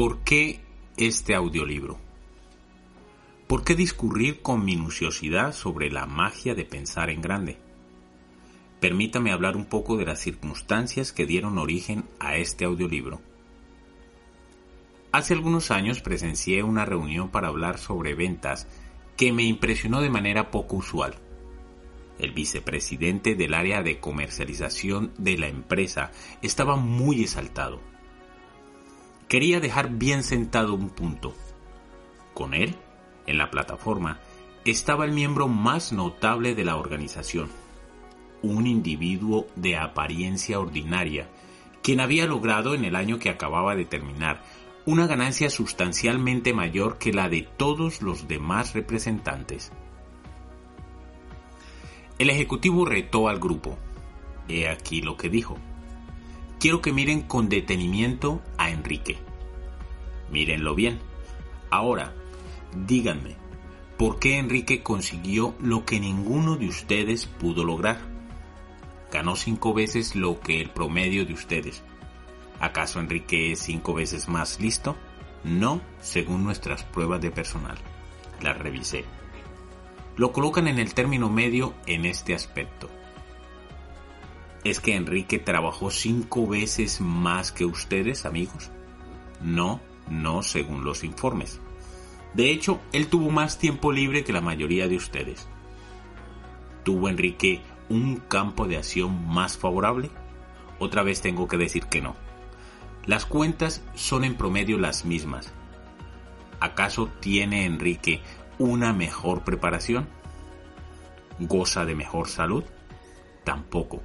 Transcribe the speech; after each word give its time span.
¿Por 0.00 0.20
qué 0.20 0.60
este 0.96 1.34
audiolibro? 1.34 1.98
¿Por 3.46 3.64
qué 3.64 3.74
discurrir 3.74 4.40
con 4.40 4.64
minuciosidad 4.64 5.52
sobre 5.52 5.90
la 5.90 6.06
magia 6.06 6.54
de 6.54 6.64
pensar 6.64 7.10
en 7.10 7.20
grande? 7.20 7.58
Permítame 8.80 9.30
hablar 9.30 9.58
un 9.58 9.66
poco 9.66 9.98
de 9.98 10.06
las 10.06 10.18
circunstancias 10.18 11.12
que 11.12 11.26
dieron 11.26 11.58
origen 11.58 12.04
a 12.18 12.36
este 12.36 12.64
audiolibro. 12.64 13.20
Hace 15.12 15.34
algunos 15.34 15.70
años 15.70 16.00
presencié 16.00 16.62
una 16.62 16.86
reunión 16.86 17.28
para 17.28 17.48
hablar 17.48 17.76
sobre 17.76 18.14
ventas 18.14 18.68
que 19.18 19.34
me 19.34 19.42
impresionó 19.42 20.00
de 20.00 20.08
manera 20.08 20.50
poco 20.50 20.76
usual. 20.76 21.16
El 22.18 22.32
vicepresidente 22.32 23.34
del 23.34 23.52
área 23.52 23.82
de 23.82 24.00
comercialización 24.00 25.12
de 25.18 25.36
la 25.36 25.48
empresa 25.48 26.10
estaba 26.40 26.76
muy 26.76 27.20
exaltado 27.22 27.89
quería 29.30 29.60
dejar 29.60 29.90
bien 29.90 30.24
sentado 30.24 30.74
un 30.74 30.90
punto. 30.90 31.32
Con 32.34 32.52
él, 32.52 32.74
en 33.28 33.38
la 33.38 33.48
plataforma, 33.48 34.18
estaba 34.64 35.04
el 35.04 35.12
miembro 35.12 35.46
más 35.46 35.92
notable 35.92 36.56
de 36.56 36.64
la 36.64 36.74
organización, 36.74 37.48
un 38.42 38.66
individuo 38.66 39.46
de 39.54 39.76
apariencia 39.76 40.58
ordinaria, 40.58 41.28
quien 41.80 42.00
había 42.00 42.26
logrado 42.26 42.74
en 42.74 42.84
el 42.84 42.96
año 42.96 43.20
que 43.20 43.30
acababa 43.30 43.76
de 43.76 43.84
terminar 43.84 44.42
una 44.84 45.06
ganancia 45.06 45.48
sustancialmente 45.48 46.52
mayor 46.52 46.98
que 46.98 47.12
la 47.12 47.28
de 47.28 47.42
todos 47.56 48.02
los 48.02 48.26
demás 48.26 48.74
representantes. 48.74 49.70
El 52.18 52.30
ejecutivo 52.30 52.84
retó 52.84 53.28
al 53.28 53.38
grupo. 53.38 53.78
He 54.48 54.68
aquí 54.68 55.02
lo 55.02 55.16
que 55.16 55.28
dijo 55.28 55.56
quiero 56.60 56.82
que 56.82 56.92
miren 56.92 57.22
con 57.22 57.48
detenimiento 57.48 58.42
a 58.58 58.70
Enrique. 58.70 59.18
Mírenlo 60.30 60.74
bien. 60.74 61.00
Ahora, 61.70 62.14
díganme, 62.86 63.36
¿por 63.96 64.18
qué 64.18 64.38
Enrique 64.38 64.82
consiguió 64.82 65.54
lo 65.58 65.86
que 65.86 65.98
ninguno 65.98 66.56
de 66.56 66.68
ustedes 66.68 67.26
pudo 67.26 67.64
lograr? 67.64 67.98
Ganó 69.10 69.34
cinco 69.34 69.72
veces 69.72 70.14
lo 70.14 70.38
que 70.40 70.60
el 70.60 70.70
promedio 70.70 71.24
de 71.24 71.32
ustedes. 71.32 71.82
¿Acaso 72.60 73.00
Enrique 73.00 73.52
es 73.52 73.60
cinco 73.60 73.94
veces 73.94 74.28
más 74.28 74.60
listo? 74.60 74.96
No, 75.42 75.80
según 76.00 76.44
nuestras 76.44 76.84
pruebas 76.84 77.22
de 77.22 77.30
personal. 77.30 77.78
Las 78.42 78.58
revisé. 78.58 79.06
Lo 80.16 80.32
colocan 80.32 80.68
en 80.68 80.78
el 80.78 80.92
término 80.92 81.30
medio 81.30 81.72
en 81.86 82.04
este 82.04 82.34
aspecto 82.34 82.90
¿Es 84.62 84.80
que 84.80 84.94
Enrique 84.94 85.38
trabajó 85.38 85.90
cinco 85.90 86.46
veces 86.46 87.00
más 87.00 87.50
que 87.50 87.64
ustedes, 87.64 88.26
amigos? 88.26 88.70
No, 89.40 89.80
no 90.08 90.42
según 90.42 90.84
los 90.84 91.02
informes. 91.02 91.60
De 92.34 92.50
hecho, 92.50 92.78
él 92.92 93.08
tuvo 93.08 93.30
más 93.30 93.58
tiempo 93.58 93.90
libre 93.90 94.22
que 94.22 94.34
la 94.34 94.42
mayoría 94.42 94.86
de 94.86 94.96
ustedes. 94.96 95.48
¿Tuvo 96.84 97.08
Enrique 97.08 97.62
un 97.88 98.16
campo 98.16 98.66
de 98.66 98.76
acción 98.76 99.26
más 99.26 99.56
favorable? 99.56 100.10
Otra 100.78 101.02
vez 101.02 101.22
tengo 101.22 101.48
que 101.48 101.56
decir 101.56 101.86
que 101.86 102.02
no. 102.02 102.14
Las 103.06 103.24
cuentas 103.24 103.82
son 103.94 104.24
en 104.24 104.34
promedio 104.34 104.78
las 104.78 105.06
mismas. 105.06 105.52
¿Acaso 106.60 107.08
tiene 107.20 107.64
Enrique 107.64 108.20
una 108.58 108.92
mejor 108.92 109.42
preparación? 109.42 110.06
¿Goza 111.38 111.86
de 111.86 111.94
mejor 111.94 112.28
salud? 112.28 112.62
Tampoco. 113.42 114.02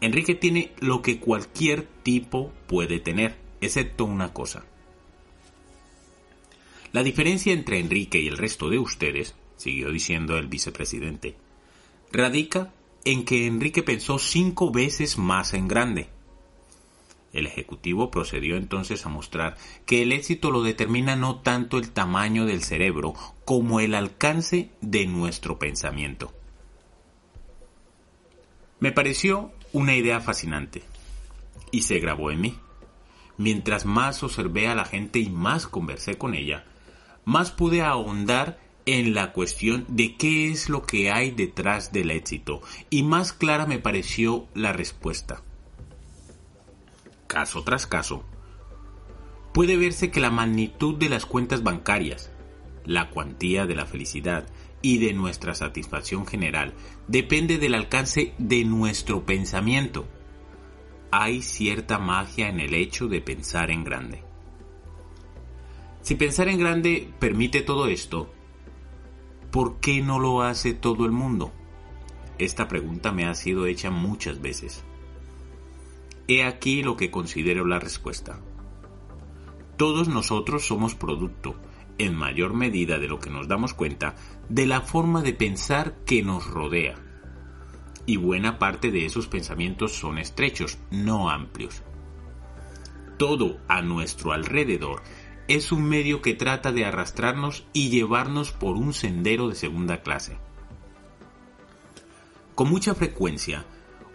Enrique 0.00 0.34
tiene 0.34 0.72
lo 0.80 1.02
que 1.02 1.20
cualquier 1.20 1.82
tipo 2.02 2.52
puede 2.66 3.00
tener, 3.00 3.36
excepto 3.60 4.04
una 4.04 4.32
cosa. 4.32 4.64
La 6.92 7.02
diferencia 7.02 7.52
entre 7.52 7.78
Enrique 7.78 8.18
y 8.18 8.28
el 8.28 8.38
resto 8.38 8.68
de 8.68 8.78
ustedes, 8.78 9.34
siguió 9.56 9.90
diciendo 9.92 10.38
el 10.38 10.48
vicepresidente, 10.48 11.36
radica 12.10 12.72
en 13.04 13.24
que 13.24 13.46
Enrique 13.46 13.82
pensó 13.82 14.18
cinco 14.18 14.70
veces 14.70 15.18
más 15.18 15.54
en 15.54 15.68
grande. 15.68 16.08
El 17.32 17.46
Ejecutivo 17.46 18.10
procedió 18.10 18.56
entonces 18.56 19.06
a 19.06 19.08
mostrar 19.08 19.56
que 19.86 20.02
el 20.02 20.12
éxito 20.12 20.50
lo 20.50 20.62
determina 20.62 21.14
no 21.14 21.40
tanto 21.40 21.78
el 21.78 21.90
tamaño 21.90 22.44
del 22.44 22.64
cerebro 22.64 23.14
como 23.44 23.78
el 23.80 23.94
alcance 23.94 24.70
de 24.80 25.06
nuestro 25.06 25.58
pensamiento. 25.58 26.32
Me 28.80 28.90
pareció 28.90 29.52
una 29.72 29.94
idea 29.94 30.20
fascinante 30.20 30.82
y 31.70 31.82
se 31.82 31.98
grabó 31.98 32.30
en 32.30 32.40
mí. 32.40 32.58
Mientras 33.36 33.86
más 33.86 34.22
observé 34.22 34.68
a 34.68 34.74
la 34.74 34.84
gente 34.84 35.18
y 35.18 35.30
más 35.30 35.66
conversé 35.66 36.18
con 36.18 36.34
ella, 36.34 36.64
más 37.24 37.50
pude 37.50 37.82
ahondar 37.82 38.58
en 38.86 39.14
la 39.14 39.32
cuestión 39.32 39.84
de 39.88 40.16
qué 40.16 40.50
es 40.50 40.68
lo 40.68 40.82
que 40.82 41.10
hay 41.10 41.30
detrás 41.30 41.92
del 41.92 42.10
éxito 42.10 42.60
y 42.90 43.02
más 43.02 43.32
clara 43.32 43.66
me 43.66 43.78
pareció 43.78 44.46
la 44.54 44.72
respuesta. 44.72 45.42
Caso 47.26 47.62
tras 47.62 47.86
caso, 47.86 48.24
puede 49.52 49.76
verse 49.76 50.10
que 50.10 50.20
la 50.20 50.30
magnitud 50.30 50.96
de 50.96 51.08
las 51.08 51.26
cuentas 51.26 51.62
bancarias, 51.62 52.30
la 52.84 53.10
cuantía 53.10 53.66
de 53.66 53.76
la 53.76 53.86
felicidad 53.86 54.46
y 54.82 54.98
de 54.98 55.12
nuestra 55.12 55.54
satisfacción 55.54 56.26
general 56.26 56.74
depende 57.06 57.58
del 57.58 57.74
alcance 57.74 58.34
de 58.38 58.64
nuestro 58.64 59.24
pensamiento. 59.26 60.06
Hay 61.10 61.42
cierta 61.42 61.98
magia 61.98 62.48
en 62.48 62.60
el 62.60 62.74
hecho 62.74 63.08
de 63.08 63.20
pensar 63.20 63.70
en 63.70 63.84
grande. 63.84 64.22
Si 66.02 66.14
pensar 66.14 66.48
en 66.48 66.58
grande 66.58 67.12
permite 67.18 67.60
todo 67.60 67.88
esto, 67.88 68.32
¿por 69.50 69.80
qué 69.80 70.00
no 70.00 70.18
lo 70.18 70.42
hace 70.42 70.72
todo 70.72 71.04
el 71.04 71.12
mundo? 71.12 71.52
Esta 72.38 72.68
pregunta 72.68 73.12
me 73.12 73.26
ha 73.26 73.34
sido 73.34 73.66
hecha 73.66 73.90
muchas 73.90 74.40
veces. 74.40 74.82
He 76.26 76.44
aquí 76.44 76.82
lo 76.82 76.96
que 76.96 77.10
considero 77.10 77.66
la 77.66 77.80
respuesta. 77.80 78.40
Todos 79.76 80.08
nosotros 80.08 80.64
somos 80.66 80.94
producto, 80.94 81.56
en 81.98 82.14
mayor 82.14 82.54
medida 82.54 82.98
de 82.98 83.08
lo 83.08 83.18
que 83.18 83.30
nos 83.30 83.48
damos 83.48 83.74
cuenta, 83.74 84.14
de 84.50 84.66
la 84.66 84.80
forma 84.80 85.22
de 85.22 85.32
pensar 85.32 85.94
que 86.04 86.22
nos 86.24 86.44
rodea. 86.46 86.96
Y 88.04 88.16
buena 88.16 88.58
parte 88.58 88.90
de 88.90 89.06
esos 89.06 89.28
pensamientos 89.28 89.92
son 89.92 90.18
estrechos, 90.18 90.78
no 90.90 91.30
amplios. 91.30 91.82
Todo 93.16 93.58
a 93.68 93.80
nuestro 93.80 94.32
alrededor 94.32 95.02
es 95.46 95.70
un 95.70 95.84
medio 95.84 96.20
que 96.20 96.34
trata 96.34 96.72
de 96.72 96.84
arrastrarnos 96.84 97.64
y 97.72 97.90
llevarnos 97.90 98.50
por 98.50 98.76
un 98.76 98.92
sendero 98.92 99.48
de 99.48 99.54
segunda 99.54 100.02
clase. 100.02 100.36
Con 102.56 102.68
mucha 102.70 102.94
frecuencia, 102.94 103.64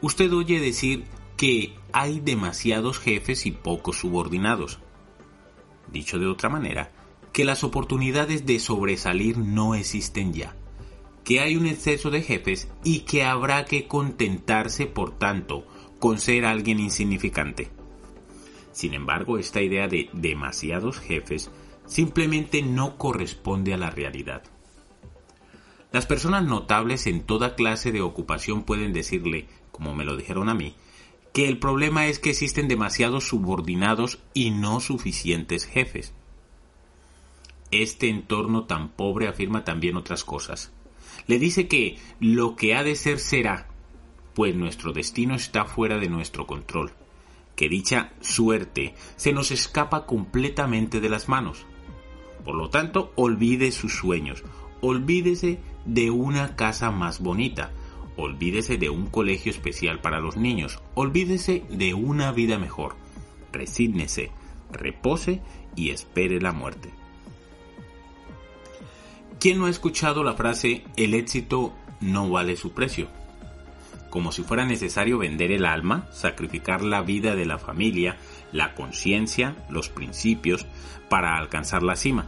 usted 0.02 0.34
oye 0.34 0.60
decir 0.60 1.06
que 1.38 1.76
hay 1.94 2.20
demasiados 2.20 3.00
jefes 3.00 3.46
y 3.46 3.52
pocos 3.52 4.00
subordinados. 4.00 4.80
Dicho 5.92 6.20
de 6.20 6.28
otra 6.28 6.50
manera, 6.50 6.92
que 7.36 7.44
las 7.44 7.66
oportunidades 7.66 8.46
de 8.46 8.60
sobresalir 8.60 9.38
no 9.38 9.76
existen 9.76 10.32
ya, 10.32 10.56
que 11.26 11.42
hay 11.42 11.58
un 11.58 11.66
exceso 11.66 12.10
de 12.10 12.22
jefes 12.22 12.70
y 12.82 13.00
que 13.00 13.26
habrá 13.26 13.66
que 13.66 13.90
contentarse, 13.90 14.86
por 14.86 15.20
tanto, 15.20 15.68
con 16.00 16.20
ser 16.20 16.46
alguien 16.46 16.80
insignificante. 16.80 17.72
Sin 18.72 18.94
embargo, 18.94 19.38
esta 19.38 19.62
idea 19.62 19.90
de 19.90 20.10
demasiados 20.14 20.98
jefes 21.00 21.52
simplemente 21.86 22.62
no 22.62 22.98
corresponde 22.98 23.74
a 23.74 23.78
la 23.78 23.90
realidad. 23.90 24.44
Las 25.92 26.06
personas 26.06 26.46
notables 26.46 27.06
en 27.06 27.20
toda 27.20 27.56
clase 27.56 27.92
de 27.92 28.00
ocupación 28.00 28.64
pueden 28.64 28.94
decirle, 28.94 29.50
como 29.74 29.94
me 29.94 30.06
lo 30.06 30.16
dijeron 30.16 30.48
a 30.48 30.54
mí, 30.54 30.74
que 31.34 31.50
el 31.50 31.60
problema 31.60 32.08
es 32.08 32.18
que 32.18 32.30
existen 32.30 32.70
demasiados 32.70 33.28
subordinados 33.28 34.20
y 34.34 34.52
no 34.52 34.80
suficientes 34.80 35.66
jefes. 35.66 36.14
Este 37.72 38.10
entorno 38.10 38.66
tan 38.66 38.90
pobre 38.90 39.28
afirma 39.28 39.64
también 39.64 39.98
otras 39.98 40.24
cosas. 40.24 40.72
Le 41.28 41.40
dice 41.40 41.68
que 41.68 41.98
lo 42.20 42.56
que 42.56 42.76
ha 42.76 42.84
de 42.84 42.96
ser 42.96 43.20
será, 43.20 43.68
pues 44.34 44.56
nuestro 44.56 44.94
destino 44.94 45.36
está 45.36 45.66
fuera 45.66 45.98
de 45.98 46.10
nuestro 46.10 46.46
control, 46.46 46.92
que 47.56 47.70
dicha 47.70 48.14
suerte 48.22 48.94
se 49.16 49.34
nos 49.34 49.52
escapa 49.52 50.06
completamente 50.06 51.00
de 51.00 51.10
las 51.10 51.28
manos. 51.28 51.66
Por 52.44 52.56
lo 52.56 52.70
tanto, 52.70 53.12
olvide 53.16 53.72
sus 53.72 53.96
sueños, 53.96 54.44
olvídese 54.82 55.60
de 55.86 56.12
una 56.12 56.56
casa 56.56 56.92
más 56.92 57.20
bonita, 57.20 57.72
olvídese 58.18 58.78
de 58.78 58.90
un 58.90 59.08
colegio 59.08 59.52
especial 59.52 60.00
para 60.00 60.20
los 60.20 60.38
niños, 60.38 60.80
olvídese 60.94 61.64
de 61.70 61.94
una 61.94 62.32
vida 62.32 62.60
mejor, 62.60 62.96
resígnese, 63.52 64.32
repose 64.72 65.42
y 65.76 65.90
espere 65.90 66.40
la 66.40 66.52
muerte. 66.52 66.92
¿Quién 69.46 69.60
no 69.60 69.68
ha 69.68 69.70
escuchado 69.70 70.24
la 70.24 70.34
frase 70.34 70.82
el 70.96 71.14
éxito 71.14 71.72
no 72.02 72.32
vale 72.32 72.56
su 72.56 72.72
precio? 72.72 73.10
Como 74.10 74.32
si 74.32 74.42
fuera 74.42 74.66
necesario 74.66 75.20
vender 75.20 75.52
el 75.52 75.68
alma, 75.68 76.08
sacrificar 76.12 76.82
la 76.82 77.04
vida 77.04 77.36
de 77.36 77.46
la 77.46 77.60
familia, 77.60 78.18
la 78.52 78.74
conciencia, 78.74 79.56
los 79.70 79.90
principios, 79.90 80.66
para 81.10 81.38
alcanzar 81.38 81.84
la 81.84 81.96
cima. 81.96 82.26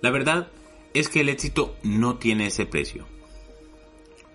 La 0.00 0.10
verdad 0.10 0.48
es 0.94 1.10
que 1.10 1.20
el 1.20 1.28
éxito 1.28 1.76
no 1.82 2.16
tiene 2.16 2.46
ese 2.46 2.64
precio. 2.64 3.06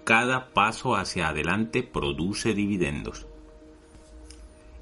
Cada 0.03 0.53
paso 0.53 0.95
hacia 0.95 1.29
adelante 1.29 1.81
produce 1.81 2.53
dividendos. 2.53 3.25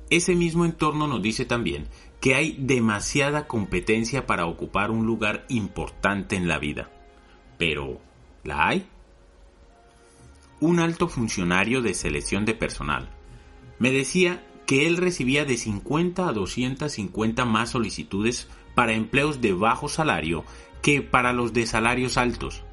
Ese 0.10 0.36
mismo 0.36 0.66
entorno 0.66 1.08
nos 1.08 1.22
dice 1.22 1.46
también 1.46 1.88
que 2.26 2.34
hay 2.34 2.58
demasiada 2.58 3.46
competencia 3.46 4.26
para 4.26 4.48
ocupar 4.48 4.90
un 4.90 5.06
lugar 5.06 5.46
importante 5.48 6.36
en 6.36 6.48
la 6.48 6.58
vida. 6.58 6.90
Pero, 7.60 8.02
¿la 8.44 8.68
hay? 8.68 8.88
Un 10.60 10.80
alto 10.80 11.08
funcionario 11.08 11.84
de 11.84 11.94
selección 11.94 12.44
de 12.44 12.56
personal 12.56 13.12
me 13.78 13.92
decía 13.92 14.44
que 14.66 14.88
él 14.88 14.98
recibía 14.98 15.46
de 15.46 15.56
50 15.56 16.28
a 16.28 16.34
250 16.34 17.46
más 17.46 17.70
solicitudes 17.70 18.48
para 18.74 18.94
empleos 18.94 19.40
de 19.40 19.54
bajo 19.54 19.88
salario 19.88 20.46
que 20.82 21.04
para 21.04 21.32
los 21.32 21.54
de 21.54 21.68
salarios 21.68 22.18
altos. 22.18 22.64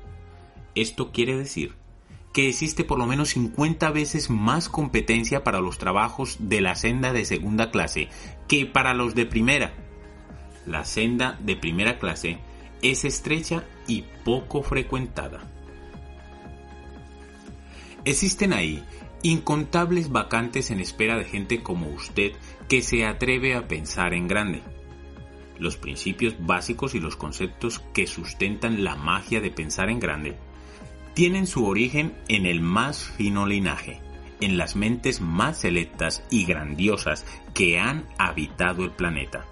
Esto 0.74 1.12
quiere 1.12 1.36
decir 1.36 1.74
que 2.32 2.48
existe 2.48 2.84
por 2.84 2.98
lo 2.98 3.06
menos 3.06 3.30
50 3.30 3.90
veces 3.90 4.30
más 4.30 4.68
competencia 4.68 5.44
para 5.44 5.60
los 5.60 5.78
trabajos 5.78 6.36
de 6.40 6.60
la 6.60 6.74
senda 6.74 7.12
de 7.12 7.24
segunda 7.24 7.70
clase 7.70 8.08
que 8.48 8.66
para 8.66 8.94
los 8.94 9.14
de 9.14 9.26
primera. 9.26 9.74
La 10.66 10.84
senda 10.84 11.38
de 11.40 11.56
primera 11.56 11.98
clase 11.98 12.38
es 12.80 13.04
estrecha 13.04 13.64
y 13.86 14.04
poco 14.24 14.62
frecuentada. 14.62 15.40
Existen 18.04 18.52
ahí 18.52 18.82
incontables 19.22 20.10
vacantes 20.10 20.70
en 20.70 20.80
espera 20.80 21.16
de 21.16 21.24
gente 21.24 21.62
como 21.62 21.88
usted 21.88 22.32
que 22.68 22.82
se 22.82 23.04
atreve 23.04 23.54
a 23.54 23.68
pensar 23.68 24.14
en 24.14 24.26
grande. 24.26 24.62
Los 25.58 25.76
principios 25.76 26.34
básicos 26.40 26.94
y 26.94 27.00
los 27.00 27.14
conceptos 27.14 27.80
que 27.92 28.06
sustentan 28.06 28.82
la 28.82 28.96
magia 28.96 29.40
de 29.40 29.50
pensar 29.50 29.90
en 29.90 30.00
grande 30.00 30.36
tienen 31.14 31.46
su 31.46 31.66
origen 31.66 32.14
en 32.28 32.46
el 32.46 32.60
más 32.60 33.04
fino 33.04 33.46
linaje, 33.46 34.00
en 34.40 34.56
las 34.56 34.76
mentes 34.76 35.20
más 35.20 35.60
selectas 35.60 36.24
y 36.30 36.44
grandiosas 36.44 37.26
que 37.54 37.78
han 37.78 38.06
habitado 38.18 38.84
el 38.84 38.90
planeta. 38.90 39.46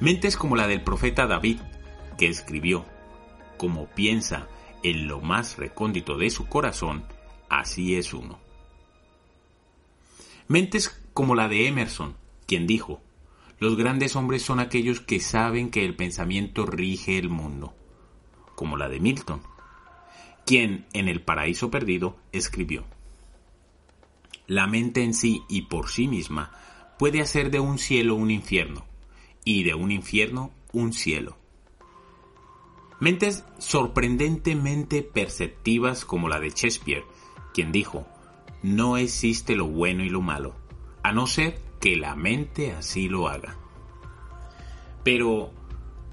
Mentes 0.00 0.36
como 0.36 0.56
la 0.56 0.66
del 0.66 0.82
profeta 0.82 1.26
David, 1.26 1.60
que 2.18 2.28
escribió, 2.28 2.84
como 3.56 3.86
piensa 3.86 4.48
en 4.82 5.06
lo 5.06 5.20
más 5.20 5.56
recóndito 5.56 6.18
de 6.18 6.28
su 6.30 6.46
corazón, 6.46 7.04
así 7.48 7.94
es 7.94 8.12
uno. 8.12 8.38
Mentes 10.48 11.00
como 11.14 11.34
la 11.34 11.48
de 11.48 11.68
Emerson, 11.68 12.16
quien 12.46 12.66
dijo, 12.66 13.00
los 13.58 13.76
grandes 13.76 14.16
hombres 14.16 14.42
son 14.42 14.58
aquellos 14.58 15.00
que 15.00 15.20
saben 15.20 15.70
que 15.70 15.84
el 15.84 15.94
pensamiento 15.94 16.66
rige 16.66 17.16
el 17.16 17.28
mundo, 17.28 17.74
como 18.56 18.76
la 18.76 18.88
de 18.88 18.98
Milton, 18.98 19.40
quien 20.44 20.86
en 20.92 21.08
El 21.08 21.20
Paraíso 21.20 21.70
Perdido 21.70 22.16
escribió, 22.32 22.84
La 24.46 24.66
mente 24.66 25.02
en 25.02 25.14
sí 25.14 25.42
y 25.48 25.62
por 25.62 25.88
sí 25.88 26.08
misma 26.08 26.52
puede 26.98 27.20
hacer 27.20 27.50
de 27.50 27.60
un 27.60 27.78
cielo 27.78 28.14
un 28.14 28.30
infierno, 28.30 28.84
y 29.44 29.64
de 29.64 29.74
un 29.74 29.90
infierno 29.90 30.52
un 30.72 30.92
cielo. 30.92 31.36
Mentes 33.00 33.44
sorprendentemente 33.58 35.02
perceptivas 35.02 36.04
como 36.04 36.28
la 36.28 36.38
de 36.38 36.50
Shakespeare, 36.50 37.04
quien 37.52 37.72
dijo, 37.72 38.06
no 38.62 38.96
existe 38.96 39.56
lo 39.56 39.66
bueno 39.66 40.04
y 40.04 40.08
lo 40.08 40.22
malo, 40.22 40.54
a 41.02 41.12
no 41.12 41.26
ser 41.26 41.60
que 41.80 41.96
la 41.96 42.14
mente 42.14 42.72
así 42.72 43.08
lo 43.08 43.26
haga. 43.26 43.56
Pero, 45.02 45.50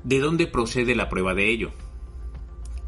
¿de 0.03 0.19
dónde 0.19 0.47
procede 0.47 0.95
la 0.95 1.09
prueba 1.09 1.35
de 1.35 1.51
ello? 1.51 1.71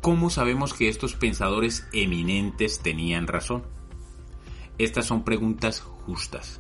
¿Cómo 0.02 0.32
sabemos 0.32 0.74
que 0.74 0.90
estos 0.90 1.14
pensadores 1.14 1.88
eminentes 1.94 2.80
tenían 2.80 3.28
razón? 3.28 3.62
Estas 4.80 5.06
son 5.06 5.24
preguntas 5.24 5.80
justas. 5.80 6.60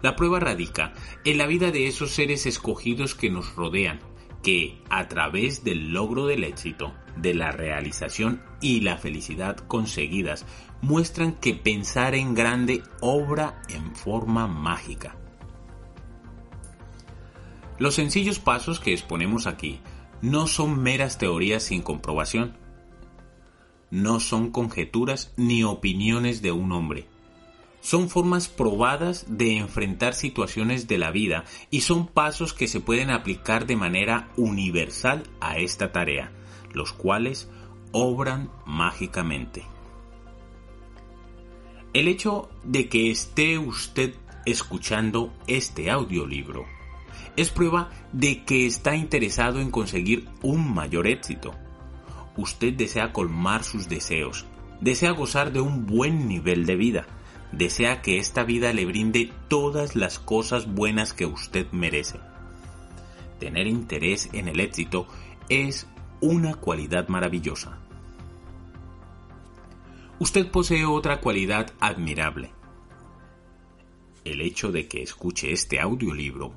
La 0.00 0.14
prueba 0.14 0.38
radica 0.38 0.94
en 1.24 1.38
la 1.38 1.48
vida 1.48 1.72
de 1.72 1.88
esos 1.88 2.12
seres 2.12 2.46
escogidos 2.46 3.16
que 3.16 3.30
nos 3.30 3.56
rodean, 3.56 3.98
que, 4.44 4.80
a 4.90 5.08
través 5.08 5.64
del 5.64 5.92
logro 5.92 6.26
del 6.26 6.44
éxito, 6.44 6.94
de 7.16 7.34
la 7.34 7.50
realización 7.50 8.40
y 8.60 8.82
la 8.82 8.96
felicidad 8.96 9.56
conseguidas, 9.56 10.46
muestran 10.82 11.32
que 11.32 11.54
pensar 11.54 12.14
en 12.14 12.32
grande 12.32 12.84
obra 13.00 13.60
en 13.70 13.92
forma 13.96 14.46
mágica. 14.46 15.16
Los 17.80 17.96
sencillos 17.96 18.38
pasos 18.38 18.78
que 18.78 18.92
exponemos 18.92 19.48
aquí 19.48 19.80
no 20.22 20.46
son 20.46 20.80
meras 20.80 21.18
teorías 21.18 21.64
sin 21.64 21.82
comprobación. 21.82 22.56
No 23.90 24.20
son 24.20 24.50
conjeturas 24.50 25.34
ni 25.36 25.64
opiniones 25.64 26.40
de 26.42 26.52
un 26.52 26.70
hombre. 26.70 27.06
Son 27.80 28.08
formas 28.08 28.48
probadas 28.48 29.26
de 29.28 29.56
enfrentar 29.56 30.14
situaciones 30.14 30.86
de 30.86 30.98
la 30.98 31.10
vida 31.10 31.44
y 31.70 31.80
son 31.80 32.06
pasos 32.06 32.54
que 32.54 32.68
se 32.68 32.78
pueden 32.78 33.10
aplicar 33.10 33.66
de 33.66 33.74
manera 33.74 34.28
universal 34.36 35.24
a 35.40 35.58
esta 35.58 35.90
tarea, 35.90 36.30
los 36.72 36.92
cuales 36.92 37.50
obran 37.90 38.48
mágicamente. 38.64 39.64
El 41.92 42.06
hecho 42.06 42.48
de 42.62 42.88
que 42.88 43.10
esté 43.10 43.58
usted 43.58 44.14
escuchando 44.46 45.34
este 45.48 45.90
audiolibro 45.90 46.64
es 47.36 47.50
prueba 47.50 47.90
de 48.12 48.44
que 48.44 48.66
está 48.66 48.94
interesado 48.94 49.60
en 49.60 49.70
conseguir 49.70 50.28
un 50.42 50.72
mayor 50.74 51.06
éxito. 51.06 51.54
Usted 52.36 52.74
desea 52.74 53.12
colmar 53.12 53.64
sus 53.64 53.88
deseos, 53.88 54.46
desea 54.80 55.12
gozar 55.12 55.52
de 55.52 55.60
un 55.60 55.86
buen 55.86 56.28
nivel 56.28 56.66
de 56.66 56.76
vida, 56.76 57.06
desea 57.52 58.02
que 58.02 58.18
esta 58.18 58.44
vida 58.44 58.72
le 58.72 58.84
brinde 58.84 59.32
todas 59.48 59.96
las 59.96 60.18
cosas 60.18 60.72
buenas 60.72 61.12
que 61.12 61.26
usted 61.26 61.70
merece. 61.72 62.20
Tener 63.38 63.66
interés 63.66 64.28
en 64.32 64.48
el 64.48 64.60
éxito 64.60 65.06
es 65.48 65.86
una 66.20 66.54
cualidad 66.54 67.08
maravillosa. 67.08 67.78
Usted 70.18 70.50
posee 70.50 70.84
otra 70.84 71.20
cualidad 71.20 71.72
admirable. 71.80 72.50
El 74.24 74.40
hecho 74.40 74.70
de 74.70 74.86
que 74.86 75.02
escuche 75.02 75.50
este 75.52 75.80
audiolibro 75.80 76.54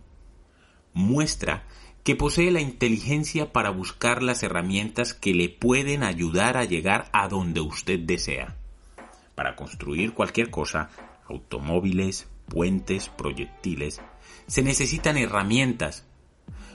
muestra 0.96 1.64
que 2.04 2.16
posee 2.16 2.50
la 2.52 2.62
inteligencia 2.62 3.52
para 3.52 3.70
buscar 3.70 4.24
las 4.24 4.42
herramientas 4.42 5.14
que 5.14 5.36
le 5.36 5.50
pueden 5.50 6.04
ayudar 6.04 6.58
a 6.58 6.64
llegar 6.64 7.10
a 7.14 7.28
donde 7.28 7.62
usted 7.62 8.00
desea. 8.00 8.56
Para 9.36 9.56
construir 9.56 10.14
cualquier 10.14 10.50
cosa, 10.50 10.90
automóviles, 11.28 12.28
puentes, 12.48 13.10
proyectiles, 13.10 14.02
se 14.48 14.64
necesitan 14.64 15.18
herramientas. 15.18 16.06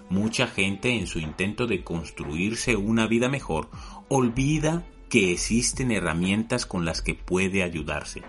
Mucha 0.08 0.46
gente 0.46 0.90
en 0.98 1.06
su 1.06 1.20
intento 1.20 1.66
de 1.66 1.84
construirse 1.84 2.76
una 2.76 3.06
vida 3.06 3.28
mejor 3.28 3.70
olvida 4.08 4.84
que 5.08 5.32
existen 5.32 5.92
herramientas 5.92 6.66
con 6.66 6.84
las 6.84 7.02
que 7.02 7.14
puede 7.14 7.62
ayudarse. 7.62 8.22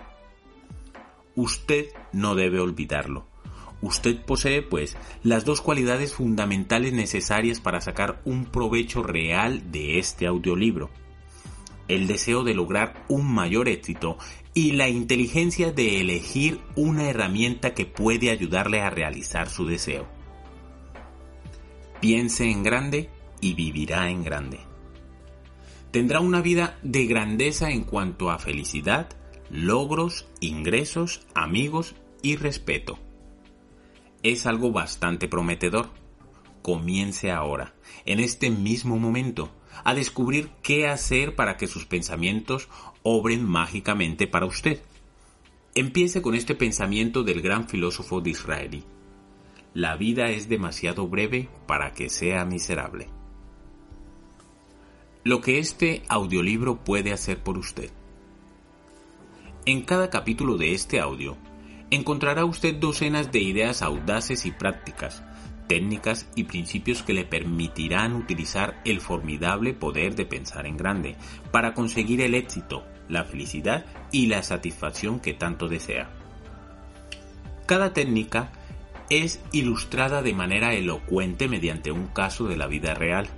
Usted 1.34 1.86
no 2.12 2.34
debe 2.34 2.60
olvidarlo. 2.60 3.31
Usted 3.82 4.24
posee, 4.24 4.62
pues, 4.62 4.96
las 5.24 5.44
dos 5.44 5.60
cualidades 5.60 6.14
fundamentales 6.14 6.92
necesarias 6.92 7.60
para 7.60 7.80
sacar 7.80 8.22
un 8.24 8.46
provecho 8.46 9.02
real 9.02 9.72
de 9.72 9.98
este 9.98 10.26
audiolibro. 10.26 10.88
El 11.88 12.06
deseo 12.06 12.44
de 12.44 12.54
lograr 12.54 13.04
un 13.08 13.26
mayor 13.34 13.68
éxito 13.68 14.16
y 14.54 14.72
la 14.72 14.88
inteligencia 14.88 15.72
de 15.72 16.00
elegir 16.00 16.60
una 16.76 17.10
herramienta 17.10 17.74
que 17.74 17.84
puede 17.84 18.30
ayudarle 18.30 18.80
a 18.80 18.90
realizar 18.90 19.48
su 19.48 19.66
deseo. 19.66 20.06
Piense 22.00 22.48
en 22.48 22.62
grande 22.62 23.10
y 23.40 23.54
vivirá 23.54 24.10
en 24.10 24.22
grande. 24.22 24.60
Tendrá 25.90 26.20
una 26.20 26.40
vida 26.40 26.78
de 26.82 27.06
grandeza 27.06 27.70
en 27.70 27.82
cuanto 27.82 28.30
a 28.30 28.38
felicidad, 28.38 29.08
logros, 29.50 30.28
ingresos, 30.40 31.26
amigos 31.34 31.96
y 32.22 32.36
respeto. 32.36 32.98
Es 34.22 34.46
algo 34.46 34.70
bastante 34.70 35.26
prometedor. 35.26 35.88
Comience 36.62 37.32
ahora, 37.32 37.74
en 38.04 38.20
este 38.20 38.50
mismo 38.50 38.96
momento, 38.96 39.50
a 39.82 39.94
descubrir 39.94 40.50
qué 40.62 40.86
hacer 40.86 41.34
para 41.34 41.56
que 41.56 41.66
sus 41.66 41.86
pensamientos 41.86 42.68
obren 43.02 43.44
mágicamente 43.44 44.28
para 44.28 44.46
usted. 44.46 44.80
Empiece 45.74 46.22
con 46.22 46.36
este 46.36 46.54
pensamiento 46.54 47.24
del 47.24 47.42
gran 47.42 47.68
filósofo 47.68 48.20
de 48.20 48.30
Israelí. 48.30 48.84
La 49.74 49.96
vida 49.96 50.30
es 50.30 50.48
demasiado 50.48 51.08
breve 51.08 51.48
para 51.66 51.92
que 51.92 52.08
sea 52.08 52.44
miserable. 52.44 53.08
Lo 55.24 55.40
que 55.40 55.58
este 55.58 56.02
audiolibro 56.08 56.84
puede 56.84 57.12
hacer 57.12 57.42
por 57.42 57.58
usted. 57.58 57.90
En 59.64 59.82
cada 59.82 60.10
capítulo 60.10 60.58
de 60.58 60.74
este 60.74 61.00
audio 61.00 61.36
encontrará 61.92 62.46
usted 62.46 62.74
docenas 62.76 63.32
de 63.32 63.40
ideas 63.40 63.82
audaces 63.82 64.46
y 64.46 64.50
prácticas, 64.50 65.22
técnicas 65.66 66.26
y 66.34 66.44
principios 66.44 67.02
que 67.02 67.12
le 67.12 67.26
permitirán 67.26 68.14
utilizar 68.14 68.80
el 68.86 69.02
formidable 69.02 69.74
poder 69.74 70.14
de 70.14 70.24
pensar 70.24 70.66
en 70.66 70.78
grande 70.78 71.16
para 71.50 71.74
conseguir 71.74 72.22
el 72.22 72.34
éxito, 72.34 72.82
la 73.10 73.24
felicidad 73.24 73.84
y 74.10 74.26
la 74.26 74.42
satisfacción 74.42 75.20
que 75.20 75.34
tanto 75.34 75.68
desea. 75.68 76.08
Cada 77.66 77.92
técnica 77.92 78.52
es 79.10 79.40
ilustrada 79.52 80.22
de 80.22 80.32
manera 80.32 80.72
elocuente 80.72 81.46
mediante 81.46 81.92
un 81.92 82.06
caso 82.06 82.48
de 82.48 82.56
la 82.56 82.68
vida 82.68 82.94
real 82.94 83.28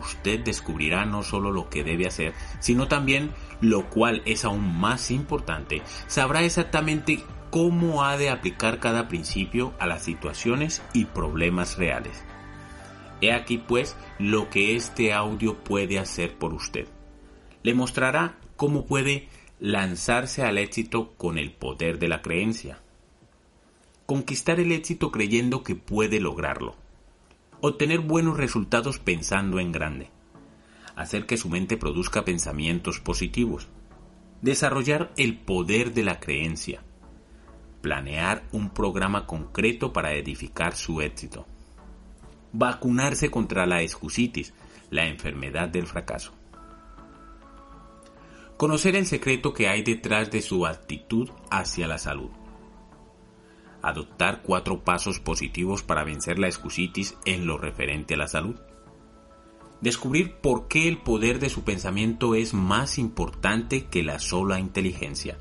usted 0.00 0.40
descubrirá 0.40 1.04
no 1.04 1.22
solo 1.22 1.50
lo 1.50 1.68
que 1.68 1.84
debe 1.84 2.06
hacer, 2.06 2.34
sino 2.60 2.88
también, 2.88 3.30
lo 3.60 3.88
cual 3.88 4.22
es 4.24 4.44
aún 4.44 4.78
más 4.78 5.10
importante, 5.10 5.82
sabrá 6.06 6.42
exactamente 6.42 7.22
cómo 7.56 8.04
ha 8.04 8.18
de 8.18 8.28
aplicar 8.28 8.80
cada 8.80 9.08
principio 9.08 9.72
a 9.78 9.86
las 9.86 10.02
situaciones 10.04 10.82
y 10.92 11.06
problemas 11.06 11.78
reales. 11.78 12.22
He 13.22 13.32
aquí 13.32 13.56
pues 13.56 13.96
lo 14.18 14.50
que 14.50 14.76
este 14.76 15.14
audio 15.14 15.56
puede 15.64 15.98
hacer 15.98 16.36
por 16.36 16.52
usted. 16.52 16.86
Le 17.62 17.72
mostrará 17.72 18.36
cómo 18.56 18.84
puede 18.84 19.30
lanzarse 19.58 20.42
al 20.42 20.58
éxito 20.58 21.14
con 21.16 21.38
el 21.38 21.50
poder 21.50 21.98
de 21.98 22.08
la 22.08 22.20
creencia. 22.20 22.82
Conquistar 24.04 24.60
el 24.60 24.70
éxito 24.70 25.10
creyendo 25.10 25.62
que 25.62 25.76
puede 25.76 26.20
lograrlo 26.20 26.76
obtener 27.62 28.00
buenos 28.00 28.36
resultados 28.36 28.98
pensando 28.98 29.60
en 29.60 29.72
grande, 29.72 30.10
hacer 30.94 31.24
que 31.24 31.38
su 31.38 31.48
mente 31.48 31.78
produzca 31.78 32.22
pensamientos 32.22 33.00
positivos, 33.00 33.66
desarrollar 34.42 35.10
el 35.16 35.38
poder 35.38 35.94
de 35.94 36.04
la 36.04 36.20
creencia, 36.20 36.82
planear 37.86 38.42
un 38.50 38.70
programa 38.70 39.26
concreto 39.26 39.92
para 39.92 40.12
edificar 40.14 40.74
su 40.74 41.00
éxito, 41.00 41.46
vacunarse 42.52 43.30
contra 43.30 43.64
la 43.64 43.80
excusitis, 43.80 44.52
la 44.90 45.06
enfermedad 45.06 45.68
del 45.68 45.86
fracaso. 45.86 46.32
Conocer 48.56 48.96
el 48.96 49.06
secreto 49.06 49.52
que 49.52 49.68
hay 49.68 49.84
detrás 49.84 50.32
de 50.32 50.42
su 50.42 50.66
actitud 50.66 51.30
hacia 51.48 51.86
la 51.86 51.98
salud 51.98 52.30
adoptar 53.82 54.42
cuatro 54.42 54.82
pasos 54.82 55.20
positivos 55.20 55.84
para 55.84 56.02
vencer 56.02 56.40
la 56.40 56.48
excusitis 56.48 57.16
en 57.24 57.46
lo 57.46 57.56
referente 57.56 58.14
a 58.14 58.16
la 58.16 58.26
salud. 58.26 58.56
Descubrir 59.80 60.38
por 60.38 60.66
qué 60.66 60.88
el 60.88 60.98
poder 60.98 61.38
de 61.38 61.50
su 61.50 61.62
pensamiento 61.62 62.34
es 62.34 62.52
más 62.52 62.98
importante 62.98 63.84
que 63.84 64.02
la 64.02 64.18
sola 64.18 64.58
inteligencia. 64.58 65.38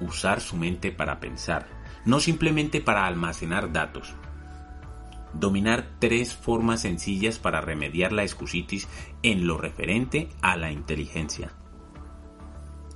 Usar 0.00 0.40
su 0.40 0.56
mente 0.56 0.92
para 0.92 1.20
pensar, 1.20 1.66
no 2.04 2.20
simplemente 2.20 2.80
para 2.80 3.06
almacenar 3.06 3.72
datos. 3.72 4.14
Dominar 5.32 5.86
tres 5.98 6.34
formas 6.34 6.80
sencillas 6.80 7.38
para 7.38 7.60
remediar 7.60 8.12
la 8.12 8.22
excusitis 8.22 8.88
en 9.22 9.46
lo 9.46 9.58
referente 9.58 10.28
a 10.42 10.56
la 10.56 10.72
inteligencia. 10.72 11.52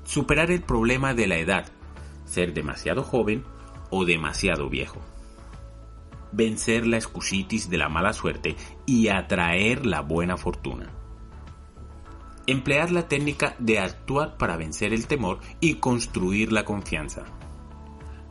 Superar 0.04 0.50
el 0.50 0.62
problema 0.62 1.14
de 1.14 1.26
la 1.26 1.37
edad, 1.37 1.66
ser 2.25 2.52
demasiado 2.54 3.02
joven 3.02 3.44
o 3.90 4.04
demasiado 4.04 4.68
viejo. 4.68 5.00
Vencer 6.32 6.87
la 6.87 6.96
excusitis 6.96 7.70
de 7.70 7.78
la 7.78 7.88
mala 7.88 8.12
suerte 8.12 8.56
y 8.87 9.08
atraer 9.08 9.87
la 9.87 10.00
buena 10.00 10.37
fortuna. 10.37 10.90
Emplear 12.46 12.90
la 12.90 13.08
técnica 13.08 13.56
de 13.58 13.78
actuar 13.78 14.36
para 14.36 14.56
vencer 14.56 14.92
el 14.92 15.06
temor 15.06 15.40
y 15.60 15.74
construir 15.74 16.52
la 16.52 16.64
confianza. 16.64 17.24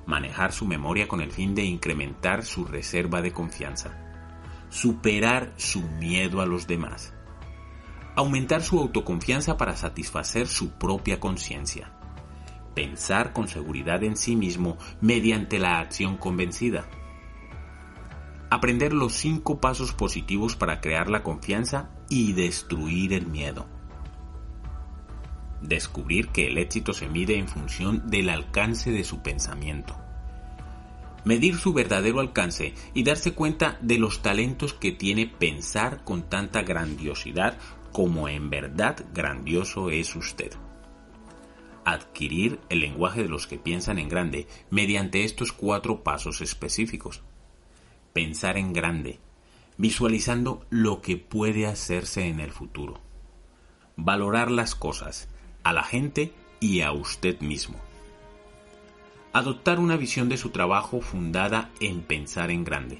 Manejar 0.06 0.52
su 0.52 0.66
memoria 0.66 1.08
con 1.08 1.22
el 1.22 1.32
fin 1.32 1.56
de 1.56 1.64
incrementar 1.64 2.44
su 2.44 2.66
reserva 2.66 3.22
de 3.22 3.32
confianza. 3.32 3.98
Superar 4.70 5.54
su 5.58 5.82
miedo 5.82 6.42
a 6.42 6.46
los 6.46 6.68
demás. 6.68 7.14
Aumentar 8.16 8.62
su 8.62 8.80
autoconfianza 8.80 9.58
para 9.58 9.76
satisfacer 9.76 10.48
su 10.48 10.72
propia 10.78 11.20
conciencia 11.20 11.92
pensar 12.74 13.34
con 13.34 13.48
seguridad 13.48 14.04
en 14.04 14.18
sí 14.18 14.36
mismo 14.36 14.78
mediante 15.02 15.60
la 15.60 15.80
acción 15.80 16.18
convencida. 16.18 16.86
Aprender 18.50 18.94
los 18.94 19.14
cinco 19.14 19.60
pasos 19.60 19.94
positivos 19.94 20.56
para 20.56 20.80
crear 20.80 21.10
la 21.10 21.24
confianza 21.24 21.90
y 22.10 22.34
destruir 22.34 23.14
el 23.14 23.28
miedo. 23.28 23.68
Descubrir 25.64 26.28
que 26.28 26.48
el 26.48 26.60
éxito 26.60 26.94
se 26.94 27.08
mide 27.08 27.40
en 27.40 27.48
función 27.48 28.10
del 28.12 28.30
alcance 28.30 28.92
de 28.92 29.04
su 29.04 29.24
pensamiento. 29.24 29.98
Medir 31.26 31.58
su 31.58 31.74
verdadero 31.74 32.20
alcance 32.20 32.76
y 32.94 33.04
darse 33.04 33.34
cuenta 33.34 33.80
de 33.82 33.98
los 33.98 34.22
talentos 34.22 34.74
que 34.74 34.92
tiene 34.92 35.26
pensar 35.26 36.04
con 36.04 36.30
tanta 36.30 36.62
grandiosidad 36.62 37.58
como 37.92 38.30
en 38.30 38.52
verdad 38.52 39.04
grandioso 39.14 39.90
es 39.90 40.16
usted 40.16 40.52
adquirir 41.86 42.60
el 42.70 42.80
lenguaje 42.80 43.24
de 43.24 43.30
los 43.30 43.48
que 43.48 43.58
piensan 43.58 44.00
en 44.00 44.10
grande 44.10 44.48
mediante 44.70 45.24
estos 45.24 45.52
cuatro 45.52 46.04
pasos 46.04 46.42
específicos. 46.42 47.22
Pensar 48.14 48.58
en 48.58 48.74
grande, 48.74 49.20
visualizando 49.78 50.66
lo 50.70 51.02
que 51.02 51.18
puede 51.18 51.66
hacerse 51.66 52.28
en 52.28 52.40
el 52.40 52.52
futuro. 52.52 53.02
Valorar 53.96 54.52
las 54.52 54.76
cosas, 54.76 55.30
a 55.64 55.74
la 55.74 55.84
gente 55.84 56.34
y 56.60 56.82
a 56.82 56.92
usted 56.92 57.40
mismo. 57.42 57.80
Adoptar 59.34 59.80
una 59.80 59.98
visión 59.98 60.30
de 60.30 60.38
su 60.38 60.50
trabajo 60.52 61.02
fundada 61.02 61.72
en 61.80 62.02
pensar 62.02 62.52
en 62.52 62.64
grande. 62.64 63.00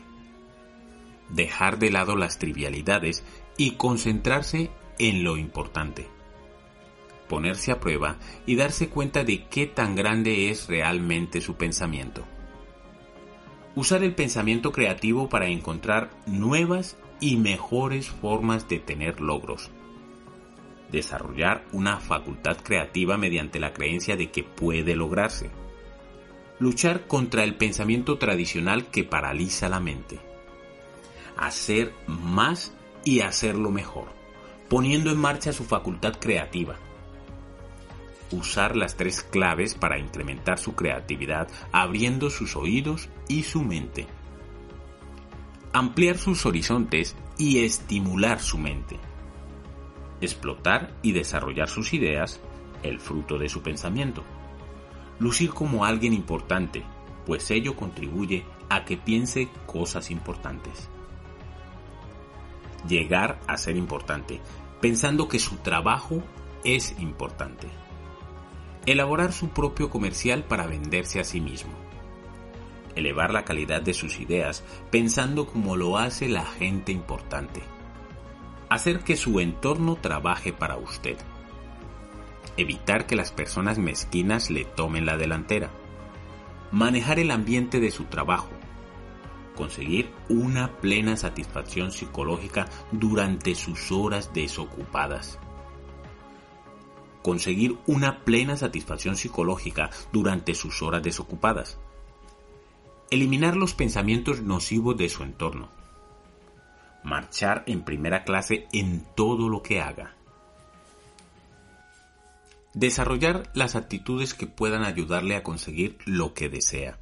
Dejar 1.30 1.80
de 1.80 1.92
lado 1.92 2.16
las 2.16 2.40
trivialidades 2.40 3.24
y 3.58 3.72
concentrarse 3.72 4.72
en 4.98 5.24
lo 5.24 5.38
importante 5.38 6.08
ponerse 7.34 7.72
a 7.72 7.80
prueba 7.80 8.18
y 8.46 8.56
darse 8.56 8.90
cuenta 8.90 9.24
de 9.24 9.46
qué 9.46 9.66
tan 9.66 9.96
grande 9.96 10.52
es 10.52 10.68
realmente 10.68 11.42
su 11.42 11.56
pensamiento. 11.56 12.24
Usar 13.76 14.04
el 14.04 14.14
pensamiento 14.14 14.72
creativo 14.72 15.30
para 15.30 15.48
encontrar 15.48 16.12
nuevas 16.28 16.96
y 17.20 17.38
mejores 17.38 18.08
formas 18.08 18.70
de 18.70 18.78
tener 18.78 19.20
logros. 19.20 19.72
Desarrollar 20.94 21.66
una 21.74 22.00
facultad 22.00 22.56
creativa 22.64 23.18
mediante 23.18 23.60
la 23.60 23.74
creencia 23.74 24.16
de 24.16 24.32
que 24.32 24.44
puede 24.44 24.96
lograrse. 24.96 25.52
Luchar 26.60 27.06
contra 27.08 27.44
el 27.44 27.56
pensamiento 27.56 28.18
tradicional 28.18 28.86
que 28.86 29.04
paraliza 29.04 29.68
la 29.68 29.82
mente. 29.82 30.22
Hacer 31.36 31.92
más 32.08 32.72
y 33.04 33.20
hacerlo 33.20 33.72
mejor, 33.72 34.08
poniendo 34.70 35.12
en 35.12 35.18
marcha 35.18 35.52
su 35.52 35.66
facultad 35.66 36.14
creativa 36.18 36.78
usar 38.34 38.76
las 38.76 38.96
tres 38.96 39.22
claves 39.22 39.76
para 39.76 40.00
incrementar 40.00 40.60
su 40.60 40.76
creatividad 40.76 41.48
abriendo 41.72 42.30
sus 42.30 42.56
oídos 42.56 43.10
y 43.28 43.44
su 43.44 43.62
mente. 43.62 44.08
Ampliar 45.72 46.18
sus 46.18 46.46
horizontes 46.46 47.16
y 47.38 47.64
estimular 47.64 48.40
su 48.40 48.58
mente. 48.58 49.00
Explotar 50.24 50.94
y 51.02 51.12
desarrollar 51.12 51.70
sus 51.70 51.94
ideas, 51.94 52.40
el 52.82 53.00
fruto 53.00 53.38
de 53.38 53.50
su 53.50 53.62
pensamiento. 53.62 54.24
Lucir 55.20 55.52
como 55.52 55.86
alguien 55.86 56.14
importante, 56.14 56.84
pues 57.26 57.52
ello 57.52 57.76
contribuye 57.76 58.46
a 58.70 58.86
que 58.86 58.98
piense 58.98 59.50
cosas 59.66 60.12
importantes. 60.12 60.90
Llegar 62.88 63.40
a 63.48 63.58
ser 63.58 63.78
importante, 63.78 64.42
pensando 64.82 65.28
que 65.28 65.40
su 65.40 65.58
trabajo 65.58 66.24
es 66.64 66.98
importante 67.00 67.68
elaborar 68.86 69.32
su 69.32 69.50
propio 69.50 69.90
comercial 69.90 70.44
para 70.44 70.68
venderse 70.68 71.20
a 71.20 71.24
sí 71.24 71.40
mismo, 71.40 71.72
elevar 72.96 73.32
la 73.32 73.46
calidad 73.46 73.82
de 73.82 73.94
sus 73.94 74.20
ideas 74.20 74.64
pensando 74.92 75.48
como 75.48 75.76
lo 75.76 75.98
hace 75.98 76.28
la 76.28 76.46
gente 76.46 76.92
importante, 76.92 77.62
hacer 78.74 79.02
que 79.02 79.16
su 79.16 79.40
entorno 79.40 79.96
trabaje 79.96 80.52
para 80.52 80.78
usted, 80.78 81.18
evitar 82.58 83.06
que 83.06 83.16
las 83.16 83.32
personas 83.32 83.78
mezquinas 83.78 84.50
le 84.50 84.66
tomen 84.66 85.06
la 85.06 85.16
delantera, 85.16 85.70
manejar 86.72 87.20
el 87.20 87.30
ambiente 87.30 87.80
de 87.80 87.92
su 87.92 88.06
trabajo, 88.06 88.50
conseguir 89.56 90.10
una 90.28 90.78
plena 90.78 91.16
satisfacción 91.18 91.92
psicológica 91.92 92.68
durante 92.92 93.54
sus 93.54 93.92
horas 93.92 94.34
desocupadas. 94.34 95.38
Conseguir 97.22 97.78
una 97.86 98.24
plena 98.26 98.58
satisfacción 98.58 99.16
psicológica 99.16 99.92
durante 100.12 100.56
sus 100.56 100.82
horas 100.82 101.04
desocupadas. 101.04 101.78
Eliminar 103.12 103.56
los 103.56 103.76
pensamientos 103.76 104.42
nocivos 104.42 104.98
de 104.98 105.08
su 105.10 105.22
entorno. 105.24 105.83
Marchar 107.04 107.64
en 107.68 107.84
primera 107.84 108.24
clase 108.24 108.68
en 108.72 109.06
todo 109.16 109.50
lo 109.50 109.62
que 109.62 109.82
haga. 109.82 110.16
Desarrollar 112.74 113.52
las 113.54 113.76
actitudes 113.76 114.34
que 114.34 114.48
puedan 114.48 114.84
ayudarle 114.84 115.36
a 115.36 115.44
conseguir 115.44 115.98
lo 116.06 116.34
que 116.34 116.50
desea. 116.50 116.98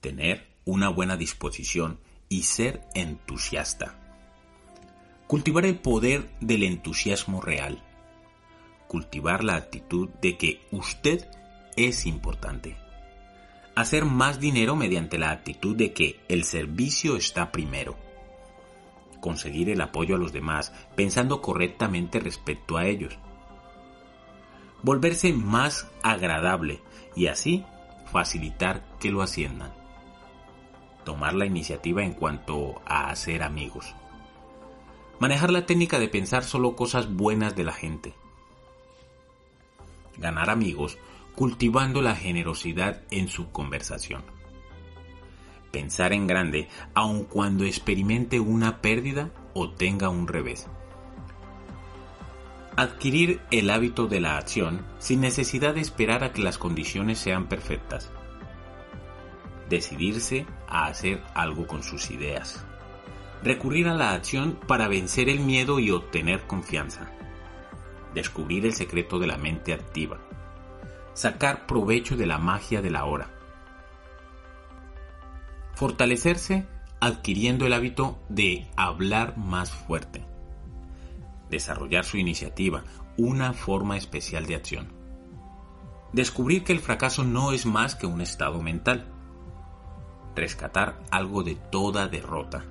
Tener 0.00 0.46
una 0.64 0.88
buena 0.88 1.16
disposición 1.16 1.98
y 2.28 2.44
ser 2.44 2.82
entusiasta. 2.94 3.96
Cultivar 5.26 5.64
el 5.64 5.78
poder 5.78 6.30
del 6.40 6.62
entusiasmo 6.62 7.40
real. 7.40 7.82
Cultivar 8.86 9.44
la 9.44 9.56
actitud 9.56 10.08
de 10.20 10.36
que 10.36 10.60
usted 10.70 11.28
es 11.76 12.06
importante. 12.06 12.76
Hacer 13.74 14.04
más 14.04 14.40
dinero 14.40 14.76
mediante 14.76 15.18
la 15.18 15.30
actitud 15.30 15.76
de 15.76 15.92
que 15.92 16.20
el 16.28 16.44
servicio 16.44 17.16
está 17.16 17.50
primero. 17.50 18.09
Conseguir 19.20 19.70
el 19.70 19.80
apoyo 19.80 20.16
a 20.16 20.18
los 20.18 20.32
demás 20.32 20.72
pensando 20.96 21.42
correctamente 21.42 22.20
respecto 22.20 22.76
a 22.76 22.86
ellos 22.86 23.18
volverse 24.82 25.32
más 25.32 25.90
agradable 26.02 26.80
y 27.14 27.26
así 27.26 27.64
facilitar 28.10 28.84
que 28.98 29.10
lo 29.10 29.22
asciendan. 29.22 29.72
Tomar 31.04 31.34
la 31.34 31.46
iniciativa 31.46 32.04
en 32.04 32.12
cuanto 32.12 32.80
a 32.84 33.10
hacer 33.10 33.42
amigos. 33.42 33.94
Manejar 35.18 35.50
la 35.50 35.66
técnica 35.66 35.98
de 35.98 36.08
pensar 36.08 36.44
solo 36.44 36.76
cosas 36.76 37.14
buenas 37.14 37.56
de 37.56 37.64
la 37.64 37.72
gente. 37.72 38.14
Ganar 40.16 40.50
amigos 40.50 40.98
cultivando 41.34 42.02
la 42.02 42.14
generosidad 42.14 43.02
en 43.10 43.28
su 43.28 43.50
conversación. 43.50 44.39
Pensar 45.70 46.12
en 46.12 46.26
grande 46.26 46.68
aun 46.94 47.24
cuando 47.24 47.64
experimente 47.64 48.40
una 48.40 48.80
pérdida 48.80 49.30
o 49.54 49.70
tenga 49.70 50.08
un 50.08 50.26
revés. 50.26 50.66
Adquirir 52.76 53.40
el 53.50 53.70
hábito 53.70 54.06
de 54.06 54.20
la 54.20 54.38
acción 54.38 54.84
sin 54.98 55.20
necesidad 55.20 55.74
de 55.74 55.80
esperar 55.80 56.24
a 56.24 56.32
que 56.32 56.42
las 56.42 56.58
condiciones 56.58 57.18
sean 57.18 57.46
perfectas. 57.46 58.10
Decidirse 59.68 60.46
a 60.66 60.86
hacer 60.86 61.22
algo 61.34 61.66
con 61.66 61.82
sus 61.82 62.10
ideas. 62.10 62.64
Recurrir 63.42 63.88
a 63.88 63.94
la 63.94 64.12
acción 64.12 64.58
para 64.66 64.88
vencer 64.88 65.28
el 65.28 65.40
miedo 65.40 65.78
y 65.78 65.90
obtener 65.90 66.46
confianza. 66.46 67.10
Descubrir 68.14 68.66
el 68.66 68.74
secreto 68.74 69.18
de 69.18 69.26
la 69.26 69.36
mente 69.36 69.72
activa. 69.72 70.18
Sacar 71.14 71.66
provecho 71.66 72.16
de 72.16 72.26
la 72.26 72.38
magia 72.38 72.82
de 72.82 72.90
la 72.90 73.04
hora. 73.04 73.39
Fortalecerse 75.80 76.66
adquiriendo 77.00 77.64
el 77.64 77.72
hábito 77.72 78.18
de 78.28 78.66
hablar 78.76 79.38
más 79.38 79.70
fuerte 79.70 80.22
desarrollar 81.48 82.04
su 82.04 82.18
iniciativa, 82.18 82.84
una 83.16 83.54
forma 83.54 83.96
especial 83.96 84.44
de 84.44 84.56
acción. 84.56 84.92
Descubrir 86.12 86.64
que 86.64 86.74
el 86.74 86.80
fracaso 86.80 87.24
no 87.24 87.52
es 87.52 87.64
más 87.64 87.94
que 87.94 88.06
un 88.06 88.20
estado 88.20 88.60
mental. 88.60 89.06
Rescatar 90.36 91.00
algo 91.10 91.42
de 91.42 91.54
toda 91.54 92.08
derrota. 92.08 92.62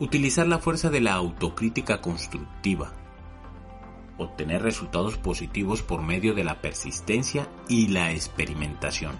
Utilizar 0.00 0.46
la 0.46 0.58
fuerza 0.58 0.88
de 0.88 1.02
la 1.02 1.12
autocrítica 1.12 2.00
constructiva. 2.00 2.94
Obtener 4.16 4.62
resultados 4.62 5.18
positivos 5.18 5.82
por 5.82 6.00
medio 6.00 6.32
de 6.32 6.44
la 6.44 6.62
persistencia 6.62 7.46
y 7.68 7.88
la 7.88 8.10
experimentación. 8.10 9.16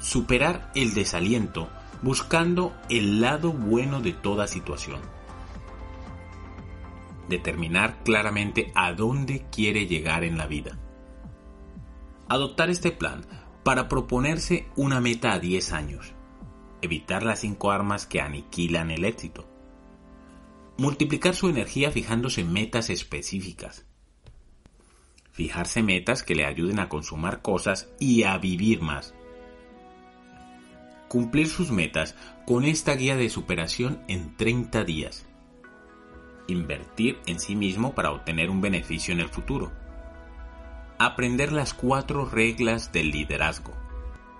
Superar 0.00 0.70
el 0.74 0.94
desaliento 0.94 1.68
buscando 2.02 2.74
el 2.88 3.20
lado 3.20 3.52
bueno 3.52 4.00
de 4.00 4.12
toda 4.12 4.46
situación 4.46 5.00
determinar 7.28 8.02
claramente 8.04 8.72
a 8.74 8.92
dónde 8.92 9.46
quiere 9.52 9.86
llegar 9.86 10.24
en 10.24 10.38
la 10.38 10.46
vida. 10.46 10.78
Adoptar 12.28 12.70
este 12.70 12.90
plan 12.90 13.26
para 13.62 13.88
proponerse 13.88 14.68
una 14.76 15.00
meta 15.00 15.32
a 15.32 15.38
10 15.38 15.72
años. 15.72 16.12
Evitar 16.80 17.22
las 17.22 17.40
cinco 17.40 17.70
armas 17.70 18.06
que 18.06 18.20
aniquilan 18.20 18.90
el 18.90 19.04
éxito. 19.04 19.48
Multiplicar 20.76 21.34
su 21.34 21.48
energía 21.48 21.90
fijándose 21.90 22.42
en 22.42 22.52
metas 22.52 22.88
específicas. 22.88 23.84
Fijarse 25.32 25.82
metas 25.82 26.22
que 26.22 26.34
le 26.34 26.46
ayuden 26.46 26.78
a 26.78 26.88
consumar 26.88 27.42
cosas 27.42 27.88
y 27.98 28.22
a 28.22 28.38
vivir 28.38 28.80
más. 28.80 29.14
Cumplir 31.08 31.48
sus 31.48 31.70
metas 31.70 32.14
con 32.46 32.64
esta 32.64 32.94
guía 32.94 33.16
de 33.16 33.30
superación 33.30 34.02
en 34.08 34.36
30 34.36 34.84
días 34.84 35.28
invertir 36.48 37.20
en 37.26 37.38
sí 37.38 37.54
mismo 37.54 37.94
para 37.94 38.10
obtener 38.10 38.50
un 38.50 38.60
beneficio 38.60 39.14
en 39.14 39.20
el 39.20 39.28
futuro. 39.28 39.70
Aprender 40.98 41.52
las 41.52 41.74
cuatro 41.74 42.24
reglas 42.24 42.90
del 42.90 43.12
liderazgo. 43.12 43.72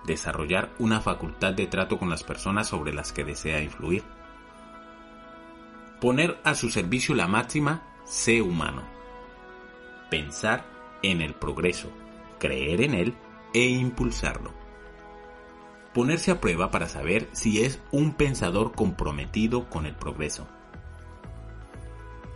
Desarrollar 0.05 0.71
una 0.79 1.01
facultad 1.01 1.53
de 1.53 1.67
trato 1.67 1.99
con 1.99 2.11
las 2.11 2.25
personas 2.25 2.67
sobre 2.67 2.93
las 2.93 3.13
que 3.13 3.25
desea 3.25 3.63
influir. 3.63 4.03
Poner 6.01 6.39
a 6.45 6.55
su 6.55 6.71
servicio 6.71 7.15
la 7.15 7.29
máxima 7.29 7.83
sé 8.05 8.43
humano. 8.43 8.83
Pensar 10.11 10.65
en 11.03 11.21
el 11.21 11.35
progreso, 11.35 11.93
creer 12.39 12.81
en 12.81 12.95
él 12.95 13.15
e 13.53 13.65
impulsarlo. 13.67 14.58
Ponerse 15.99 16.31
a 16.31 16.41
prueba 16.41 16.71
para 16.71 16.87
saber 16.87 17.29
si 17.33 17.65
es 17.65 17.81
un 17.91 18.13
pensador 18.13 18.71
comprometido 18.71 19.69
con 19.69 19.85
el 19.85 19.97
progreso 19.97 20.47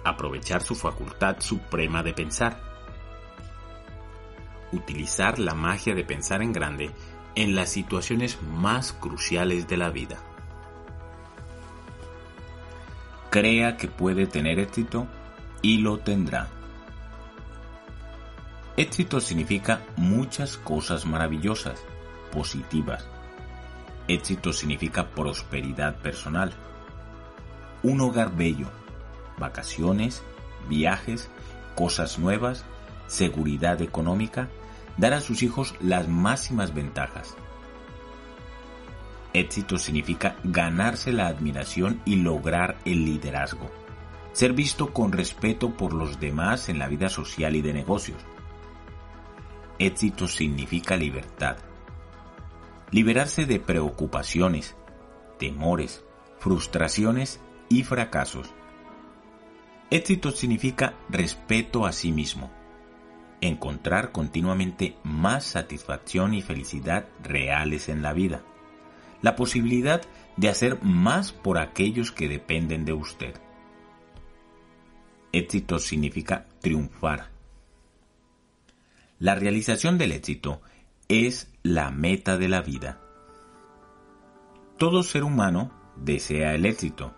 aprovechar 0.04 0.62
su 0.64 0.74
facultad 0.74 1.36
suprema 1.38 2.02
de 2.02 2.12
pensar. 2.12 2.60
Utilizar 4.72 5.38
la 5.38 5.54
magia 5.54 5.94
de 5.94 6.02
pensar 6.02 6.42
en 6.42 6.52
grande 6.52 6.90
en 7.36 7.54
las 7.54 7.70
situaciones 7.70 8.42
más 8.42 8.92
cruciales 8.92 9.68
de 9.68 9.76
la 9.76 9.90
vida. 9.90 10.18
Crea 13.30 13.76
que 13.76 13.86
puede 13.86 14.26
tener 14.26 14.58
éxito 14.58 15.06
y 15.62 15.78
lo 15.78 16.00
tendrá. 16.00 16.48
Éxito 18.76 19.20
significa 19.20 19.82
muchas 19.94 20.56
cosas 20.56 21.06
maravillosas, 21.06 21.80
positivas. 22.32 23.06
Éxito 24.08 24.52
significa 24.52 25.10
prosperidad 25.10 25.96
personal, 25.96 26.52
un 27.82 28.00
hogar 28.00 28.34
bello, 28.36 28.68
vacaciones, 29.38 30.22
viajes, 30.68 31.30
cosas 31.74 32.18
nuevas, 32.18 32.64
seguridad 33.06 33.80
económica, 33.80 34.48
dar 34.96 35.14
a 35.14 35.20
sus 35.20 35.42
hijos 35.42 35.74
las 35.80 36.08
máximas 36.08 36.74
ventajas. 36.74 37.36
Éxito 39.32 39.78
significa 39.78 40.36
ganarse 40.44 41.12
la 41.12 41.28
admiración 41.28 42.02
y 42.04 42.16
lograr 42.16 42.78
el 42.84 43.04
liderazgo. 43.04 43.70
Ser 44.32 44.52
visto 44.52 44.92
con 44.92 45.12
respeto 45.12 45.70
por 45.70 45.94
los 45.94 46.20
demás 46.20 46.68
en 46.68 46.78
la 46.78 46.88
vida 46.88 47.08
social 47.08 47.56
y 47.56 47.62
de 47.62 47.72
negocios. 47.72 48.18
Éxito 49.78 50.28
significa 50.28 50.96
libertad. 50.96 51.56
Liberarse 52.92 53.46
de 53.46 53.58
preocupaciones, 53.58 54.76
temores, 55.38 56.04
frustraciones 56.38 57.40
y 57.68 57.82
fracasos 57.82 58.54
Éxito 59.92 60.30
significa 60.30 60.94
respeto 61.10 61.84
a 61.84 61.92
sí 61.92 62.12
mismo, 62.12 62.50
encontrar 63.42 64.10
continuamente 64.10 64.96
más 65.02 65.44
satisfacción 65.44 66.32
y 66.32 66.40
felicidad 66.40 67.08
reales 67.22 67.90
en 67.90 68.00
la 68.00 68.14
vida, 68.14 68.42
la 69.20 69.36
posibilidad 69.36 70.00
de 70.38 70.48
hacer 70.48 70.82
más 70.82 71.32
por 71.32 71.58
aquellos 71.58 72.10
que 72.10 72.26
dependen 72.26 72.86
de 72.86 72.94
usted. 72.94 73.34
Éxito 75.30 75.78
significa 75.78 76.46
triunfar. 76.62 77.28
La 79.18 79.34
realización 79.34 79.98
del 79.98 80.12
éxito 80.12 80.62
es 81.12 81.52
la 81.62 81.90
meta 81.90 82.36
de 82.36 82.48
la 82.48 82.62
vida. 82.62 83.00
Todo 84.78 85.02
ser 85.02 85.24
humano 85.24 85.70
desea 85.96 86.54
el 86.54 86.66
éxito 86.66 87.14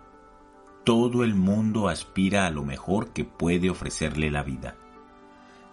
todo 0.85 1.23
el 1.23 1.33
mundo 1.33 1.89
aspira 1.89 2.45
a 2.45 2.51
lo 2.51 2.63
mejor 2.63 3.11
que 3.11 3.25
puede 3.25 3.71
ofrecerle 3.71 4.29
la 4.29 4.43
vida. 4.43 4.75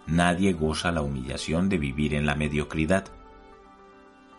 Nadie 0.07 0.53
goza 0.53 0.91
la 0.91 1.03
humillación 1.03 1.69
de 1.69 1.77
vivir 1.77 2.15
en 2.15 2.25
la 2.25 2.33
mediocridad. 2.33 3.05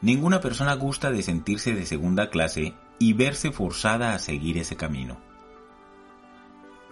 Ninguna 0.02 0.40
persona 0.40 0.74
gusta 0.74 1.12
de 1.12 1.22
sentirse 1.22 1.74
de 1.74 1.86
segunda 1.86 2.28
clase 2.28 2.74
y 2.98 3.12
verse 3.12 3.52
forzada 3.52 4.14
a 4.14 4.18
seguir 4.18 4.58
ese 4.58 4.74
camino. 4.76 5.16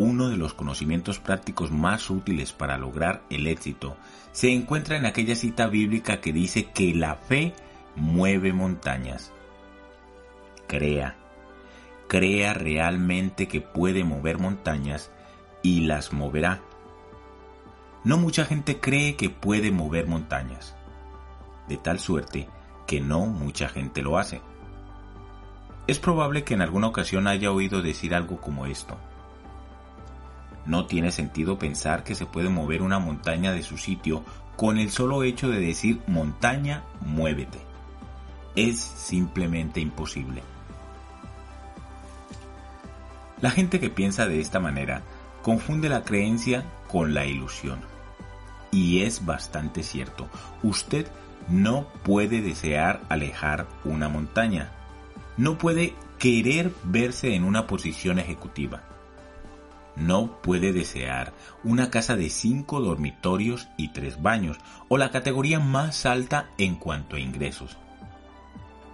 Uno 0.04 0.30
de 0.30 0.36
los 0.36 0.52
conocimientos 0.52 1.20
prácticos 1.20 1.70
más 1.70 2.10
útiles 2.10 2.52
para 2.52 2.76
lograr 2.76 3.22
el 3.30 3.46
éxito 3.46 3.96
se 4.32 4.50
encuentra 4.52 4.96
en 4.96 5.06
aquella 5.06 5.36
cita 5.36 5.68
bíblica 5.68 6.20
que 6.20 6.32
dice 6.32 6.72
que 6.72 6.92
la 6.92 7.14
fe 7.14 7.54
mueve 7.94 8.52
montañas. 8.52 9.32
Crea, 10.66 11.14
crea 12.08 12.52
realmente 12.52 13.46
que 13.46 13.60
puede 13.60 14.02
mover 14.02 14.40
montañas 14.40 15.12
y 15.62 15.82
las 15.82 16.12
moverá. 16.12 16.62
No 18.02 18.18
mucha 18.18 18.44
gente 18.44 18.80
cree 18.80 19.14
que 19.14 19.30
puede 19.30 19.70
mover 19.70 20.08
montañas, 20.08 20.74
de 21.68 21.76
tal 21.76 22.00
suerte 22.00 22.48
que 22.88 23.00
no 23.00 23.26
mucha 23.26 23.68
gente 23.68 24.02
lo 24.02 24.18
hace. 24.18 24.40
Es 25.86 26.00
probable 26.00 26.42
que 26.42 26.54
en 26.54 26.62
alguna 26.62 26.88
ocasión 26.88 27.28
haya 27.28 27.52
oído 27.52 27.82
decir 27.82 28.16
algo 28.16 28.40
como 28.40 28.66
esto. 28.66 28.98
No 30.66 30.86
tiene 30.86 31.10
sentido 31.10 31.58
pensar 31.58 32.04
que 32.04 32.14
se 32.14 32.26
puede 32.26 32.48
mover 32.48 32.82
una 32.82 32.98
montaña 32.98 33.52
de 33.52 33.62
su 33.62 33.78
sitio 33.78 34.24
con 34.56 34.78
el 34.78 34.90
solo 34.90 35.22
hecho 35.24 35.48
de 35.48 35.60
decir 35.60 36.00
montaña, 36.06 36.84
muévete. 37.00 37.58
Es 38.54 38.78
simplemente 38.78 39.80
imposible. 39.80 40.42
La 43.40 43.50
gente 43.50 43.80
que 43.80 43.90
piensa 43.90 44.26
de 44.26 44.40
esta 44.40 44.60
manera 44.60 45.02
confunde 45.42 45.88
la 45.88 46.04
creencia 46.04 46.64
con 46.88 47.12
la 47.12 47.26
ilusión. 47.26 47.80
Y 48.70 49.02
es 49.02 49.26
bastante 49.26 49.82
cierto. 49.82 50.28
Usted 50.62 51.08
no 51.48 51.86
puede 52.04 52.40
desear 52.40 53.00
alejar 53.08 53.66
una 53.84 54.08
montaña. 54.08 54.70
No 55.36 55.58
puede 55.58 55.94
querer 56.18 56.72
verse 56.84 57.34
en 57.34 57.42
una 57.42 57.66
posición 57.66 58.20
ejecutiva. 58.20 58.82
No 59.96 60.40
puede 60.42 60.72
desear 60.72 61.32
una 61.64 61.90
casa 61.90 62.16
de 62.16 62.30
cinco 62.30 62.80
dormitorios 62.80 63.68
y 63.76 63.88
tres 63.88 64.22
baños 64.22 64.58
o 64.88 64.98
la 64.98 65.10
categoría 65.10 65.60
más 65.60 66.06
alta 66.06 66.50
en 66.58 66.76
cuanto 66.76 67.16
a 67.16 67.20
ingresos. 67.20 67.76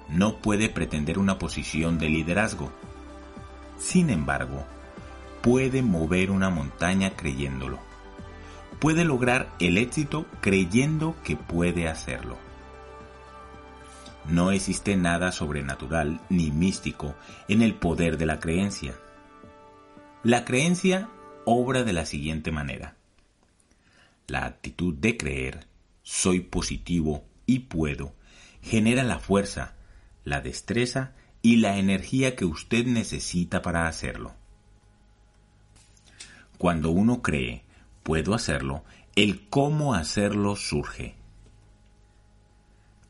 No 0.09 0.37
puede 0.37 0.69
pretender 0.69 1.19
una 1.19 1.39
posición 1.39 1.99
de 1.99 2.09
liderazgo. 2.09 2.73
Sin 3.79 4.11
embargo, 4.11 4.65
puede 5.43 5.83
mover 5.83 6.31
una 6.31 6.51
montaña 6.51 7.11
creyéndolo 7.15 7.89
puede 8.79 9.05
lograr 9.05 9.49
el 9.59 9.79
éxito 9.79 10.27
creyendo 10.41 11.17
que 11.25 11.37
puede 11.37 11.89
hacerlo. 11.89 12.37
No 14.27 14.53
existe 14.53 14.97
nada 14.97 15.33
sobrenatural 15.33 16.21
ni 16.29 16.51
místico 16.51 17.15
en 17.49 17.63
el 17.63 17.75
poder 17.75 18.19
de 18.19 18.27
la 18.27 18.41
creencia. 18.41 18.95
La 20.25 20.45
creencia 20.45 21.09
obra 21.45 21.85
de 21.85 21.93
la 21.93 22.05
siguiente 22.05 22.51
manera. 22.51 22.97
La 24.27 24.47
actitud 24.47 24.93
de 24.93 25.17
creer, 25.17 25.69
soy 26.03 26.41
positivo 26.41 27.25
y 27.47 27.61
puedo, 27.61 28.15
genera 28.61 29.05
la 29.05 29.21
fuerza, 29.21 29.77
la 30.25 30.41
destreza 30.41 31.13
y 31.41 31.59
la 31.59 31.79
energía 31.79 32.35
que 32.35 32.45
usted 32.45 32.85
necesita 32.85 33.63
para 33.63 33.87
hacerlo. 33.87 34.35
Cuando 36.59 36.91
uno 36.91 37.23
cree, 37.23 37.63
puedo 38.03 38.35
hacerlo, 38.35 38.83
el 39.15 39.49
cómo 39.49 39.95
hacerlo 39.95 40.57
surge. 40.57 41.15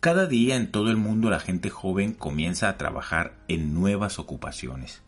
Cada 0.00 0.26
día 0.26 0.56
en 0.56 0.70
todo 0.70 0.90
el 0.90 0.98
mundo 0.98 1.30
la 1.30 1.40
gente 1.40 1.70
joven 1.70 2.12
comienza 2.12 2.68
a 2.68 2.76
trabajar 2.76 3.38
en 3.48 3.72
nuevas 3.72 4.18
ocupaciones. 4.18 5.00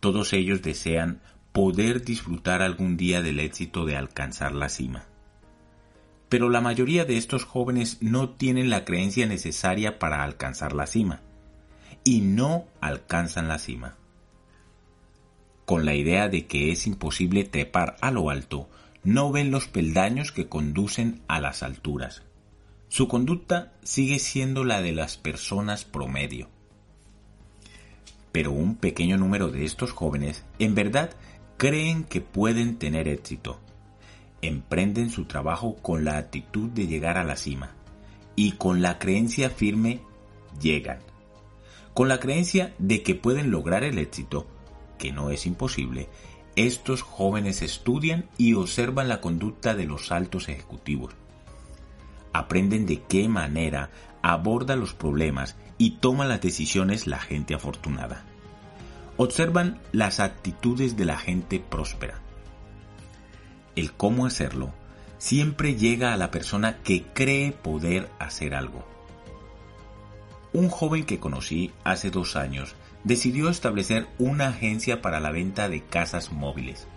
Todos 0.00 0.32
ellos 0.32 0.62
desean 0.62 1.20
poder 1.52 2.04
disfrutar 2.04 2.62
algún 2.62 2.96
día 2.96 3.22
del 3.22 3.40
éxito 3.40 3.84
de 3.84 3.96
alcanzar 3.96 4.54
la 4.54 4.68
cima. 4.68 5.06
Pero 6.28 6.48
la 6.48 6.60
mayoría 6.60 7.04
de 7.04 7.16
estos 7.16 7.44
jóvenes 7.44 7.98
no 8.00 8.30
tienen 8.30 8.70
la 8.70 8.84
creencia 8.84 9.26
necesaria 9.26 9.98
para 9.98 10.24
alcanzar 10.24 10.72
la 10.72 10.86
cima 10.86 11.20
y 12.04 12.20
no 12.20 12.66
alcanzan 12.80 13.48
la 13.48 13.58
cima 13.58 13.96
con 15.70 15.84
la 15.84 15.94
idea 15.94 16.28
de 16.28 16.48
que 16.48 16.72
es 16.72 16.88
imposible 16.88 17.44
trepar 17.44 17.96
a 18.00 18.10
lo 18.10 18.30
alto, 18.30 18.68
no 19.04 19.30
ven 19.30 19.52
los 19.52 19.68
peldaños 19.68 20.32
que 20.32 20.48
conducen 20.48 21.22
a 21.28 21.38
las 21.38 21.62
alturas. 21.62 22.24
Su 22.88 23.06
conducta 23.06 23.72
sigue 23.84 24.18
siendo 24.18 24.64
la 24.64 24.82
de 24.82 24.90
las 24.90 25.16
personas 25.16 25.84
promedio. 25.84 26.48
Pero 28.32 28.52
un 28.52 28.76
pequeño 28.76 29.16
número 29.16 29.48
de 29.48 29.64
estos 29.64 29.92
jóvenes 29.92 30.44
en 30.58 30.74
verdad 30.74 31.10
creen 31.56 32.04
que 32.04 32.20
pueden 32.20 32.78
tener 32.78 33.08
éxito. 33.08 33.60
Emprenden 34.42 35.10
su 35.10 35.24
trabajo 35.26 35.76
con 35.76 36.04
la 36.04 36.16
actitud 36.16 36.70
de 36.70 36.86
llegar 36.86 37.18
a 37.18 37.24
la 37.24 37.36
cima 37.36 37.72
y 38.36 38.52
con 38.52 38.80
la 38.80 38.98
creencia 38.98 39.50
firme 39.50 40.00
llegan. 40.60 41.00
Con 41.92 42.08
la 42.08 42.20
creencia 42.20 42.74
de 42.78 43.02
que 43.02 43.14
pueden 43.14 43.50
lograr 43.50 43.84
el 43.84 43.98
éxito, 43.98 44.46
que 44.98 45.12
no 45.12 45.30
es 45.30 45.44
imposible, 45.46 46.08
estos 46.56 47.02
jóvenes 47.02 47.62
estudian 47.62 48.28
y 48.38 48.54
observan 48.54 49.08
la 49.08 49.20
conducta 49.20 49.74
de 49.74 49.84
los 49.84 50.12
altos 50.12 50.48
ejecutivos. 50.48 51.14
Aprenden 52.32 52.86
de 52.86 53.02
qué 53.02 53.28
manera 53.28 53.90
aborda 54.22 54.76
los 54.76 54.94
problemas 54.94 55.56
y 55.80 55.92
toma 55.92 56.26
las 56.26 56.42
decisiones 56.42 57.06
la 57.06 57.18
gente 57.18 57.54
afortunada. 57.54 58.22
Observan 59.16 59.80
las 59.92 60.20
actitudes 60.20 60.94
de 60.94 61.06
la 61.06 61.16
gente 61.16 61.58
próspera. 61.58 62.20
El 63.76 63.90
cómo 63.92 64.26
hacerlo 64.26 64.74
siempre 65.16 65.76
llega 65.76 66.12
a 66.12 66.18
la 66.18 66.30
persona 66.30 66.82
que 66.82 67.04
cree 67.14 67.52
poder 67.52 68.10
hacer 68.18 68.54
algo. 68.54 68.84
Un 70.52 70.68
joven 70.68 71.06
que 71.06 71.18
conocí 71.18 71.72
hace 71.82 72.10
dos 72.10 72.36
años 72.36 72.74
decidió 73.04 73.48
establecer 73.48 74.06
una 74.18 74.48
agencia 74.48 75.00
para 75.00 75.18
la 75.18 75.30
venta 75.30 75.70
de 75.70 75.82
casas 75.82 76.30
móviles. 76.30 76.88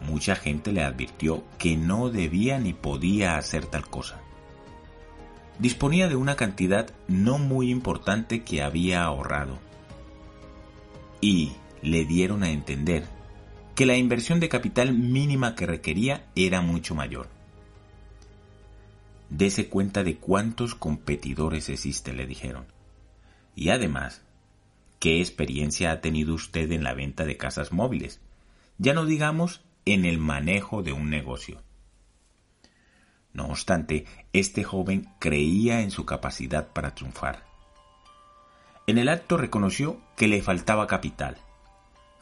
Mucha 0.00 0.34
gente 0.34 0.72
le 0.72 0.82
advirtió 0.82 1.44
que 1.58 1.76
no 1.76 2.08
debía 2.08 2.58
ni 2.58 2.72
podía 2.72 3.36
hacer 3.36 3.66
tal 3.66 3.86
cosa. 3.86 4.22
Disponía 5.60 6.08
de 6.08 6.16
una 6.16 6.36
cantidad 6.36 6.90
no 7.06 7.38
muy 7.38 7.70
importante 7.70 8.42
que 8.42 8.62
había 8.62 9.04
ahorrado. 9.04 9.58
Y 11.20 11.52
le 11.82 12.04
dieron 12.04 12.42
a 12.42 12.50
entender 12.50 13.04
que 13.74 13.86
la 13.86 13.96
inversión 13.96 14.40
de 14.40 14.48
capital 14.48 14.92
mínima 14.92 15.54
que 15.54 15.66
requería 15.66 16.26
era 16.34 16.62
mucho 16.62 16.94
mayor. 16.94 17.28
Dese 19.28 19.68
cuenta 19.68 20.02
de 20.02 20.16
cuántos 20.16 20.74
competidores 20.74 21.68
existen, 21.68 22.16
le 22.16 22.26
dijeron. 22.26 22.64
Y 23.54 23.68
además, 23.68 24.22
¿Qué 25.00 25.20
experiencia 25.20 25.92
ha 25.92 26.02
tenido 26.02 26.34
usted 26.34 26.70
en 26.72 26.84
la 26.84 26.92
venta 26.92 27.24
de 27.24 27.38
casas 27.38 27.72
móviles? 27.72 28.20
Ya 28.76 28.92
no 28.92 29.06
digamos 29.06 29.62
en 29.86 30.04
el 30.04 30.18
manejo 30.18 30.82
de 30.82 30.92
un 30.92 31.08
negocio. 31.08 31.62
No 33.32 33.46
obstante, 33.46 34.06
este 34.32 34.64
joven 34.64 35.08
creía 35.18 35.80
en 35.82 35.90
su 35.90 36.04
capacidad 36.04 36.72
para 36.72 36.94
triunfar. 36.94 37.44
En 38.86 38.98
el 38.98 39.08
acto 39.08 39.36
reconoció 39.36 40.00
que 40.16 40.26
le 40.26 40.42
faltaba 40.42 40.86
capital, 40.86 41.36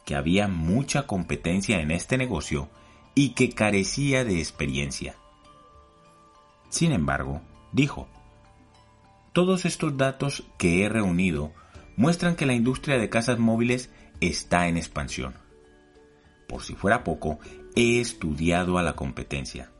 que 0.05 0.15
había 0.15 0.47
mucha 0.47 1.07
competencia 1.07 1.79
en 1.81 1.91
este 1.91 2.17
negocio 2.17 2.69
y 3.15 3.29
que 3.29 3.49
carecía 3.49 4.23
de 4.23 4.39
experiencia. 4.39 5.15
Sin 6.69 6.91
embargo, 6.91 7.41
dijo, 7.71 8.07
todos 9.33 9.65
estos 9.65 9.97
datos 9.97 10.43
que 10.57 10.83
he 10.83 10.89
reunido 10.89 11.51
muestran 11.97 12.35
que 12.35 12.45
la 12.45 12.53
industria 12.53 12.97
de 12.97 13.09
casas 13.09 13.39
móviles 13.39 13.89
está 14.21 14.67
en 14.67 14.77
expansión. 14.77 15.33
Por 16.47 16.63
si 16.63 16.75
fuera 16.75 17.03
poco, 17.03 17.39
he 17.75 17.99
estudiado 17.99 18.77
a 18.77 18.83
la 18.83 18.93
competencia. 18.95 19.71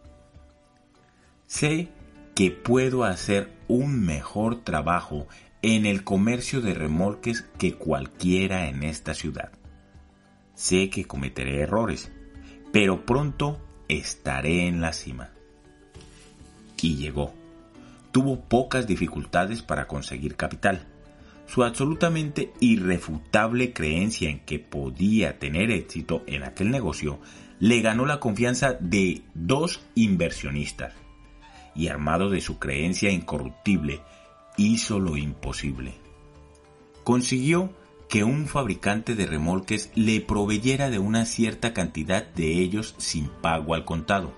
Sé 1.50 1.88
que 2.36 2.52
puedo 2.52 3.04
hacer 3.04 3.52
un 3.68 4.06
mejor 4.06 4.64
trabajo 4.64 5.28
en 5.64 5.88
el 5.88 6.04
comercio 6.04 6.62
de 6.62 6.76
remolques 6.76 7.42
que 7.58 7.74
cualquiera 7.74 8.70
en 8.70 8.84
esta 8.84 9.16
ciudad. 9.16 9.52
Sé 10.54 10.92
que 10.92 11.06
cometeré 11.06 11.62
errores, 11.62 12.12
pero 12.72 13.04
pronto 13.04 13.60
estaré 13.88 14.68
en 14.68 14.80
la 14.80 14.94
cima. 14.94 15.32
Y 16.80 16.98
llegó. 16.98 17.34
Tuvo 18.12 18.42
pocas 18.42 18.86
dificultades 18.86 19.64
para 19.64 19.88
conseguir 19.88 20.36
capital 20.36 20.86
su 21.48 21.64
absolutamente 21.64 22.54
irrefutable 22.60 23.74
creencia 23.74 24.30
en 24.30 24.42
que 24.42 24.60
podía 24.60 25.40
tener 25.40 25.72
éxito 25.72 26.24
en 26.28 26.44
aquel 26.44 26.70
negocio 26.70 27.20
le 27.60 27.82
ganó 27.82 28.06
la 28.06 28.20
confianza 28.20 28.74
de 28.80 29.24
dos 29.34 29.82
inversionistas. 29.96 31.09
Y 31.75 31.88
armado 31.88 32.29
de 32.29 32.41
su 32.41 32.60
creencia 32.60 33.12
incorruptible 33.12 34.01
hizo 34.58 34.99
lo 34.99 35.17
imposible. 35.17 35.93
Consiguió 37.03 37.73
que 38.10 38.23
un 38.23 38.47
fabricante 38.47 39.15
de 39.15 39.27
remolques 39.27 39.91
le 39.95 40.19
proveyera 40.19 40.89
de 40.89 40.97
una 40.97 41.25
cierta 41.25 41.73
cantidad 41.73 42.25
de 42.25 42.53
ellos 42.53 42.95
sin 42.97 43.29
pago 43.29 43.75
al 43.75 43.86
contado. 43.86 44.34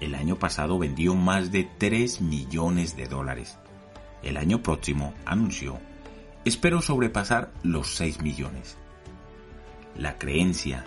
El 0.00 0.14
año 0.14 0.36
pasado 0.36 0.78
vendió 0.78 1.14
más 1.14 1.52
de 1.52 1.68
3 1.78 2.22
millones 2.22 2.96
de 2.96 3.06
dólares. 3.06 3.58
El 4.22 4.38
año 4.38 4.62
próximo, 4.62 5.12
anunció, 5.26 5.78
espero 6.46 6.80
sobrepasar 6.80 7.52
los 7.62 7.94
6 7.96 8.22
millones. 8.22 8.78
La 9.96 10.16
creencia, 10.16 10.86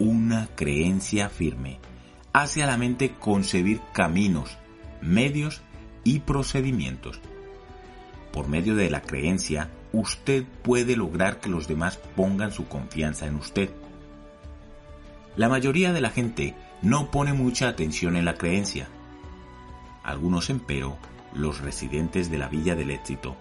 una 0.00 0.48
creencia 0.56 1.28
firme, 1.28 1.78
hace 2.32 2.64
a 2.64 2.66
la 2.66 2.76
mente 2.76 3.14
concebir 3.18 3.80
caminos, 3.92 4.58
medios 5.00 5.62
y 6.04 6.20
procedimientos. 6.20 7.20
Por 8.32 8.48
medio 8.48 8.76
de 8.76 8.90
la 8.90 9.02
creencia, 9.02 9.70
usted 9.92 10.44
puede 10.62 10.96
lograr 10.96 11.40
que 11.40 11.48
los 11.48 11.68
demás 11.68 11.98
pongan 12.16 12.52
su 12.52 12.68
confianza 12.68 13.26
en 13.26 13.36
usted. 13.36 13.70
La 15.36 15.48
mayoría 15.48 15.92
de 15.92 16.00
la 16.00 16.10
gente 16.10 16.54
no 16.82 17.10
pone 17.10 17.32
mucha 17.32 17.68
atención 17.68 18.16
en 18.16 18.24
la 18.24 18.34
creencia. 18.34 18.88
Algunos, 20.02 20.50
empero, 20.50 20.98
los 21.34 21.60
residentes 21.60 22.30
de 22.30 22.38
la 22.38 22.48
Villa 22.48 22.74
del 22.74 22.90
Éxito, 22.90 23.36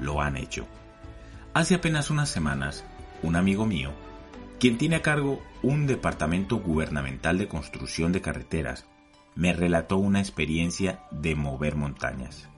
lo 0.00 0.20
han 0.20 0.36
hecho. 0.36 0.66
Hace 1.54 1.74
apenas 1.74 2.10
unas 2.10 2.28
semanas, 2.28 2.84
un 3.22 3.36
amigo 3.36 3.66
mío, 3.66 3.92
quien 4.60 4.78
tiene 4.78 4.96
a 4.96 5.02
cargo 5.02 5.40
un 5.62 5.86
departamento 5.86 6.56
gubernamental 6.56 7.38
de 7.38 7.48
construcción 7.48 8.12
de 8.12 8.20
carreteras, 8.20 8.86
me 9.38 9.52
relató 9.52 9.98
una 9.98 10.18
experiencia 10.18 11.04
de 11.12 11.36
mover 11.36 11.76
montañas. 11.76 12.48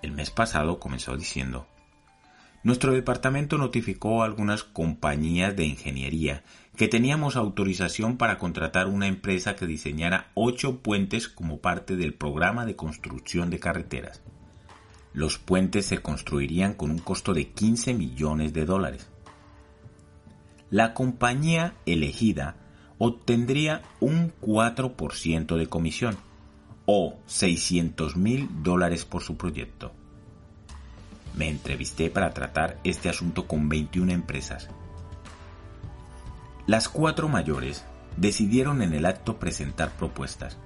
El 0.00 0.12
mes 0.12 0.30
pasado 0.30 0.78
comenzó 0.78 1.18
diciendo, 1.18 1.66
nuestro 2.62 2.92
departamento 2.92 3.58
notificó 3.58 4.22
a 4.22 4.24
algunas 4.24 4.64
compañías 4.64 5.54
de 5.54 5.66
ingeniería 5.66 6.44
que 6.78 6.88
teníamos 6.88 7.36
autorización 7.36 8.16
para 8.16 8.38
contratar 8.38 8.86
una 8.86 9.06
empresa 9.06 9.54
que 9.54 9.66
diseñara 9.66 10.30
ocho 10.32 10.78
puentes 10.78 11.28
como 11.28 11.58
parte 11.58 11.96
del 11.96 12.14
programa 12.14 12.64
de 12.64 12.74
construcción 12.74 13.50
de 13.50 13.60
carreteras. 13.60 14.22
Los 15.12 15.36
puentes 15.36 15.84
se 15.84 15.98
construirían 15.98 16.72
con 16.72 16.90
un 16.90 16.98
costo 16.98 17.34
de 17.34 17.48
15 17.50 17.92
millones 17.92 18.54
de 18.54 18.64
dólares. 18.64 19.10
La 20.70 20.94
compañía 20.94 21.74
elegida 21.84 22.61
obtendría 23.04 23.82
un 23.98 24.32
4% 24.40 25.56
de 25.56 25.66
comisión 25.66 26.16
o 26.86 27.18
600 27.26 28.16
mil 28.16 28.48
dólares 28.62 29.04
por 29.04 29.24
su 29.24 29.36
proyecto. 29.36 29.90
Me 31.34 31.48
entrevisté 31.48 32.10
para 32.10 32.32
tratar 32.32 32.78
este 32.84 33.08
asunto 33.08 33.48
con 33.48 33.68
21 33.68 34.12
empresas. 34.12 34.68
Las 36.68 36.88
cuatro 36.88 37.28
mayores 37.28 37.84
decidieron 38.16 38.82
en 38.82 38.94
el 38.94 39.04
acto 39.04 39.36
presentar 39.40 39.90
propuestas. 39.96 40.56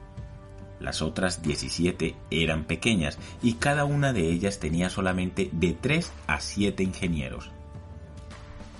Las 0.79 1.01
otras 1.01 1.40
17 1.40 2.16
eran 2.31 2.64
pequeñas 2.64 3.18
y 3.42 3.55
cada 3.55 3.87
una 3.87 4.12
de 4.12 4.29
ellas 4.29 4.59
tenía 4.59 4.90
solamente 4.90 5.49
de 5.53 5.72
3 5.72 6.12
a 6.27 6.38
7 6.40 6.83
ingenieros. 6.83 7.51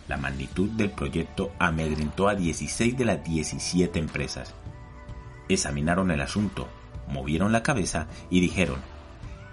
La 0.09 0.17
magnitud 0.17 0.71
del 0.71 0.91
proyecto 0.91 1.53
amedrentó 1.59 2.29
a 2.29 2.35
16 2.35 2.97
de 2.97 3.05
las 3.05 3.25
17 3.25 3.99
empresas. 3.99 4.55
Examinaron 5.49 6.11
el 6.11 6.21
asunto, 6.21 6.69
movieron 7.09 7.53
la 7.53 7.63
cabeza 7.63 8.07
y 8.31 8.41
dijeron, 8.41 8.79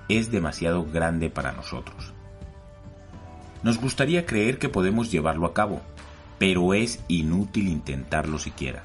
es 0.09 0.31
demasiado 0.31 0.85
grande 0.85 1.29
para 1.29 1.53
nosotros. 1.53 2.13
Nos 3.63 3.79
gustaría 3.79 4.25
creer 4.25 4.59
que 4.59 4.69
podemos 4.69 5.11
llevarlo 5.11 5.47
a 5.47 5.53
cabo, 5.53 5.81
pero 6.37 6.73
es 6.73 6.99
inútil 7.07 7.67
intentarlo 7.67 8.37
siquiera. 8.37 8.83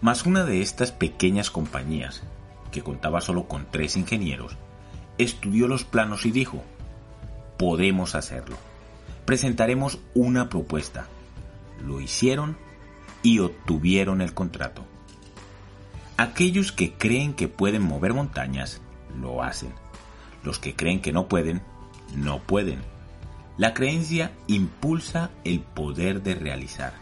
Mas 0.00 0.26
una 0.26 0.44
de 0.44 0.60
estas 0.60 0.92
pequeñas 0.92 1.50
compañías, 1.50 2.22
que 2.70 2.82
contaba 2.82 3.20
solo 3.20 3.48
con 3.48 3.66
tres 3.70 3.96
ingenieros, 3.96 4.56
estudió 5.16 5.66
los 5.66 5.84
planos 5.84 6.26
y 6.26 6.30
dijo, 6.30 6.62
podemos 7.56 8.14
hacerlo. 8.14 8.56
Presentaremos 9.24 9.98
una 10.14 10.48
propuesta. 10.48 11.06
Lo 11.84 12.00
hicieron 12.00 12.56
y 13.22 13.38
obtuvieron 13.38 14.20
el 14.20 14.34
contrato. 14.34 14.84
Aquellos 16.16 16.72
que 16.72 16.92
creen 16.92 17.34
que 17.34 17.48
pueden 17.48 17.82
mover 17.82 18.12
montañas, 18.12 18.80
lo 19.18 19.42
hacen. 19.42 19.72
Los 20.42 20.58
que 20.58 20.76
creen 20.76 21.00
que 21.00 21.12
no 21.12 21.26
pueden, 21.26 21.62
no 22.14 22.40
pueden. 22.40 22.80
La 23.56 23.72
creencia 23.72 24.32
impulsa 24.46 25.30
el 25.44 25.60
poder 25.60 26.22
de 26.22 26.34
realizar. 26.34 26.92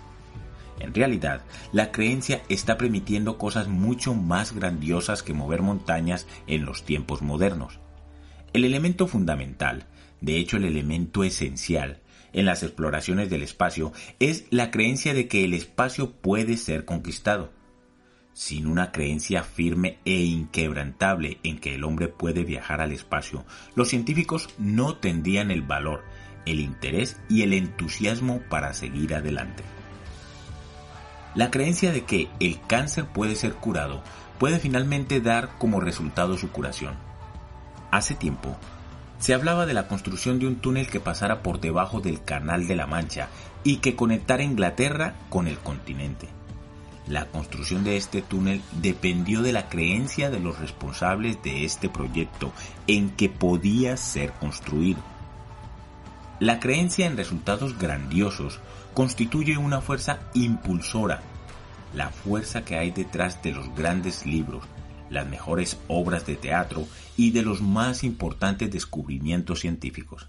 En 0.79 0.95
realidad, 0.95 1.43
la 1.73 1.93
creencia 1.93 2.43
está 2.49 2.77
permitiendo 2.77 3.39
cosas 3.39 3.69
mucho 3.69 4.15
más 4.15 4.53
grandiosas 4.53 5.23
que 5.23 5.35
mover 5.35 5.63
montañas 5.63 6.27
en 6.47 6.65
los 6.65 6.85
tiempos 6.85 7.23
modernos. 7.23 7.81
El 8.53 8.65
elemento 8.65 9.07
fundamental, 9.07 9.87
de 10.21 10.37
hecho 10.37 10.57
el 10.57 10.65
elemento 10.67 11.25
esencial, 11.25 12.02
en 12.33 12.47
las 12.47 12.63
exploraciones 12.63 13.31
del 13.31 13.43
espacio 13.43 13.93
es 14.19 14.45
la 14.51 14.71
creencia 14.71 15.15
de 15.15 15.29
que 15.29 15.45
el 15.45 15.55
espacio 15.55 16.13
puede 16.13 16.57
ser 16.57 16.85
conquistado. 16.85 17.53
Sin 18.33 18.67
una 18.67 18.93
creencia 18.93 19.43
firme 19.43 19.99
e 20.05 20.23
inquebrantable 20.23 21.39
en 21.43 21.59
que 21.59 21.75
el 21.75 21.85
hombre 21.85 22.09
puede 22.09 22.45
viajar 22.45 22.81
al 22.81 22.93
espacio, 22.93 23.45
los 23.75 23.89
científicos 23.89 24.49
no 24.59 24.97
tendrían 24.97 25.51
el 25.51 25.63
valor, 25.63 26.03
el 26.47 26.61
interés 26.61 27.21
y 27.29 27.43
el 27.43 27.53
entusiasmo 27.53 28.41
para 28.49 28.73
seguir 28.73 29.15
adelante. 29.15 29.63
La 31.35 31.51
creencia 31.51 31.93
de 31.93 32.05
que 32.05 32.29
el 32.41 32.61
cáncer 32.67 33.07
puede 33.07 33.37
ser 33.37 33.55
curado 33.55 34.03
puede 34.39 34.59
finalmente 34.59 35.21
dar 35.21 35.57
como 35.59 35.81
resultado 35.81 36.37
su 36.37 36.51
curación. 36.51 36.95
Hace 37.91 38.15
tiempo, 38.15 38.57
se 39.23 39.35
hablaba 39.35 39.67
de 39.67 39.73
la 39.73 39.87
construcción 39.87 40.41
de 40.41 40.49
un 40.49 40.57
túnel 40.57 40.89
que 40.89 40.99
pasara 40.99 41.45
por 41.45 41.61
debajo 41.61 42.01
del 42.01 42.25
Canal 42.25 42.67
de 42.67 42.75
la 42.75 42.89
Mancha 42.89 43.29
y 43.63 43.77
que 43.77 43.95
conectara 43.95 44.43
Inglaterra 44.43 45.15
con 45.29 45.47
el 45.47 45.59
continente. 45.59 46.27
La 47.07 47.27
construcción 47.27 47.85
de 47.85 47.97
este 47.97 48.21
túnel 48.21 48.63
dependió 48.73 49.43
de 49.43 49.53
la 49.53 49.69
creencia 49.69 50.29
de 50.29 50.41
los 50.41 50.59
responsables 50.59 51.41
de 51.45 51.65
este 51.65 51.89
proyecto 51.89 52.53
en 52.89 53.11
que 53.11 53.29
podía 53.29 53.97
ser 53.97 54.33
construido. 54.33 55.01
La 56.41 56.59
creencia 56.59 57.07
en 57.07 57.17
resultados 57.17 57.79
grandiosos 57.79 58.59
constituye 58.93 59.57
una 59.57 59.81
fuerza 59.81 60.19
impulsora, 60.35 61.23
la 61.95 62.09
fuerza 62.09 62.65
que 62.65 62.77
hay 62.77 62.91
detrás 62.91 63.41
de 63.41 63.53
los 63.53 63.73
grandes 63.77 64.27
libros, 64.27 64.65
las 65.13 65.29
mejores 65.29 65.79
obras 65.89 66.27
de 66.27 66.37
teatro 66.37 66.87
y 67.17 67.31
de 67.31 67.43
los 67.43 67.61
más 67.61 68.03
importantes 68.03 68.71
descubrimientos 68.71 69.61
científicos. 69.61 70.29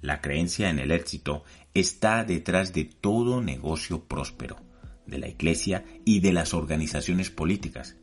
La 0.00 0.20
creencia 0.20 0.70
en 0.70 0.78
el 0.78 0.92
éxito 0.92 1.44
está 1.74 2.24
detrás 2.24 2.72
de 2.72 2.84
todo 2.84 3.42
negocio 3.42 4.04
próspero 4.04 4.56
de 5.06 5.18
la 5.18 5.28
Iglesia 5.28 5.84
y 6.04 6.20
de 6.20 6.32
las 6.32 6.54
organizaciones 6.54 7.30
políticas. 7.30 7.96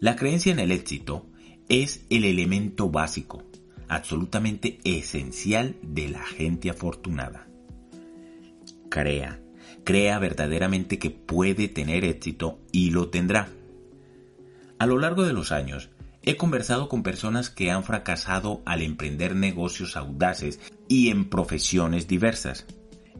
La 0.00 0.16
creencia 0.16 0.52
en 0.52 0.60
el 0.60 0.72
éxito 0.72 1.26
es 1.68 2.04
el 2.10 2.24
elemento 2.24 2.90
básico, 2.90 3.42
absolutamente 3.88 4.78
esencial 4.84 5.76
de 5.82 6.08
la 6.08 6.24
gente 6.24 6.70
afortunada. 6.70 7.46
Crea, 8.88 9.40
crea 9.84 10.18
verdaderamente 10.18 10.98
que 10.98 11.10
puede 11.10 11.68
tener 11.68 12.04
éxito 12.04 12.60
y 12.72 12.90
lo 12.90 13.10
tendrá. 13.10 13.48
A 14.78 14.86
lo 14.86 14.98
largo 14.98 15.24
de 15.24 15.32
los 15.32 15.52
años, 15.52 15.90
he 16.22 16.36
conversado 16.36 16.88
con 16.88 17.02
personas 17.02 17.50
que 17.50 17.70
han 17.70 17.84
fracasado 17.84 18.62
al 18.64 18.82
emprender 18.82 19.34
negocios 19.34 19.96
audaces 19.96 20.60
y 20.88 21.10
en 21.10 21.28
profesiones 21.28 22.06
diversas 22.06 22.66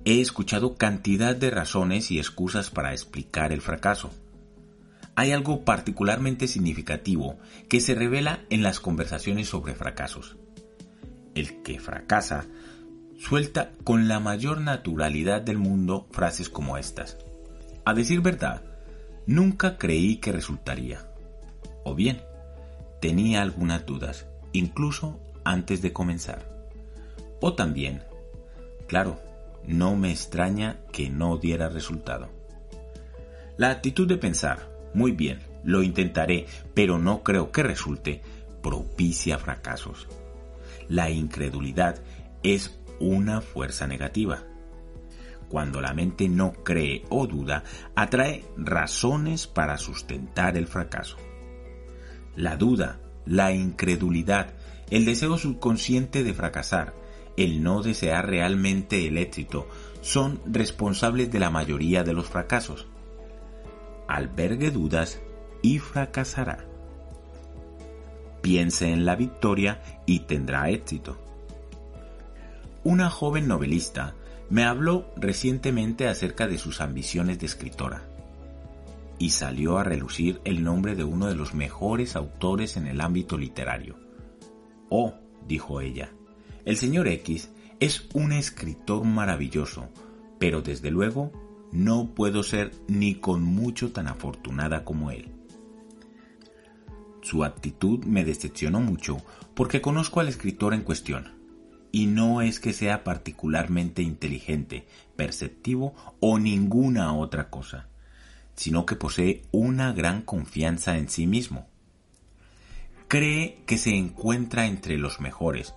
he 0.05 0.21
escuchado 0.21 0.77
cantidad 0.77 1.35
de 1.37 1.51
razones 1.51 2.11
y 2.11 2.18
excusas 2.18 2.71
para 2.71 2.92
explicar 2.92 3.53
el 3.53 3.61
fracaso. 3.61 4.11
Hay 5.16 5.33
algo 5.33 5.64
particularmente 5.64 6.47
significativo 6.47 7.38
que 7.68 7.81
se 7.81 7.94
revela 7.94 8.44
en 8.51 8.62
las 8.62 8.79
conversaciones 8.79 9.49
sobre 9.49 9.75
fracasos. 9.75 10.37
El 11.35 11.62
que 11.62 11.81
fracasa 11.81 12.47
suelta 13.18 13.73
con 13.85 14.07
la 14.07 14.21
mayor 14.21 14.61
naturalidad 14.61 15.42
del 15.42 15.59
mundo 15.59 16.07
frases 16.12 16.49
como 16.49 16.79
estas. 16.79 17.18
A 17.85 17.94
decir 17.94 18.21
verdad, 18.21 18.62
nunca 19.27 19.77
creí 19.77 20.18
que 20.18 20.31
resultaría. 20.31 21.08
O 21.88 21.94
bien, 21.94 22.20
tenía 23.01 23.40
algunas 23.40 23.87
dudas, 23.87 24.27
incluso 24.53 25.18
antes 25.42 25.81
de 25.81 25.94
comenzar. 25.94 26.46
O 27.40 27.55
también, 27.55 28.03
claro, 28.87 29.18
no 29.66 29.96
me 29.96 30.11
extraña 30.11 30.81
que 30.92 31.09
no 31.09 31.38
diera 31.38 31.70
resultado. 31.70 32.29
La 33.57 33.70
actitud 33.70 34.07
de 34.07 34.18
pensar, 34.18 34.68
muy 34.92 35.12
bien, 35.12 35.40
lo 35.64 35.83
intentaré, 35.83 36.44
pero 36.74 36.98
no 36.98 37.22
creo 37.22 37.53
que 37.53 37.62
resulte, 37.62 38.20
propicia 38.62 39.38
fracasos. 39.38 40.09
La 40.90 41.09
incredulidad 41.09 42.03
es 42.42 42.79
una 43.01 43.40
fuerza 43.40 43.87
negativa. 43.87 44.42
Cuando 45.48 45.81
la 45.81 45.94
mente 45.94 46.29
no 46.29 46.53
cree 46.53 47.07
o 47.09 47.27
duda, 47.27 47.64
atrae 47.94 48.44
razones 48.59 49.46
para 49.46 49.79
sustentar 49.79 50.59
el 50.59 50.66
fracaso. 50.66 51.16
La 52.38 52.57
duda, 52.57 53.01
la 53.27 53.51
incredulidad, 53.51 54.55
el 54.90 55.05
deseo 55.05 55.38
subconsciente 55.38 56.22
de 56.22 56.35
fracasar, 56.35 56.94
el 57.37 57.64
no 57.64 57.83
desear 57.83 58.29
realmente 58.29 59.09
el 59.09 59.18
éxito, 59.18 59.66
son 60.03 60.40
responsables 60.46 61.33
de 61.33 61.40
la 61.40 61.51
mayoría 61.51 62.05
de 62.05 62.12
los 62.12 62.29
fracasos. 62.29 62.87
Albergue 64.07 64.70
dudas 64.70 65.20
y 65.62 65.81
fracasará. 65.81 66.64
Piense 68.40 68.92
en 68.92 69.05
la 69.05 69.16
victoria 69.16 69.83
y 70.07 70.20
tendrá 70.20 70.70
éxito. 70.70 71.18
Una 72.85 73.11
joven 73.11 73.48
novelista 73.48 74.14
me 74.48 74.62
habló 74.62 75.12
recientemente 75.16 76.07
acerca 76.07 76.46
de 76.46 76.59
sus 76.59 76.81
ambiciones 76.81 77.40
de 77.40 77.46
escritora 77.46 78.08
y 79.18 79.31
salió 79.31 79.78
a 79.78 79.85
relucir 79.85 80.40
el 80.44 80.62
nombre 80.62 80.94
de 80.94 81.04
uno 81.04 81.26
de 81.26 81.35
los 81.35 81.54
mejores 81.54 82.16
autores 82.16 82.76
en 82.76 82.87
el 82.87 83.00
ámbito 83.00 83.37
literario. 83.37 83.96
Oh, 84.88 85.14
dijo 85.46 85.81
ella, 85.81 86.12
el 86.64 86.76
señor 86.76 87.09
X 87.09 87.50
es 87.81 88.09
un 88.14 88.33
escritor 88.33 89.04
maravilloso, 89.04 89.88
pero 90.38 90.62
desde 90.62 90.90
luego 90.90 91.33
no 91.72 92.14
puedo 92.14 92.42
ser 92.42 92.72
ni 92.87 93.16
con 93.16 93.42
mucho 93.42 93.92
tan 93.92 94.09
afortunada 94.09 94.85
como 94.85 95.11
él. 95.11 95.31
Su 97.22 97.44
actitud 97.44 98.04
me 98.04 98.24
decepcionó 98.24 98.81
mucho 98.81 99.18
porque 99.54 99.81
conozco 99.81 100.20
al 100.20 100.28
escritor 100.28 100.72
en 100.72 100.83
cuestión, 100.83 101.35
y 101.90 102.07
no 102.07 102.42
es 102.42 102.61
que 102.61 102.72
sea 102.72 103.04
particularmente 103.04 104.02
inteligente, 104.02 104.87
perceptivo 105.16 105.94
o 106.20 106.38
ninguna 106.38 107.14
otra 107.14 107.50
cosa, 107.50 107.88
sino 108.59 108.87
que 108.87 108.97
posee 108.97 109.42
una 109.53 109.92
gran 109.92 110.23
confianza 110.23 110.99
en 110.99 111.09
sí 111.09 111.29
mismo. 111.29 111.68
Cree 113.07 113.62
que 113.66 113.79
se 113.79 113.94
encuentra 113.94 114.66
entre 114.66 114.99
los 114.99 115.21
mejores 115.21 115.75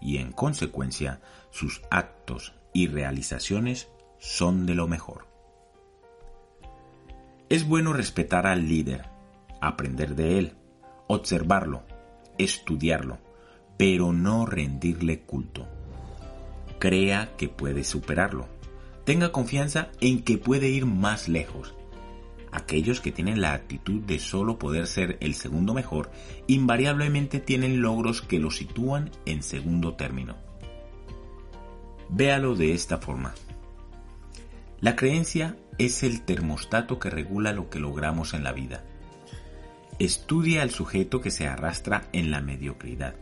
y 0.00 0.18
en 0.18 0.32
consecuencia 0.32 1.20
sus 1.52 1.80
actos 1.92 2.52
y 2.72 2.88
realizaciones 2.88 3.88
son 4.18 4.66
de 4.66 4.74
lo 4.74 4.88
mejor. 4.88 5.28
Es 7.48 7.68
bueno 7.68 7.92
respetar 7.92 8.48
al 8.48 8.68
líder, 8.68 9.06
aprender 9.60 10.16
de 10.16 10.38
él, 10.40 10.54
observarlo, 11.06 11.84
estudiarlo, 12.36 13.18
pero 13.76 14.12
no 14.12 14.44
rendirle 14.44 15.20
culto. 15.20 15.68
Crea 16.80 17.36
que 17.36 17.48
puede 17.48 17.84
superarlo. 17.84 18.48
Tenga 19.04 19.30
confianza 19.30 19.92
en 20.00 20.24
que 20.24 20.36
puede 20.36 20.68
ir 20.68 20.84
más 20.84 21.28
lejos. 21.28 21.76
Aquellos 22.54 23.00
que 23.00 23.10
tienen 23.10 23.40
la 23.40 23.52
actitud 23.52 24.00
de 24.02 24.20
solo 24.20 24.60
poder 24.60 24.86
ser 24.86 25.18
el 25.20 25.34
segundo 25.34 25.74
mejor, 25.74 26.12
invariablemente 26.46 27.40
tienen 27.40 27.82
logros 27.82 28.22
que 28.22 28.38
lo 28.38 28.52
sitúan 28.52 29.10
en 29.26 29.42
segundo 29.42 29.94
término. 29.94 30.36
Véalo 32.08 32.54
de 32.54 32.72
esta 32.72 32.98
forma. 32.98 33.34
La 34.80 34.94
creencia 34.94 35.56
es 35.78 36.04
el 36.04 36.22
termostato 36.22 37.00
que 37.00 37.10
regula 37.10 37.52
lo 37.52 37.70
que 37.70 37.80
logramos 37.80 38.34
en 38.34 38.44
la 38.44 38.52
vida. 38.52 38.84
Estudia 39.98 40.62
al 40.62 40.70
sujeto 40.70 41.20
que 41.20 41.32
se 41.32 41.48
arrastra 41.48 42.04
en 42.12 42.30
la 42.30 42.40
mediocridad. 42.40 43.16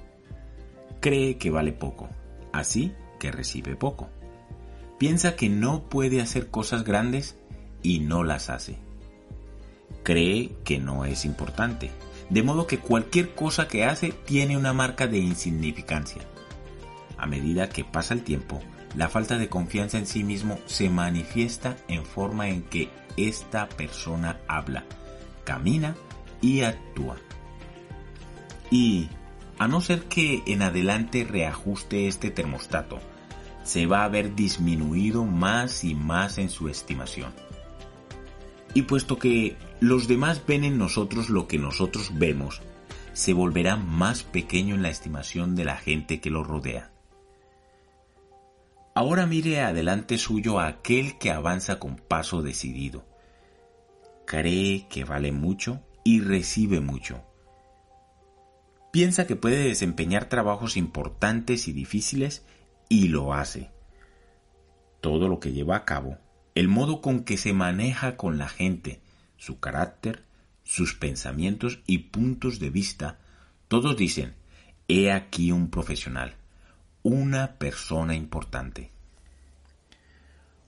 Cree 1.01 1.39
que 1.39 1.51
vale 1.51 1.73
poco, 1.73 2.11
así 2.53 2.93
que 3.19 3.33
recibe 3.33 3.77
poco. 3.77 4.11
Piensa 4.99 5.37
que 5.37 5.49
no 5.49 5.89
puede 5.89 6.21
hacer 6.21 6.51
cosas 6.51 6.85
grandes 6.85 7.39
y 7.83 8.01
no 8.01 8.25
las 8.25 8.51
hace. 8.51 8.92
Cree 10.03 10.53
que 10.65 10.79
no 10.79 11.05
es 11.05 11.25
importante, 11.25 11.91
de 12.29 12.43
modo 12.43 12.67
que 12.67 12.79
cualquier 12.79 13.35
cosa 13.35 13.69
que 13.69 13.85
hace 13.85 14.13
tiene 14.13 14.57
una 14.57 14.73
marca 14.73 15.07
de 15.07 15.19
insignificancia. 15.19 16.23
A 17.17 17.27
medida 17.27 17.69
que 17.69 17.85
pasa 17.85 18.15
el 18.15 18.23
tiempo, 18.23 18.61
la 18.97 19.09
falta 19.09 19.39
de 19.39 19.49
confianza 19.49 19.99
en 19.99 20.07
sí 20.07 20.25
mismo 20.25 20.59
se 20.67 20.91
manifiesta 20.91 21.77
en 21.89 22.05
forma 22.05 22.49
en 22.49 22.63
que 22.63 22.91
esta 23.17 23.69
persona 23.69 24.41
habla, 24.49 24.85
camina 25.45 25.95
y 26.41 26.63
actúa. 26.63 27.17
Y, 28.71 29.09
a 29.59 29.69
no 29.69 29.81
ser 29.81 30.05
que 30.05 30.43
en 30.47 30.63
adelante 30.63 31.25
reajuste 31.25 32.09
este 32.09 32.31
termostato, 32.31 32.99
se 33.63 33.87
va 33.87 34.05
a 34.05 34.09
ver 34.09 34.35
disminuido 34.35 35.25
más 35.25 35.85
y 35.85 35.95
más 35.95 36.39
en 36.39 36.51
su 36.51 36.69
estimación. 36.69 37.33
Y 38.75 38.83
puesto 38.83 39.19
que 39.19 39.57
los 39.83 40.07
demás 40.07 40.47
ven 40.47 40.63
en 40.63 40.79
nosotros 40.79 41.29
lo 41.29 41.49
que 41.49 41.59
nosotros 41.59 42.13
vemos, 42.15 42.63
se 43.15 43.33
volverá 43.33 43.75
más 43.75 44.23
pequeño 44.23 44.77
en 44.77 44.83
la 44.83 44.91
estimación 44.91 45.57
de 45.57 45.65
la 45.65 45.77
gente 45.77 46.21
que 46.21 46.31
lo 46.31 46.45
rodea. 46.45 46.93
Ahora 48.95 49.27
mire 49.27 49.61
adelante 49.61 50.19
suyo 50.19 50.61
a 50.61 50.69
aquel 50.69 51.19
que 51.19 51.33
avanza 51.33 51.81
con 51.81 51.97
paso 51.97 52.43
decidido. 52.43 53.05
Cree 54.25 54.87
que 54.87 55.03
vale 55.03 55.33
mucho 55.33 55.81
y 56.05 56.21
recibe 56.21 56.79
mucho. 56.79 57.21
Piensa 58.93 59.27
que 59.27 59.35
puede 59.35 59.65
desempeñar 59.65 60.27
trabajos 60.27 60.77
importantes 60.77 61.67
y 61.67 61.73
difíciles 61.73 62.47
y 62.89 63.09
lo 63.09 63.35
hace. 63.35 63.73
Todo 65.01 65.27
lo 65.27 65.41
que 65.41 65.51
lleva 65.51 65.75
a 65.75 65.85
cabo, 65.85 66.19
el 66.55 66.69
modo 66.69 67.01
con 67.01 67.25
que 67.25 67.37
se 67.37 67.53
maneja 67.53 68.17
con 68.17 68.39
la 68.39 68.49
gente, 68.49 69.03
su 69.43 69.59
carácter, 69.59 70.25
sus 70.63 70.95
pensamientos 70.95 71.81
y 71.85 71.99
puntos 71.99 72.61
de 72.61 72.71
vista, 72.71 73.19
todos 73.67 73.97
dicen, 73.97 74.37
he 74.87 75.11
aquí 75.11 75.51
un 75.51 75.69
profesional, 75.69 76.37
una 77.03 77.59
persona 77.59 78.15
importante. 78.15 78.93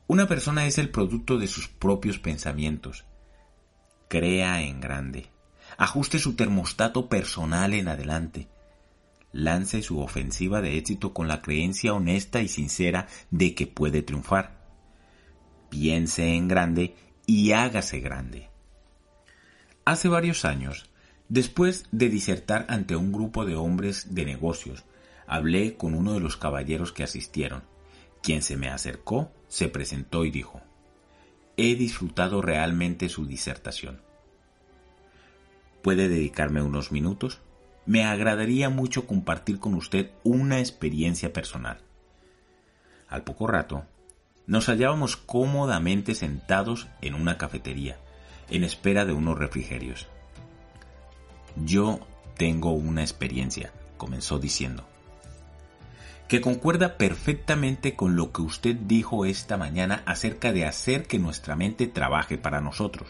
Una 0.09 0.27
persona 0.27 0.67
es 0.67 0.79
el 0.79 0.91
producto 0.91 1.39
de 1.39 1.47
sus 1.47 1.69
propios 1.69 2.19
pensamientos, 2.19 3.05
crea 4.09 4.61
en 4.63 4.81
grande. 4.81 5.29
Ajuste 5.79 6.19
su 6.19 6.35
termostato 6.35 7.09
personal 7.09 7.75
en 7.75 7.87
adelante. 7.87 8.49
Lance 9.31 9.83
su 9.83 10.01
ofensiva 10.01 10.61
de 10.61 10.79
éxito 10.79 11.15
con 11.15 11.29
la 11.29 11.43
creencia 11.43 11.95
honesta 11.95 12.43
y 12.43 12.49
sincera 12.49 13.07
de 13.31 13.55
que 13.55 13.69
puede 13.69 14.03
triunfar. 14.03 14.67
Piense 15.71 16.35
en 16.35 16.49
grande 16.49 16.97
y 17.25 17.53
hágase 17.53 18.01
grande. 18.01 18.54
Hace 19.87 20.09
varios 20.09 20.47
años, 20.47 20.89
después 21.29 21.87
de 21.93 22.09
disertar 22.09 22.65
ante 22.71 22.97
un 22.97 23.13
grupo 23.13 23.45
de 23.45 23.55
hombres 23.55 24.15
de 24.15 24.25
negocios, 24.25 24.85
hablé 25.27 25.77
con 25.77 25.95
uno 25.95 26.15
de 26.15 26.21
los 26.21 26.39
caballeros 26.39 26.93
que 26.93 27.03
asistieron, 27.03 27.65
quien 28.23 28.41
se 28.41 28.57
me 28.57 28.71
acercó, 28.71 29.31
se 29.49 29.69
presentó 29.69 30.25
y 30.25 30.31
dijo, 30.31 30.63
he 31.59 31.75
disfrutado 31.75 32.41
realmente 32.41 33.11
su 33.11 33.27
disertación. 33.27 34.01
¿Puede 35.83 36.09
dedicarme 36.09 36.63
unos 36.63 36.91
minutos? 36.91 37.41
Me 37.85 38.05
agradaría 38.05 38.71
mucho 38.71 39.07
compartir 39.07 39.59
con 39.59 39.75
usted 39.75 40.13
una 40.23 40.61
experiencia 40.61 41.35
personal. 41.35 41.83
Al 43.07 43.23
poco 43.23 43.47
rato, 43.47 43.85
nos 44.47 44.71
hallábamos 44.71 45.19
cómodamente 45.19 46.15
sentados 46.15 46.89
en 47.03 47.15
una 47.15 47.37
cafetería, 47.37 47.99
en 48.51 48.65
espera 48.65 49.05
de 49.05 49.13
unos 49.13 49.39
refrigerios. 49.39 50.09
Yo 51.57 52.01
tengo 52.37 52.73
una 52.73 53.03
experiencia, 53.03 53.73
comenzó 53.97 54.39
diciendo 54.39 54.85
que 56.29 56.41
concuerda 56.41 56.97
perfectamente 56.97 57.95
con 57.95 58.17
lo 58.17 58.33
que 58.33 58.43
usted 58.43 58.77
dijo 58.77 59.25
esta 59.27 59.57
mañana 59.57 60.03
acerca 60.07 60.53
de 60.53 60.65
hacer 60.65 61.07
que 61.07 61.19
nuestra 61.19 61.55
mente 61.55 61.87
trabaje 61.87 62.39
para 62.39 62.61
nosotros, 62.61 63.09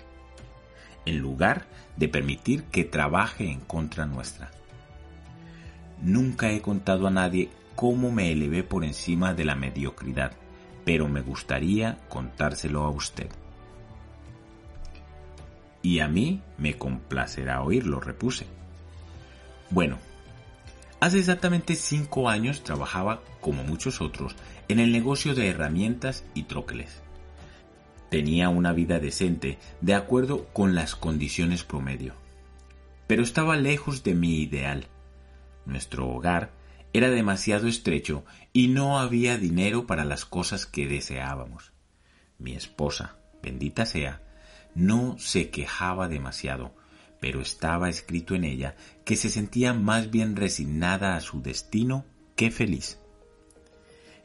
en 1.07 1.19
lugar 1.19 1.67
de 1.97 2.09
permitir 2.09 2.65
que 2.65 2.85
trabaje 2.85 3.51
en 3.51 3.61
contra 3.61 4.05
nuestra. 4.07 4.51
Nunca 6.03 6.51
he 6.51 6.61
contado 6.61 7.07
a 7.07 7.11
nadie 7.11 7.51
cómo 7.77 8.11
me 8.11 8.33
elevé 8.33 8.65
por 8.65 8.85
encima 8.85 9.33
de 9.33 9.45
la 9.45 9.55
mediocridad, 9.55 10.33
pero 10.85 11.09
me 11.09 11.21
gustaría 11.21 11.99
contárselo 12.09 12.83
a 12.83 12.91
usted. 12.91 13.29
Y 15.85 16.01
a 16.01 16.09
mí 16.09 16.43
me 16.59 16.77
complacerá 16.77 17.63
oírlo, 17.63 18.01
repuse. 18.01 18.47
Bueno, 19.71 19.99
Hace 21.05 21.19
exactamente 21.19 21.75
cinco 21.75 22.31
años 22.31 22.63
trabajaba, 22.63 23.21
como 23.43 23.63
muchos 23.63 24.01
otros, 24.01 24.35
en 24.69 24.81
el 24.81 24.91
negocio 24.91 25.35
de 25.35 25.49
herramientas 25.49 26.25
y 26.33 26.45
troqueles. 26.45 27.03
Tenía 28.09 28.49
una 28.49 28.73
vida 28.73 28.99
decente, 29.01 29.59
de 29.83 29.93
acuerdo 29.93 30.47
con 30.55 30.75
las 30.75 30.97
condiciones 30.97 31.63
promedio. 31.63 32.15
Pero 33.07 33.23
estaba 33.23 33.59
lejos 33.59 34.03
de 34.03 34.15
mi 34.15 34.41
ideal. 34.41 34.87
Nuestro 35.67 36.09
hogar 36.09 36.53
era 36.95 37.11
demasiado 37.11 37.69
estrecho 37.69 38.25
y 38.55 38.69
no 38.69 38.99
había 38.99 39.37
dinero 39.37 39.87
para 39.87 40.07
las 40.07 40.25
cosas 40.25 40.65
que 40.65 40.87
deseábamos. 40.87 41.75
Mi 42.39 42.55
esposa, 42.55 43.19
bendita 43.43 43.85
sea, 43.85 44.23
no 44.75 45.17
se 45.19 45.51
quejaba 45.51 46.09
demasiado, 46.09 46.75
pero 47.21 47.41
estaba 47.41 47.89
escrito 47.89 48.35
en 48.35 48.45
ella 48.45 48.77
que 49.05 49.17
se 49.17 49.31
sentía 49.31 49.73
más 49.73 50.11
bien 50.11 50.37
resignada 50.37 51.17
a 51.17 51.21
su 51.21 51.41
destino 51.41 52.05
que 52.37 52.51
feliz. 52.51 52.99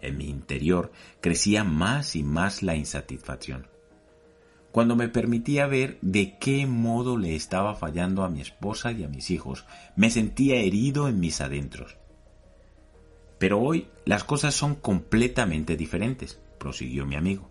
En 0.01 0.17
mi 0.17 0.29
interior 0.29 0.91
crecía 1.21 1.63
más 1.63 2.15
y 2.15 2.23
más 2.23 2.63
la 2.63 2.75
insatisfacción. 2.75 3.67
Cuando 4.71 4.95
me 4.95 5.09
permitía 5.09 5.65
ver 5.65 5.97
de 6.01 6.37
qué 6.37 6.67
modo 6.67 7.17
le 7.17 7.35
estaba 7.35 7.75
fallando 7.75 8.23
a 8.23 8.29
mi 8.29 8.41
esposa 8.41 8.91
y 8.91 9.03
a 9.03 9.07
mis 9.07 9.31
hijos, 9.31 9.65
me 9.95 10.09
sentía 10.09 10.57
herido 10.57 11.07
en 11.07 11.19
mis 11.19 11.41
adentros. 11.41 11.97
Pero 13.39 13.59
hoy 13.59 13.87
las 14.05 14.23
cosas 14.23 14.53
son 14.53 14.75
completamente 14.75 15.75
diferentes, 15.75 16.39
prosiguió 16.59 17.05
mi 17.05 17.15
amigo. 17.15 17.49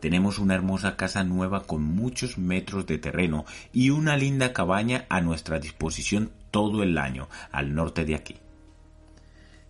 Tenemos 0.00 0.38
una 0.38 0.54
hermosa 0.54 0.96
casa 0.96 1.24
nueva 1.24 1.64
con 1.64 1.82
muchos 1.82 2.38
metros 2.38 2.86
de 2.86 2.96
terreno 2.96 3.44
y 3.72 3.90
una 3.90 4.16
linda 4.16 4.54
cabaña 4.54 5.04
a 5.10 5.20
nuestra 5.20 5.58
disposición 5.58 6.30
todo 6.50 6.82
el 6.82 6.96
año 6.96 7.28
al 7.52 7.74
norte 7.74 8.06
de 8.06 8.14
aquí. 8.14 8.36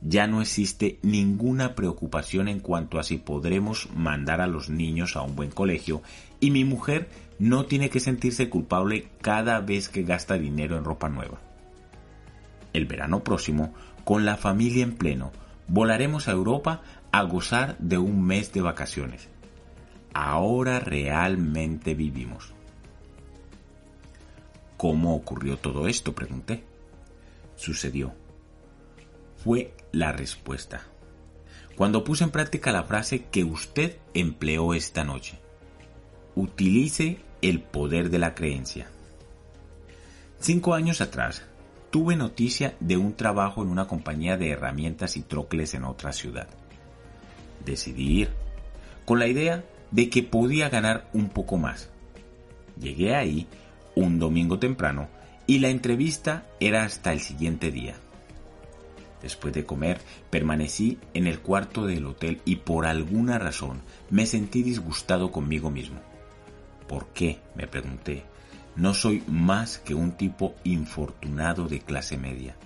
Ya 0.03 0.29
no 0.29 0.41
existe 0.41 0.99
ninguna 1.03 1.75
preocupación 1.75 2.49
en 2.49 2.61
cuanto 2.61 2.99
a 2.99 3.03
si 3.03 3.19
podremos 3.19 3.89
mandar 3.95 4.41
a 4.41 4.47
los 4.47 4.71
niños 4.71 5.17
a 5.17 5.23
un 5.23 5.35
buen 5.35 5.51
colegio 5.51 6.01
y 6.39 6.53
mi 6.53 6.65
mujer 6.65 7.09
no 7.41 7.67
tiene 7.67 7.91
que 7.91 8.01
sentirse 8.01 8.49
culpable 8.49 9.09
cada 9.21 9.61
vez 9.61 9.89
que 9.89 10.05
gasta 10.05 10.39
dinero 10.39 10.79
en 10.79 10.85
ropa 10.85 11.09
nueva. 11.09 11.41
El 12.73 12.87
verano 12.87 13.25
próximo, 13.25 13.75
con 14.05 14.25
la 14.25 14.37
familia 14.37 14.85
en 14.85 14.95
pleno, 14.95 15.33
volaremos 15.67 16.29
a 16.29 16.33
Europa 16.33 16.83
a 17.11 17.23
gozar 17.25 17.77
de 17.79 17.99
un 17.99 18.25
mes 18.25 18.53
de 18.53 18.63
vacaciones 18.63 19.30
ahora 20.15 20.81
realmente 20.81 21.95
vivimos. 21.95 22.53
¿Cómo 24.77 25.15
ocurrió 25.15 25.59
todo 25.59 25.87
esto? 25.89 26.15
pregunté. 26.15 26.65
Sucedió. 27.57 28.15
Fue 29.37 29.75
la 29.93 30.13
respuesta. 30.13 30.83
Cuando 31.77 32.05
puse 32.05 32.25
en 32.25 32.31
práctica 32.31 32.73
la 32.73 32.85
frase 32.85 33.25
que 33.31 33.45
usted 33.45 33.99
empleó 34.15 34.75
esta 34.75 35.05
noche. 35.05 35.39
Utilice 36.35 37.19
el 37.43 37.61
poder 37.61 38.11
de 38.11 38.19
la 38.19 38.35
creencia. 38.35 38.87
Cinco 40.39 40.75
años 40.75 41.01
atrás, 41.01 41.43
tuve 41.91 42.17
noticia 42.17 42.75
de 42.81 42.97
un 42.97 43.15
trabajo 43.15 43.63
en 43.63 43.69
una 43.69 43.87
compañía 43.87 44.37
de 44.37 44.51
herramientas 44.51 45.17
y 45.17 45.23
trocles 45.23 45.75
en 45.75 45.85
otra 45.85 46.13
ciudad. 46.13 46.49
Decidí 47.65 48.21
ir, 48.23 48.31
con 49.05 49.19
la 49.19 49.27
idea 49.27 49.65
de 49.91 50.09
que 50.09 50.23
podía 50.23 50.69
ganar 50.69 51.09
un 51.13 51.29
poco 51.29 51.57
más. 51.57 51.91
Llegué 52.81 53.15
ahí 53.15 53.47
un 53.95 54.19
domingo 54.19 54.59
temprano 54.59 55.09
y 55.47 55.59
la 55.59 55.69
entrevista 55.69 56.47
era 56.61 56.85
hasta 56.85 57.13
el 57.13 57.21
siguiente 57.21 57.71
día. 57.71 57.97
Después 59.23 59.53
de 59.53 59.67
comer, 59.67 60.01
permanecí 60.31 60.99
en 61.13 61.27
el 61.27 61.41
cuarto 61.41 61.87
del 61.87 62.07
hotel 62.07 62.41
y 62.45 62.57
por 62.57 62.87
alguna 62.87 63.39
razón 63.39 63.83
me 64.09 64.27
sentí 64.27 64.63
disgustado 64.63 65.31
conmigo 65.31 65.71
mismo. 65.71 66.01
¿Por 66.89 67.09
qué? 67.09 67.39
me 67.55 67.67
pregunté. 67.67 68.25
No 68.77 68.95
soy 68.95 69.23
más 69.27 69.79
que 69.79 69.95
un 69.95 70.13
tipo 70.13 70.55
infortunado 70.65 71.67
de 71.67 71.81
clase 71.81 72.17
media. 72.17 72.57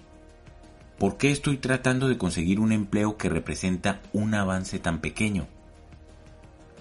¿Por 0.98 1.16
qué 1.16 1.30
estoy 1.30 1.56
tratando 1.56 2.06
de 2.08 2.18
conseguir 2.18 2.60
un 2.60 2.70
empleo 2.70 3.16
que 3.16 3.28
representa 3.28 4.00
un 4.12 4.34
avance 4.34 4.78
tan 4.78 5.00
pequeño? 5.00 5.48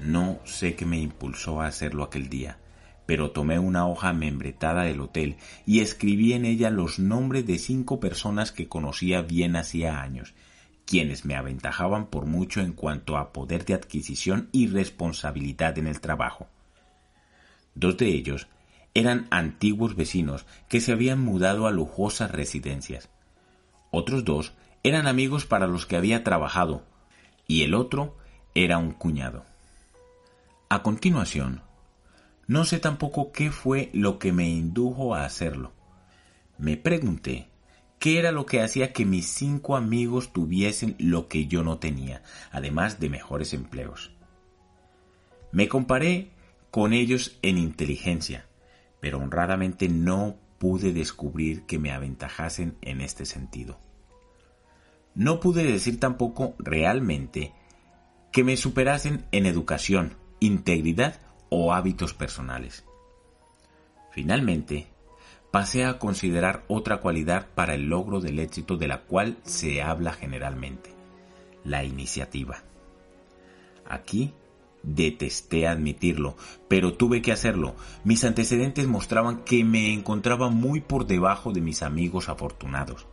No 0.04 0.40
sé 0.44 0.76
qué 0.76 0.86
me 0.86 1.00
impulsó 1.00 1.62
a 1.62 1.68
hacerlo 1.68 2.04
aquel 2.04 2.28
día, 2.28 2.58
pero 3.06 3.32
tomé 3.32 3.58
una 3.58 3.88
hoja 3.88 4.12
membretada 4.12 4.84
del 4.84 5.00
hotel 5.00 5.38
y 5.66 5.80
escribí 5.80 6.34
en 6.34 6.44
ella 6.44 6.70
los 6.72 7.00
nombres 7.00 7.48
de 7.48 7.58
cinco 7.58 8.02
personas 8.02 8.52
que 8.52 8.68
conocía 8.68 9.22
bien 9.22 9.56
hacía 9.56 10.02
años, 10.02 10.34
quienes 10.86 11.24
me 11.24 11.36
aventajaban 11.36 12.08
por 12.08 12.26
mucho 12.26 12.60
en 12.60 12.74
cuanto 12.74 13.16
a 13.16 13.32
poder 13.32 13.64
de 13.64 13.76
adquisición 13.76 14.50
y 14.52 14.68
responsabilidad 14.68 15.78
en 15.78 15.88
el 15.88 16.02
trabajo. 16.02 16.50
Dos 17.74 17.96
de 17.96 18.08
ellos 18.08 18.50
eran 18.94 19.28
antiguos 19.32 19.96
vecinos 19.96 20.46
que 20.68 20.82
se 20.82 20.92
habían 20.92 21.22
mudado 21.22 21.66
a 21.66 21.72
lujosas 21.72 22.30
residencias. 22.30 23.10
Otros 23.90 24.26
dos 24.26 24.54
eran 24.84 25.08
amigos 25.08 25.46
para 25.46 25.66
los 25.66 25.86
que 25.86 25.96
había 25.96 26.26
trabajado, 26.26 26.84
y 27.48 27.64
el 27.64 27.74
otro 27.74 28.18
era 28.54 28.78
un 28.78 28.92
cuñado. 28.92 29.53
A 30.74 30.82
continuación, 30.82 31.62
no 32.48 32.66
sé 32.66 32.80
tampoco 32.80 33.32
qué 33.32 33.52
fue 33.52 33.92
lo 33.94 34.18
que 34.18 34.34
me 34.34 34.50
indujo 34.50 35.14
a 35.14 35.24
hacerlo. 35.24 35.72
Me 36.58 36.78
pregunté 36.78 37.48
qué 38.00 38.18
era 38.18 38.32
lo 38.32 38.48
que 38.48 38.60
hacía 38.60 38.92
que 38.92 39.06
mis 39.06 39.28
cinco 39.28 39.76
amigos 39.76 40.34
tuviesen 40.34 40.96
lo 40.98 41.28
que 41.28 41.46
yo 41.46 41.62
no 41.62 41.78
tenía, 41.78 42.24
además 42.52 43.00
de 43.00 43.12
mejores 43.12 43.54
empleos. 43.54 44.16
Me 45.52 45.68
comparé 45.68 46.32
con 46.72 46.94
ellos 46.94 47.38
en 47.44 47.60
inteligencia, 47.60 48.48
pero 49.00 49.20
honradamente 49.20 49.90
no 49.90 50.38
pude 50.58 50.92
descubrir 50.92 51.68
que 51.68 51.78
me 51.78 51.92
aventajasen 51.92 52.80
en 52.82 53.02
este 53.02 53.28
sentido. 53.28 53.80
No 55.14 55.40
pude 55.40 55.66
decir 55.66 56.00
tampoco 56.00 56.56
realmente 56.58 57.54
que 58.32 58.44
me 58.44 58.58
superasen 58.58 59.28
en 59.32 59.46
educación, 59.46 60.23
integridad 60.46 61.22
o 61.50 61.74
hábitos 61.74 62.14
personales. 62.14 62.84
Finalmente, 64.12 64.88
pasé 65.52 65.86
a 65.86 66.00
considerar 66.00 66.66
otra 66.68 66.98
cualidad 66.98 67.48
para 67.56 67.76
el 67.76 67.88
logro 67.88 68.20
del 68.20 68.40
éxito 68.40 68.76
de 68.76 68.90
la 68.90 69.04
cual 69.04 69.38
se 69.44 69.82
habla 69.82 70.12
generalmente, 70.12 70.94
la 71.64 71.86
iniciativa. 71.86 72.64
Aquí 73.88 74.34
detesté 74.82 75.66
admitirlo, 75.66 76.36
pero 76.68 76.94
tuve 76.96 77.22
que 77.22 77.32
hacerlo. 77.32 77.76
Mis 78.04 78.26
antecedentes 78.26 78.86
mostraban 78.88 79.46
que 79.46 79.64
me 79.64 79.94
encontraba 79.94 80.50
muy 80.50 80.82
por 80.82 81.08
debajo 81.08 81.54
de 81.54 81.62
mis 81.62 81.84
amigos 81.84 82.28
afortunados. 82.28 83.08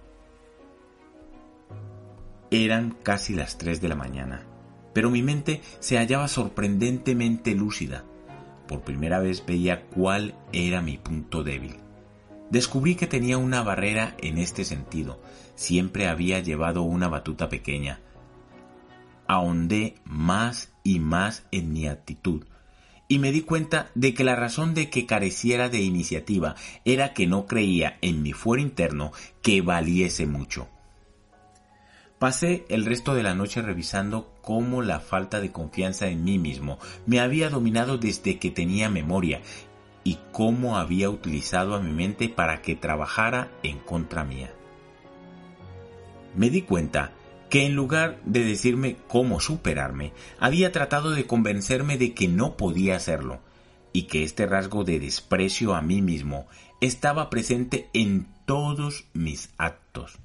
Eran 2.50 2.96
casi 3.04 3.34
las 3.34 3.56
tres 3.56 3.80
de 3.80 3.88
la 3.88 3.94
mañana 3.94 4.49
pero 4.92 5.10
mi 5.10 5.22
mente 5.22 5.60
se 5.78 5.98
hallaba 5.98 6.28
sorprendentemente 6.28 7.54
lúcida. 7.54 8.04
Por 8.68 8.82
primera 8.82 9.18
vez 9.18 9.44
veía 9.44 9.86
cuál 9.86 10.34
era 10.52 10.82
mi 10.82 10.96
punto 10.96 11.42
débil. 11.42 11.76
Descubrí 12.50 12.94
que 12.94 13.06
tenía 13.06 13.38
una 13.38 13.62
barrera 13.62 14.14
en 14.18 14.38
este 14.38 14.64
sentido. 14.64 15.20
Siempre 15.54 16.08
había 16.08 16.40
llevado 16.40 16.82
una 16.82 17.08
batuta 17.08 17.48
pequeña. 17.48 18.00
Ahondé 19.26 19.94
más 20.04 20.72
y 20.82 20.98
más 20.98 21.44
en 21.52 21.72
mi 21.72 21.86
actitud 21.86 22.44
y 23.10 23.18
me 23.18 23.32
di 23.32 23.40
cuenta 23.40 23.90
de 23.96 24.14
que 24.14 24.22
la 24.22 24.36
razón 24.36 24.72
de 24.72 24.88
que 24.88 25.04
careciera 25.04 25.68
de 25.68 25.80
iniciativa 25.80 26.54
era 26.84 27.12
que 27.12 27.26
no 27.26 27.44
creía 27.44 27.98
en 28.02 28.22
mi 28.22 28.32
fuero 28.32 28.62
interno 28.62 29.10
que 29.42 29.62
valiese 29.62 30.26
mucho. 30.26 30.68
Pasé 32.20 32.66
el 32.68 32.84
resto 32.84 33.14
de 33.14 33.22
la 33.22 33.34
noche 33.34 33.62
revisando 33.62 34.30
cómo 34.42 34.82
la 34.82 35.00
falta 35.00 35.40
de 35.40 35.52
confianza 35.52 36.08
en 36.08 36.22
mí 36.22 36.38
mismo 36.38 36.78
me 37.06 37.18
había 37.18 37.48
dominado 37.48 37.96
desde 37.96 38.38
que 38.38 38.50
tenía 38.50 38.90
memoria 38.90 39.40
y 40.04 40.18
cómo 40.30 40.76
había 40.76 41.08
utilizado 41.08 41.74
a 41.74 41.80
mi 41.80 41.92
mente 41.92 42.28
para 42.28 42.60
que 42.60 42.76
trabajara 42.76 43.50
en 43.62 43.78
contra 43.78 44.22
mía. 44.22 44.52
Me 46.36 46.50
di 46.50 46.60
cuenta 46.60 47.12
que 47.48 47.64
en 47.64 47.74
lugar 47.74 48.20
de 48.26 48.44
decirme 48.44 48.98
cómo 49.08 49.40
superarme, 49.40 50.12
había 50.38 50.72
tratado 50.72 51.12
de 51.12 51.26
convencerme 51.26 51.96
de 51.96 52.12
que 52.12 52.28
no 52.28 52.54
podía 52.58 52.96
hacerlo, 52.96 53.40
y 53.94 54.02
que 54.02 54.24
este 54.24 54.44
rasgo 54.44 54.84
de 54.84 55.00
desprecio 55.00 55.74
a 55.74 55.80
mí 55.80 56.02
mismo 56.02 56.48
estaba 56.82 57.30
presente 57.30 57.88
en 57.94 58.28
todos 58.44 59.06
mis 59.14 59.54
actos. 59.56 60.18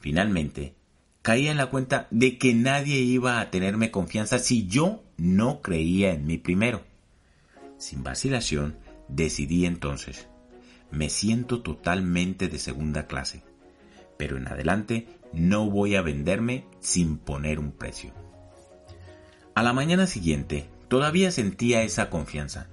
Finalmente, 0.00 0.74
caía 1.22 1.50
en 1.50 1.56
la 1.56 1.66
cuenta 1.66 2.06
de 2.10 2.38
que 2.38 2.54
nadie 2.54 2.98
iba 2.98 3.40
a 3.40 3.50
tenerme 3.50 3.90
confianza 3.90 4.38
si 4.38 4.66
yo 4.66 5.02
no 5.16 5.60
creía 5.60 6.12
en 6.12 6.26
mí 6.26 6.38
primero. 6.38 6.82
Sin 7.78 8.02
vacilación, 8.02 8.78
decidí 9.08 9.66
entonces, 9.66 10.28
me 10.90 11.10
siento 11.10 11.62
totalmente 11.62 12.48
de 12.48 12.58
segunda 12.58 13.06
clase, 13.06 13.42
pero 14.16 14.36
en 14.36 14.48
adelante 14.48 15.08
no 15.32 15.68
voy 15.68 15.96
a 15.96 16.02
venderme 16.02 16.64
sin 16.80 17.18
poner 17.18 17.58
un 17.58 17.72
precio. 17.72 18.12
A 19.54 19.62
la 19.62 19.72
mañana 19.72 20.06
siguiente, 20.06 20.68
todavía 20.88 21.32
sentía 21.32 21.82
esa 21.82 22.08
confianza. 22.08 22.68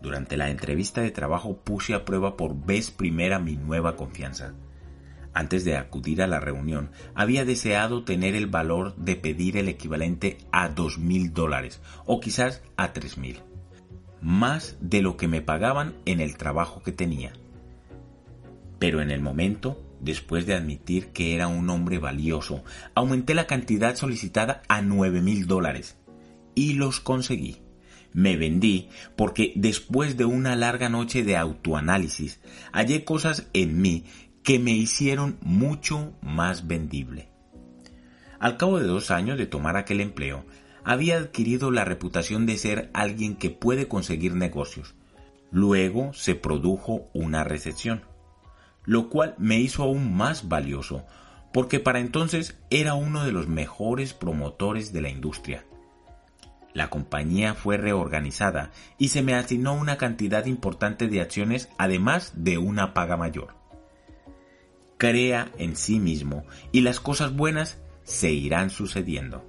Durante 0.00 0.36
la 0.36 0.50
entrevista 0.50 1.00
de 1.00 1.10
trabajo 1.10 1.58
puse 1.58 1.94
a 1.94 2.04
prueba 2.04 2.36
por 2.36 2.64
vez 2.64 2.92
primera 2.92 3.40
mi 3.40 3.56
nueva 3.56 3.96
confianza 3.96 4.54
Antes 5.36 5.66
de 5.66 5.76
acudir 5.76 6.22
a 6.22 6.26
la 6.26 6.40
reunión, 6.40 6.88
había 7.14 7.44
deseado 7.44 8.04
tener 8.04 8.34
el 8.34 8.46
valor 8.46 8.96
de 8.96 9.16
pedir 9.16 9.58
el 9.58 9.68
equivalente 9.68 10.38
a 10.50 10.70
dos 10.70 10.96
mil 10.96 11.34
dólares 11.34 11.82
o 12.06 12.20
quizás 12.20 12.62
a 12.78 12.94
tres 12.94 13.18
mil, 13.18 13.42
más 14.22 14.78
de 14.80 15.02
lo 15.02 15.18
que 15.18 15.28
me 15.28 15.42
pagaban 15.42 15.94
en 16.06 16.20
el 16.20 16.38
trabajo 16.38 16.82
que 16.82 16.92
tenía. 16.92 17.34
Pero 18.78 19.02
en 19.02 19.10
el 19.10 19.20
momento, 19.20 19.84
después 20.00 20.46
de 20.46 20.54
admitir 20.54 21.08
que 21.08 21.34
era 21.34 21.48
un 21.48 21.68
hombre 21.68 21.98
valioso, 21.98 22.64
aumenté 22.94 23.34
la 23.34 23.46
cantidad 23.46 23.94
solicitada 23.94 24.62
a 24.68 24.80
nueve 24.80 25.20
mil 25.20 25.46
dólares 25.46 25.98
y 26.54 26.72
los 26.72 26.98
conseguí. 26.98 27.58
Me 28.14 28.38
vendí 28.38 28.88
porque 29.14 29.52
después 29.56 30.16
de 30.16 30.24
una 30.24 30.56
larga 30.56 30.88
noche 30.88 31.22
de 31.22 31.36
autoanálisis 31.36 32.40
hallé 32.72 33.04
cosas 33.04 33.50
en 33.52 33.82
mí 33.82 34.06
que 34.46 34.60
me 34.60 34.70
hicieron 34.70 35.38
mucho 35.40 36.12
más 36.22 36.68
vendible. 36.68 37.28
Al 38.38 38.56
cabo 38.56 38.78
de 38.78 38.86
dos 38.86 39.10
años 39.10 39.38
de 39.38 39.46
tomar 39.46 39.76
aquel 39.76 40.00
empleo, 40.00 40.44
había 40.84 41.16
adquirido 41.16 41.72
la 41.72 41.84
reputación 41.84 42.46
de 42.46 42.56
ser 42.56 42.88
alguien 42.94 43.34
que 43.34 43.50
puede 43.50 43.88
conseguir 43.88 44.36
negocios. 44.36 44.94
Luego 45.50 46.12
se 46.12 46.36
produjo 46.36 47.08
una 47.12 47.42
recesión, 47.42 48.02
lo 48.84 49.08
cual 49.08 49.34
me 49.36 49.58
hizo 49.58 49.82
aún 49.82 50.16
más 50.16 50.48
valioso, 50.48 51.04
porque 51.52 51.80
para 51.80 51.98
entonces 51.98 52.56
era 52.70 52.94
uno 52.94 53.24
de 53.24 53.32
los 53.32 53.48
mejores 53.48 54.14
promotores 54.14 54.92
de 54.92 55.00
la 55.00 55.08
industria. 55.08 55.64
La 56.72 56.88
compañía 56.88 57.54
fue 57.54 57.78
reorganizada 57.78 58.70
y 58.96 59.08
se 59.08 59.22
me 59.22 59.34
asignó 59.34 59.74
una 59.74 59.96
cantidad 59.96 60.46
importante 60.46 61.08
de 61.08 61.20
acciones 61.20 61.68
además 61.78 62.32
de 62.36 62.58
una 62.58 62.94
paga 62.94 63.16
mayor 63.16 63.55
crea 64.98 65.50
en 65.58 65.76
sí 65.76 65.98
mismo 65.98 66.44
y 66.72 66.80
las 66.80 67.00
cosas 67.00 67.34
buenas 67.34 67.78
se 68.04 68.32
irán 68.32 68.70
sucediendo. 68.70 69.44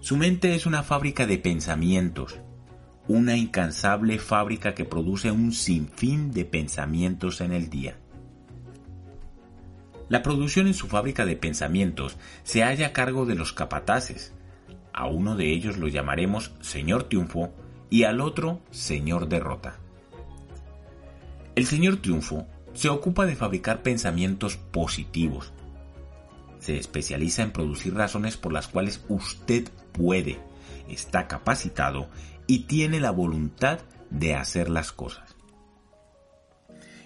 Su 0.00 0.16
mente 0.16 0.54
es 0.54 0.66
una 0.66 0.82
fábrica 0.82 1.26
de 1.26 1.38
pensamientos, 1.38 2.38
una 3.06 3.36
incansable 3.36 4.18
fábrica 4.18 4.74
que 4.74 4.84
produce 4.84 5.30
un 5.30 5.52
sinfín 5.52 6.32
de 6.32 6.44
pensamientos 6.44 7.40
en 7.40 7.52
el 7.52 7.68
día. 7.68 7.98
La 10.08 10.22
producción 10.22 10.66
en 10.66 10.74
su 10.74 10.88
fábrica 10.88 11.24
de 11.24 11.36
pensamientos 11.36 12.16
se 12.42 12.62
halla 12.62 12.88
a 12.88 12.92
cargo 12.92 13.26
de 13.26 13.36
los 13.36 13.52
capataces. 13.52 14.32
A 14.92 15.06
uno 15.06 15.36
de 15.36 15.52
ellos 15.52 15.76
lo 15.76 15.86
llamaremos 15.86 16.52
Señor 16.60 17.04
Triunfo 17.04 17.52
y 17.90 18.04
al 18.04 18.20
otro 18.20 18.60
Señor 18.70 19.28
Derrota. 19.28 19.78
El 21.54 21.66
Señor 21.66 21.98
Triunfo 21.98 22.46
se 22.74 22.88
ocupa 22.88 23.26
de 23.26 23.36
fabricar 23.36 23.82
pensamientos 23.82 24.56
positivos. 24.56 25.52
Se 26.58 26.76
especializa 26.78 27.42
en 27.42 27.52
producir 27.52 27.94
razones 27.94 28.36
por 28.36 28.52
las 28.52 28.68
cuales 28.68 29.04
usted 29.08 29.68
puede, 29.92 30.38
está 30.88 31.26
capacitado 31.26 32.08
y 32.46 32.60
tiene 32.60 33.00
la 33.00 33.10
voluntad 33.10 33.80
de 34.10 34.34
hacer 34.34 34.68
las 34.68 34.92
cosas. 34.92 35.36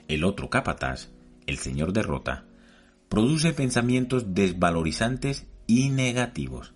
El 0.09 0.25
otro 0.25 0.51
capataz, 0.51 1.09
el 1.47 1.59
señor 1.59 1.93
derrota, 1.93 2.45
produce 3.09 3.53
pensamientos 3.53 4.35
desvalorizantes 4.35 5.47
y 5.67 5.89
negativos. 5.91 6.75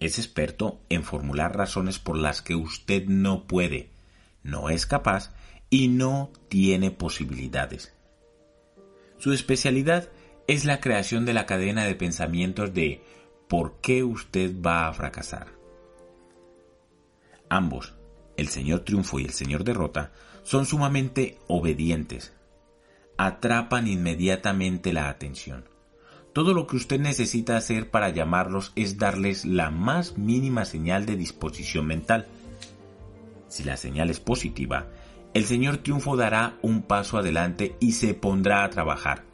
Es 0.00 0.18
experto 0.18 0.80
en 0.88 1.02
formular 1.02 1.56
razones 1.56 1.98
por 1.98 2.16
las 2.16 2.42
que 2.42 2.54
usted 2.54 3.06
no 3.06 3.46
puede, 3.46 3.90
no 4.42 4.70
es 4.70 4.86
capaz 4.86 5.32
y 5.70 5.88
no 5.88 6.30
tiene 6.48 6.90
posibilidades. 6.90 7.94
Su 9.18 9.32
especialidad 9.32 10.10
es 10.48 10.64
la 10.64 10.80
creación 10.80 11.24
de 11.24 11.32
la 11.32 11.46
cadena 11.46 11.84
de 11.84 11.94
pensamientos 11.94 12.74
de 12.74 13.02
¿por 13.48 13.80
qué 13.80 14.02
usted 14.02 14.52
va 14.60 14.88
a 14.88 14.92
fracasar? 14.92 15.48
Ambos, 17.48 17.94
el 18.36 18.48
señor 18.48 18.80
triunfo 18.80 19.20
y 19.20 19.24
el 19.24 19.32
señor 19.32 19.64
derrota, 19.64 20.12
son 20.42 20.66
sumamente 20.66 21.38
obedientes. 21.46 22.32
Atrapan 23.16 23.86
inmediatamente 23.86 24.92
la 24.92 25.08
atención. 25.08 25.68
Todo 26.32 26.54
lo 26.54 26.66
que 26.66 26.76
usted 26.76 26.98
necesita 26.98 27.56
hacer 27.56 27.90
para 27.90 28.08
llamarlos 28.08 28.72
es 28.76 28.98
darles 28.98 29.44
la 29.44 29.70
más 29.70 30.16
mínima 30.16 30.64
señal 30.64 31.06
de 31.06 31.16
disposición 31.16 31.86
mental. 31.86 32.26
Si 33.48 33.64
la 33.64 33.76
señal 33.76 34.10
es 34.10 34.20
positiva, 34.20 34.86
el 35.32 35.44
Señor 35.44 35.78
Triunfo 35.78 36.16
dará 36.16 36.58
un 36.62 36.82
paso 36.82 37.18
adelante 37.18 37.76
y 37.80 37.92
se 37.92 38.14
pondrá 38.14 38.64
a 38.64 38.70
trabajar. 38.70 39.24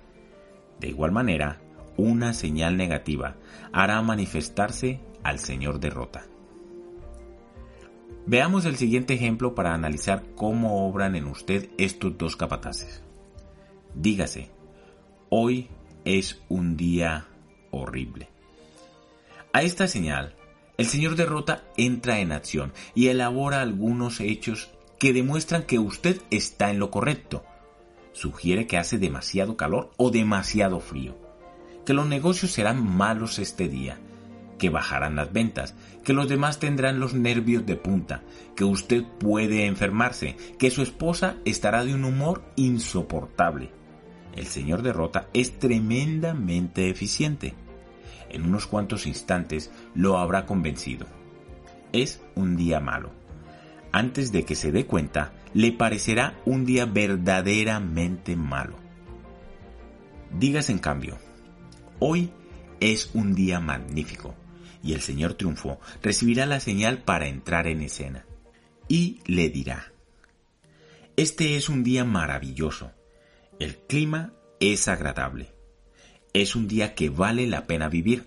De 0.79 0.89
igual 0.89 1.13
manera, 1.13 1.61
una 1.97 2.35
señal 2.35 2.77
negativa 2.77 3.37
hará 3.73 4.01
manifestarse 4.03 5.01
al 5.23 5.39
Señor 5.39 5.81
Derrota. 5.81 6.27
Veamos 8.27 8.65
el 8.65 8.77
siguiente 8.77 9.15
ejemplo 9.15 9.55
para 9.55 9.73
analizar 9.73 10.25
cómo 10.35 10.87
obran 10.87 11.15
en 11.15 11.27
usted 11.27 11.71
estos 11.79 12.19
dos 12.19 12.37
capataces. 12.37 13.03
Dígase, 13.95 14.51
hoy 15.31 15.69
es 16.05 16.43
un 16.49 16.77
día 16.77 17.29
horrible. 17.71 18.29
A 19.53 19.63
esta 19.63 19.87
señal, 19.87 20.35
el 20.77 20.87
Señor 20.87 21.17
Derrota 21.17 21.65
entra 21.79 22.19
en 22.19 22.33
acción 22.33 22.75
y 22.95 23.09
elabora 23.09 23.63
algunos 23.63 24.21
hechos 24.21 24.76
que 24.99 25.13
demuestran 25.13 25.65
que 25.65 25.79
usted 25.79 26.21
está 26.31 26.71
en 26.71 26.79
lo 26.79 26.91
correcto. 26.91 27.45
Sugiere 28.13 28.67
que 28.67 28.79
hace 28.79 28.99
demasiado 28.99 29.57
calor 29.57 29.91
o 29.97 30.11
demasiado 30.11 30.81
frío, 30.81 31.17
que 31.85 31.93
los 31.93 32.07
negocios 32.07 32.53
serán 32.53 32.83
malos 32.83 33.39
este 33.39 33.69
día, 33.69 33.99
que 34.59 34.71
bajarán 34.71 35.17
las 35.17 35.33
ventas, 35.33 35.75
que 36.03 36.15
los 36.15 36.29
demás 36.29 36.59
tendrán 36.59 36.99
los 36.99 37.13
nervios 37.13 37.67
de 37.67 37.77
punta, 37.77 38.23
que 38.55 38.65
usted 38.65 39.05
puede 39.05 39.67
enfermarse, 39.67 40.37
que 40.59 40.71
su 40.71 40.81
esposa 40.81 41.37
estará 41.45 41.85
de 41.85 41.95
un 41.95 42.05
humor 42.05 42.43
insoportable. 42.57 43.71
El 44.35 44.47
señor 44.47 44.83
Derrota 44.83 45.29
es 45.35 45.59
tremendamente 45.59 46.89
eficiente. 46.89 47.55
En 48.31 48.45
unos 48.45 48.67
cuantos 48.67 49.07
instantes 49.07 49.71
lo 49.95 50.19
habrá 50.19 50.47
convencido. 50.47 51.07
Es 51.93 52.23
un 52.35 52.57
día 52.57 52.81
malo 52.81 53.26
antes 53.97 54.31
de 54.31 54.45
que 54.45 54.55
se 54.55 54.73
dé 54.73 54.85
cuenta, 54.85 55.33
le 55.55 55.73
parecerá 55.73 56.39
un 56.45 56.67
día 56.67 56.85
verdaderamente 56.85 58.37
malo. 58.37 58.77
Digas 60.39 60.69
en 60.69 60.79
cambio, 60.81 61.19
hoy 61.99 62.31
es 62.79 63.09
un 63.15 63.35
día 63.35 63.59
magnífico 63.59 64.35
y 64.83 64.93
el 64.93 65.01
Señor 65.01 65.33
Triunfo 65.33 65.81
recibirá 66.03 66.45
la 66.45 66.61
señal 66.61 67.05
para 67.05 67.27
entrar 67.27 67.67
en 67.69 67.81
escena 67.81 68.27
y 68.87 69.23
le 69.25 69.49
dirá, 69.49 69.91
este 71.17 71.57
es 71.57 71.71
un 71.71 71.83
día 71.83 72.05
maravilloso, 72.05 72.93
el 73.59 73.79
clima 73.79 74.35
es 74.61 74.89
agradable, 74.89 75.55
es 76.35 76.55
un 76.55 76.69
día 76.69 76.95
que 76.95 77.09
vale 77.09 77.47
la 77.47 77.67
pena 77.67 77.89
vivir, 77.89 78.27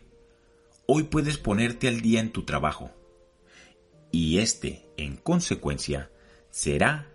hoy 0.87 1.03
puedes 1.03 1.37
ponerte 1.37 1.87
al 1.87 2.01
día 2.01 2.21
en 2.21 2.31
tu 2.31 2.41
trabajo, 2.41 2.89
y 4.11 4.39
este, 4.39 4.89
en 4.97 5.17
consecuencia, 5.17 6.09
será 6.49 7.07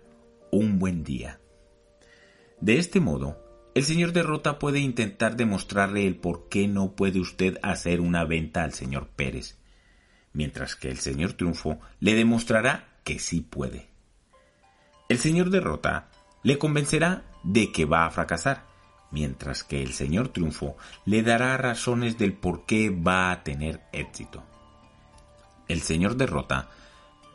un 0.51 0.79
buen 0.79 1.03
día. 1.03 1.39
De 2.61 2.77
este 2.77 2.99
modo, 2.99 3.43
el 3.73 3.83
señor 3.83 4.13
Derrota 4.13 4.57
puede 4.57 4.79
intentar 4.79 5.35
demostrarle 5.35 6.07
el 6.07 6.15
por 6.15 6.47
qué 6.47 6.67
no 6.67 6.95
puede 6.95 7.19
usted 7.19 7.57
hacer 7.61 7.99
una 7.99 8.23
venta 8.23 8.63
al 8.63 8.73
señor 8.73 9.09
Pérez, 9.09 9.57
mientras 10.31 10.75
que 10.75 10.89
el 10.89 10.99
señor 10.99 11.33
Triunfo 11.33 11.79
le 11.99 12.15
demostrará 12.15 12.99
que 13.03 13.19
sí 13.19 13.41
puede. 13.41 13.89
El 15.09 15.17
señor 15.19 15.49
Derrota 15.49 16.09
le 16.43 16.57
convencerá 16.57 17.23
de 17.43 17.71
que 17.71 17.85
va 17.85 18.05
a 18.05 18.11
fracasar, 18.11 18.65
mientras 19.11 19.63
que 19.63 19.83
el 19.83 19.93
señor 19.93 20.29
Triunfo 20.29 20.77
le 21.05 21.21
dará 21.21 21.57
razones 21.57 22.17
del 22.17 22.33
por 22.33 22.65
qué 22.65 22.89
va 22.89 23.31
a 23.31 23.43
tener 23.43 23.81
éxito. 23.91 24.43
El 25.67 25.81
señor 25.81 26.15
Derrota 26.15 26.69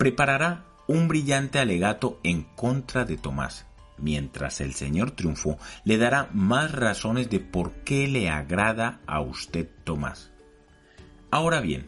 preparará 0.00 0.64
un 0.86 1.08
brillante 1.08 1.58
alegato 1.58 2.20
en 2.22 2.44
contra 2.56 3.04
de 3.04 3.18
Tomás, 3.18 3.66
mientras 3.98 4.62
el 4.62 4.72
señor 4.72 5.10
Triunfo 5.10 5.58
le 5.84 5.98
dará 5.98 6.30
más 6.32 6.72
razones 6.72 7.28
de 7.28 7.38
por 7.38 7.72
qué 7.84 8.08
le 8.08 8.30
agrada 8.30 9.02
a 9.06 9.20
usted 9.20 9.68
Tomás. 9.84 10.32
Ahora 11.30 11.60
bien, 11.60 11.86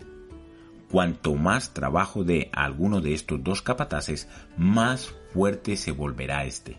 cuanto 0.90 1.36
más 1.36 1.72
trabajo 1.72 2.22
dé 2.22 2.50
alguno 2.52 3.00
de 3.00 3.14
estos 3.14 3.42
dos 3.42 3.62
capataces, 3.62 4.28
más 4.58 5.10
fuerte 5.32 5.78
se 5.78 5.92
volverá 5.92 6.44
éste. 6.44 6.76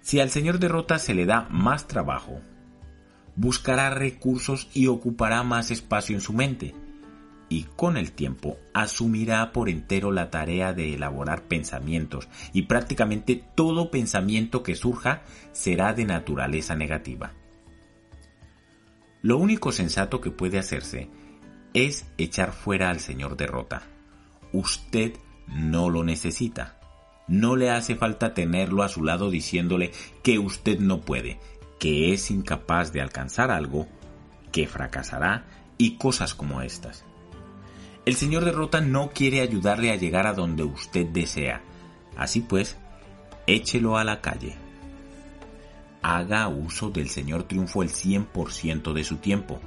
Si 0.00 0.18
al 0.18 0.30
señor 0.30 0.60
derrota 0.60 0.98
se 0.98 1.12
le 1.12 1.26
da 1.26 1.46
más 1.50 1.88
trabajo, 1.88 2.40
buscará 3.36 3.90
recursos 3.90 4.66
y 4.72 4.86
ocupará 4.86 5.42
más 5.42 5.70
espacio 5.70 6.14
en 6.14 6.22
su 6.22 6.32
mente, 6.32 6.74
y 7.54 7.68
con 7.76 7.96
el 7.96 8.10
tiempo 8.10 8.58
asumirá 8.72 9.52
por 9.52 9.68
entero 9.68 10.10
la 10.10 10.28
tarea 10.28 10.72
de 10.72 10.92
elaborar 10.92 11.44
pensamientos 11.44 12.26
y 12.52 12.62
prácticamente 12.62 13.44
todo 13.54 13.92
pensamiento 13.92 14.64
que 14.64 14.74
surja 14.74 15.22
será 15.52 15.94
de 15.94 16.04
naturaleza 16.04 16.74
negativa. 16.74 17.32
Lo 19.22 19.38
único 19.38 19.70
sensato 19.70 20.20
que 20.20 20.32
puede 20.32 20.58
hacerse 20.58 21.08
es 21.74 22.06
echar 22.18 22.50
fuera 22.50 22.90
al 22.90 22.98
señor 22.98 23.36
derrota. 23.36 23.84
Usted 24.52 25.12
no 25.46 25.90
lo 25.90 26.02
necesita. 26.02 26.80
No 27.28 27.54
le 27.54 27.70
hace 27.70 27.94
falta 27.94 28.34
tenerlo 28.34 28.82
a 28.82 28.88
su 28.88 29.04
lado 29.04 29.30
diciéndole 29.30 29.92
que 30.24 30.40
usted 30.40 30.80
no 30.80 31.02
puede, 31.02 31.38
que 31.78 32.12
es 32.12 32.32
incapaz 32.32 32.92
de 32.92 33.00
alcanzar 33.00 33.52
algo, 33.52 33.86
que 34.50 34.66
fracasará 34.66 35.44
y 35.78 35.98
cosas 35.98 36.34
como 36.34 36.60
estas. 36.60 37.04
El 38.06 38.16
señor 38.16 38.44
derrota 38.44 38.80
no 38.82 39.10
quiere 39.10 39.40
ayudarle 39.40 39.90
a 39.90 39.96
llegar 39.96 40.26
a 40.26 40.34
donde 40.34 40.62
usted 40.62 41.06
desea. 41.06 41.62
Así 42.16 42.40
pues, 42.40 42.76
échelo 43.46 43.96
a 43.96 44.04
la 44.04 44.20
calle. 44.20 44.56
Haga 46.02 46.48
uso 46.48 46.90
del 46.90 47.08
señor 47.08 47.44
triunfo 47.44 47.82
el 47.82 47.88
100% 47.88 48.92
de 48.92 49.04
su 49.04 49.16
tiempo. 49.16 49.58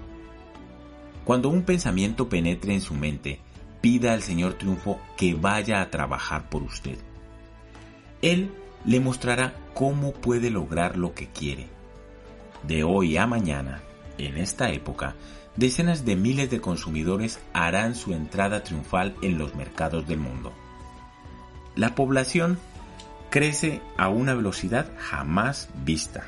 Cuando 1.25 1.49
un 1.49 1.63
pensamiento 1.63 2.29
penetre 2.29 2.73
en 2.73 2.81
su 2.81 2.93
mente, 2.93 3.39
pida 3.81 4.13
al 4.13 4.21
señor 4.21 4.53
triunfo 4.53 4.99
que 5.17 5.33
vaya 5.33 5.81
a 5.81 5.89
trabajar 5.89 6.47
por 6.47 6.61
usted. 6.61 6.97
Él 8.21 8.51
le 8.85 8.99
mostrará 8.99 9.55
cómo 9.73 10.13
puede 10.13 10.51
lograr 10.51 10.95
lo 10.95 11.15
que 11.15 11.27
quiere. 11.27 11.67
De 12.63 12.83
hoy 12.83 13.17
a 13.17 13.25
mañana, 13.25 13.81
en 14.19 14.37
esta 14.37 14.69
época, 14.69 15.15
decenas 15.57 16.05
de 16.05 16.15
miles 16.15 16.49
de 16.49 16.61
consumidores 16.61 17.39
harán 17.53 17.95
su 17.95 18.13
entrada 18.13 18.63
triunfal 18.63 19.15
en 19.21 19.37
los 19.37 19.55
mercados 19.55 20.07
del 20.07 20.19
mundo. 20.19 20.53
La 21.75 21.95
población 21.95 22.57
crece 23.29 23.81
a 23.97 24.09
una 24.09 24.33
velocidad 24.33 24.91
jamás 24.97 25.69
vista. 25.83 26.27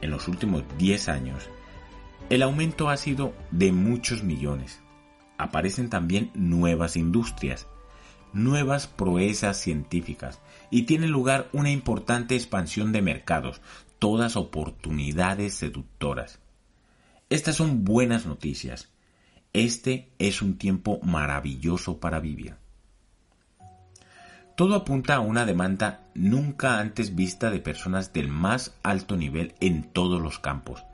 En 0.00 0.10
los 0.10 0.28
últimos 0.28 0.64
10 0.78 1.08
años, 1.08 1.48
el 2.28 2.42
aumento 2.42 2.88
ha 2.88 2.96
sido 2.96 3.34
de 3.50 3.72
muchos 3.72 4.22
millones. 4.22 4.80
Aparecen 5.38 5.90
también 5.90 6.30
nuevas 6.34 6.96
industrias, 6.96 7.66
nuevas 8.32 8.86
proezas 8.86 9.58
científicas 9.58 10.40
y 10.70 10.82
tiene 10.82 11.06
lugar 11.06 11.48
una 11.52 11.70
importante 11.70 12.34
expansión 12.34 12.92
de 12.92 13.02
mercados, 13.02 13.60
todas 13.98 14.36
oportunidades 14.36 15.54
seductoras. 15.54 16.41
Estas 17.32 17.56
son 17.56 17.82
buenas 17.82 18.26
noticias. 18.26 18.90
Este 19.54 20.12
es 20.18 20.42
un 20.42 20.58
tiempo 20.58 21.00
maravilloso 21.02 21.98
para 21.98 22.20
vivir. 22.20 22.56
Todo 24.54 24.74
apunta 24.74 25.14
a 25.14 25.20
una 25.20 25.46
demanda 25.46 26.02
nunca 26.14 26.78
antes 26.78 27.14
vista 27.14 27.50
de 27.50 27.58
personas 27.58 28.12
del 28.12 28.28
más 28.28 28.76
alto 28.82 29.16
nivel 29.16 29.54
en 29.60 29.82
todos 29.82 30.20
los 30.20 30.38
campos, 30.40 30.84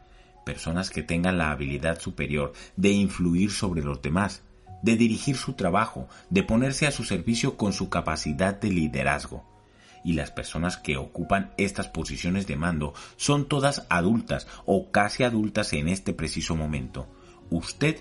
personas 0.46 0.90
que 0.90 1.02
tengan 1.02 1.38
la 1.38 1.50
habilidad 1.50 2.00
superior 2.00 2.52
de 2.76 2.92
influir 2.92 3.50
sobre 3.50 3.82
los 3.82 4.00
demás, 4.00 4.42
de 4.80 4.94
dirigir 4.94 5.36
su 5.36 5.54
trabajo, 5.54 6.06
de 6.30 6.44
ponerse 6.44 6.86
a 6.86 6.92
su 6.92 7.02
servicio 7.02 7.56
con 7.56 7.72
su 7.72 7.90
capacidad 7.90 8.54
de 8.54 8.70
liderazgo 8.70 9.57
y 10.04 10.14
las 10.14 10.30
personas 10.30 10.76
que 10.76 10.96
ocupan 10.96 11.52
estas 11.56 11.88
posiciones 11.88 12.46
de 12.46 12.56
mando 12.56 12.94
son 13.16 13.46
todas 13.48 13.86
adultas 13.88 14.46
o 14.66 14.90
casi 14.90 15.24
adultas 15.24 15.72
en 15.72 15.88
este 15.88 16.12
preciso 16.12 16.56
momento. 16.56 17.06
Usted 17.50 17.98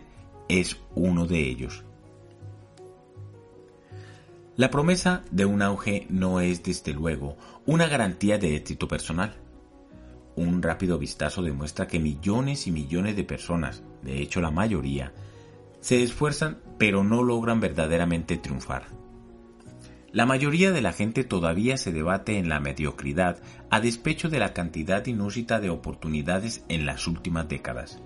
es 0.50 0.78
uno 0.95 1.26
de 1.26 1.39
ellos. 1.39 1.84
La 4.56 4.72
promesa 4.72 5.24
de 5.30 5.45
un 5.45 5.62
auge 5.62 6.08
no 6.10 6.41
es, 6.41 6.64
desde 6.64 6.93
luego, 6.93 7.38
una 7.68 7.88
garantía 7.88 8.39
de 8.39 8.56
éxito 8.56 8.88
personal. 8.88 9.36
Un 10.36 10.64
rápido 10.64 10.98
vistazo 10.98 11.43
demuestra 11.43 11.88
que 11.88 12.00
millones 12.00 12.66
y 12.66 12.72
millones 12.72 13.16
de 13.16 13.24
personas, 13.24 13.84
de 14.02 14.20
hecho 14.20 14.41
la 14.41 14.50
mayoría, 14.50 15.14
se 15.80 16.02
esfuerzan 16.02 16.58
pero 16.78 17.04
no 17.04 17.24
logran 17.24 17.60
verdaderamente 17.60 18.38
triunfar. 18.38 18.88
La 20.18 20.26
mayoría 20.26 20.72
de 20.72 20.82
la 20.82 20.93
gente 20.93 21.24
todavía 21.24 21.78
se 21.78 21.91
debate 21.91 22.39
en 22.39 22.49
la 22.49 22.59
mediocridad 22.59 23.38
a 23.70 23.80
despecho 23.80 24.30
de 24.30 24.39
la 24.39 24.51
cantidad 24.51 25.05
inúsita 25.05 25.59
de 25.59 25.70
oportunidades 25.70 26.63
en 26.70 26.88
las 26.88 27.05
últimas 27.05 27.47
décadas. 27.47 27.99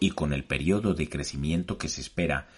Y 0.00 0.12
con 0.12 0.32
el 0.32 0.44
periodo 0.44 0.94
de 0.94 1.10
crecimiento 1.10 1.76
que 1.76 1.90
se 1.90 2.00
espera, 2.00 2.48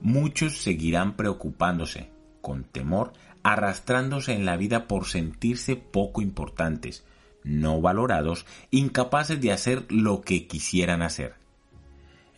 muchos 0.00 0.56
seguirán 0.56 1.16
preocupándose, 1.16 2.08
con 2.40 2.64
temor, 2.64 3.12
arrastrándose 3.42 4.32
en 4.32 4.46
la 4.46 4.56
vida 4.56 4.88
por 4.88 5.04
sentirse 5.04 5.76
poco 5.76 6.22
importantes, 6.22 7.04
no 7.42 7.82
valorados, 7.82 8.46
incapaces 8.70 9.38
de 9.38 9.52
hacer 9.52 9.84
lo 9.92 10.22
que 10.22 10.46
quisieran 10.46 11.02
hacer. 11.02 11.34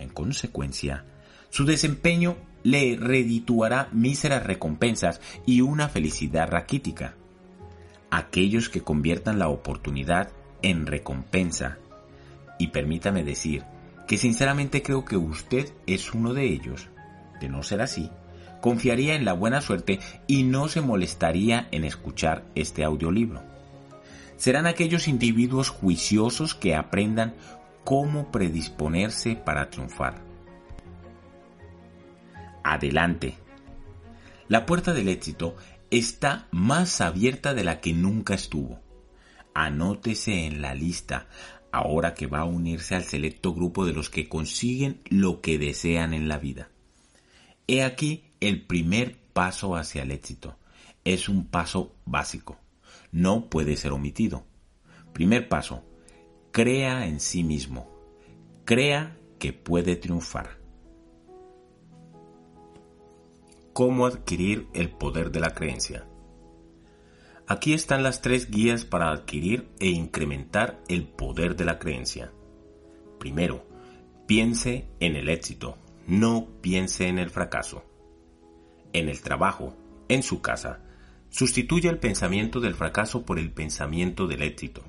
En 0.00 0.08
consecuencia, 0.08 1.04
su 1.48 1.64
desempeño 1.64 2.36
le 2.66 2.96
redituará 2.96 3.88
míseras 3.92 4.42
recompensas 4.42 5.20
y 5.46 5.60
una 5.60 5.88
felicidad 5.88 6.50
raquítica. 6.50 7.14
Aquellos 8.10 8.68
que 8.68 8.80
conviertan 8.80 9.38
la 9.38 9.48
oportunidad 9.48 10.32
en 10.62 10.86
recompensa. 10.86 11.78
Y 12.58 12.68
permítame 12.68 13.22
decir 13.22 13.62
que 14.08 14.18
sinceramente 14.18 14.82
creo 14.82 15.04
que 15.04 15.16
usted 15.16 15.72
es 15.86 16.12
uno 16.12 16.34
de 16.34 16.46
ellos. 16.46 16.88
De 17.40 17.48
no 17.48 17.62
ser 17.62 17.82
así, 17.82 18.10
confiaría 18.60 19.14
en 19.14 19.24
la 19.24 19.32
buena 19.34 19.60
suerte 19.60 20.00
y 20.26 20.42
no 20.42 20.66
se 20.66 20.80
molestaría 20.80 21.68
en 21.70 21.84
escuchar 21.84 22.42
este 22.56 22.82
audiolibro. 22.82 23.44
Serán 24.38 24.66
aquellos 24.66 25.06
individuos 25.06 25.68
juiciosos 25.68 26.56
que 26.56 26.74
aprendan 26.74 27.34
cómo 27.84 28.32
predisponerse 28.32 29.36
para 29.36 29.70
triunfar 29.70 30.25
adelante. 32.72 33.38
La 34.48 34.66
puerta 34.66 34.92
del 34.92 35.08
éxito 35.08 35.56
está 35.90 36.48
más 36.50 37.00
abierta 37.00 37.54
de 37.54 37.64
la 37.64 37.80
que 37.80 37.92
nunca 37.92 38.34
estuvo. 38.34 38.80
Anótese 39.54 40.46
en 40.46 40.60
la 40.60 40.74
lista 40.74 41.28
ahora 41.72 42.14
que 42.14 42.26
va 42.26 42.40
a 42.40 42.44
unirse 42.44 42.94
al 42.94 43.04
selecto 43.04 43.54
grupo 43.54 43.84
de 43.84 43.92
los 43.92 44.10
que 44.10 44.28
consiguen 44.28 45.00
lo 45.08 45.40
que 45.40 45.58
desean 45.58 46.14
en 46.14 46.28
la 46.28 46.38
vida. 46.38 46.70
He 47.66 47.82
aquí 47.82 48.24
el 48.40 48.66
primer 48.66 49.18
paso 49.32 49.76
hacia 49.76 50.02
el 50.02 50.10
éxito. 50.10 50.58
Es 51.04 51.28
un 51.28 51.46
paso 51.46 51.94
básico. 52.04 52.58
No 53.12 53.48
puede 53.48 53.76
ser 53.76 53.92
omitido. 53.92 54.44
Primer 55.12 55.48
paso. 55.48 55.84
Crea 56.52 57.06
en 57.06 57.20
sí 57.20 57.42
mismo. 57.42 57.90
Crea 58.64 59.16
que 59.38 59.52
puede 59.52 59.96
triunfar. 59.96 60.65
Cómo 63.76 64.06
adquirir 64.06 64.68
el 64.72 64.88
poder 64.88 65.30
de 65.30 65.38
la 65.38 65.52
creencia. 65.52 66.06
Aquí 67.46 67.74
están 67.74 68.02
las 68.02 68.22
tres 68.22 68.50
guías 68.50 68.86
para 68.86 69.10
adquirir 69.10 69.68
e 69.80 69.88
incrementar 69.88 70.82
el 70.88 71.06
poder 71.06 71.56
de 71.56 71.66
la 71.66 71.78
creencia. 71.78 72.32
Primero, 73.18 73.66
piense 74.26 74.88
en 74.98 75.14
el 75.14 75.28
éxito, 75.28 75.76
no 76.06 76.48
piense 76.62 77.08
en 77.08 77.18
el 77.18 77.28
fracaso. 77.28 77.84
En 78.94 79.10
el 79.10 79.20
trabajo, 79.20 79.76
en 80.08 80.22
su 80.22 80.40
casa, 80.40 80.80
sustituya 81.28 81.90
el 81.90 81.98
pensamiento 81.98 82.60
del 82.60 82.74
fracaso 82.74 83.26
por 83.26 83.38
el 83.38 83.52
pensamiento 83.52 84.26
del 84.26 84.40
éxito. 84.40 84.84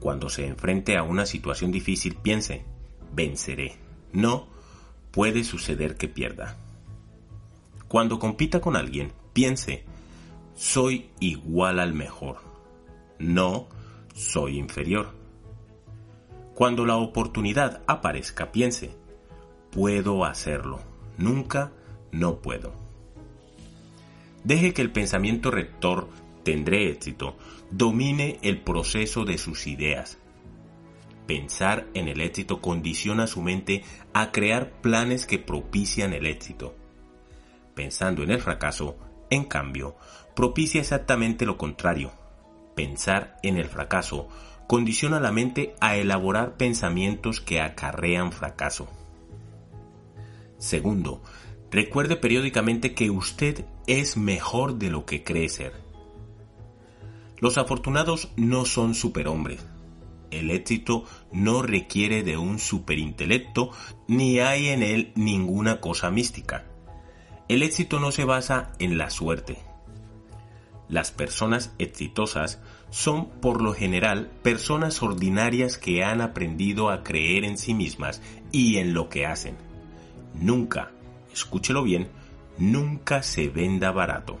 Cuando 0.00 0.28
se 0.28 0.46
enfrente 0.46 0.98
a 0.98 1.02
una 1.02 1.24
situación 1.24 1.72
difícil, 1.72 2.16
piense, 2.16 2.66
venceré. 3.14 3.78
No 4.12 4.48
puede 5.12 5.44
suceder 5.44 5.96
que 5.96 6.08
pierda. 6.08 6.58
Cuando 7.94 8.18
compita 8.18 8.60
con 8.60 8.74
alguien, 8.74 9.12
piense, 9.32 9.84
soy 10.56 11.10
igual 11.20 11.78
al 11.78 11.94
mejor, 11.94 12.38
no 13.20 13.68
soy 14.16 14.58
inferior. 14.58 15.14
Cuando 16.56 16.86
la 16.86 16.96
oportunidad 16.96 17.84
aparezca, 17.86 18.50
piense, 18.50 18.96
puedo 19.70 20.24
hacerlo, 20.24 20.80
nunca 21.18 21.70
no 22.10 22.40
puedo. 22.40 22.72
Deje 24.42 24.74
que 24.74 24.82
el 24.82 24.90
pensamiento 24.90 25.52
rector, 25.52 26.08
tendré 26.42 26.90
éxito, 26.90 27.36
domine 27.70 28.40
el 28.42 28.60
proceso 28.60 29.24
de 29.24 29.38
sus 29.38 29.68
ideas. 29.68 30.18
Pensar 31.28 31.86
en 31.94 32.08
el 32.08 32.20
éxito 32.22 32.60
condiciona 32.60 33.28
su 33.28 33.40
mente 33.40 33.84
a 34.12 34.32
crear 34.32 34.72
planes 34.80 35.26
que 35.26 35.38
propician 35.38 36.12
el 36.12 36.26
éxito 36.26 36.74
pensando 37.74 38.22
en 38.22 38.30
el 38.30 38.40
fracaso, 38.40 38.96
en 39.30 39.44
cambio, 39.44 39.96
propicia 40.34 40.80
exactamente 40.80 41.46
lo 41.46 41.56
contrario. 41.56 42.12
Pensar 42.74 43.38
en 43.42 43.56
el 43.56 43.66
fracaso 43.66 44.28
condiciona 44.66 45.20
la 45.20 45.32
mente 45.32 45.74
a 45.80 45.96
elaborar 45.96 46.56
pensamientos 46.56 47.40
que 47.40 47.60
acarrean 47.60 48.32
fracaso. 48.32 48.88
Segundo, 50.58 51.22
recuerde 51.70 52.16
periódicamente 52.16 52.94
que 52.94 53.10
usted 53.10 53.64
es 53.86 54.16
mejor 54.16 54.76
de 54.76 54.90
lo 54.90 55.04
que 55.04 55.22
cree 55.22 55.48
ser. 55.48 55.72
Los 57.38 57.58
afortunados 57.58 58.30
no 58.36 58.64
son 58.64 58.94
superhombres. 58.94 59.66
El 60.30 60.50
éxito 60.50 61.04
no 61.30 61.62
requiere 61.62 62.22
de 62.22 62.36
un 62.36 62.58
superintelecto 62.58 63.70
ni 64.08 64.40
hay 64.40 64.68
en 64.68 64.82
él 64.82 65.12
ninguna 65.14 65.80
cosa 65.80 66.10
mística. 66.10 66.64
El 67.48 67.62
éxito 67.62 68.00
no 68.00 68.10
se 68.10 68.24
basa 68.24 68.72
en 68.78 68.96
la 68.96 69.10
suerte. 69.10 69.58
Las 70.88 71.10
personas 71.10 71.74
exitosas 71.78 72.60
son 72.90 73.28
por 73.40 73.60
lo 73.60 73.74
general 73.74 74.30
personas 74.42 75.02
ordinarias 75.02 75.76
que 75.76 76.04
han 76.04 76.20
aprendido 76.20 76.90
a 76.90 77.02
creer 77.02 77.44
en 77.44 77.58
sí 77.58 77.74
mismas 77.74 78.22
y 78.52 78.76
en 78.76 78.94
lo 78.94 79.08
que 79.08 79.26
hacen. 79.26 79.56
Nunca, 80.34 80.92
escúchelo 81.32 81.82
bien, 81.82 82.08
nunca 82.58 83.22
se 83.22 83.48
venda 83.48 83.90
barato. 83.92 84.38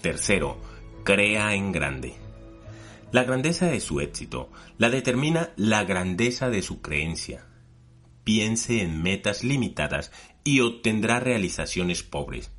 Tercero, 0.00 0.58
crea 1.04 1.54
en 1.54 1.72
grande. 1.72 2.14
La 3.12 3.24
grandeza 3.24 3.66
de 3.66 3.80
su 3.80 4.00
éxito 4.00 4.50
la 4.78 4.88
determina 4.88 5.50
la 5.56 5.84
grandeza 5.84 6.48
de 6.48 6.62
su 6.62 6.80
creencia. 6.80 7.46
Piense 8.24 8.82
en 8.82 9.02
metas 9.02 9.42
limitadas 9.42 10.12
y 10.44 10.60
obtendrá 10.60 11.20
realizaciones 11.20 12.02
pobres. 12.02 12.50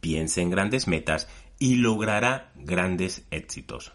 Piense 0.00 0.42
en 0.42 0.50
grandes 0.50 0.88
metas 0.88 1.28
y 1.58 1.76
logrará 1.76 2.52
grandes 2.56 3.26
éxitos. 3.30 3.92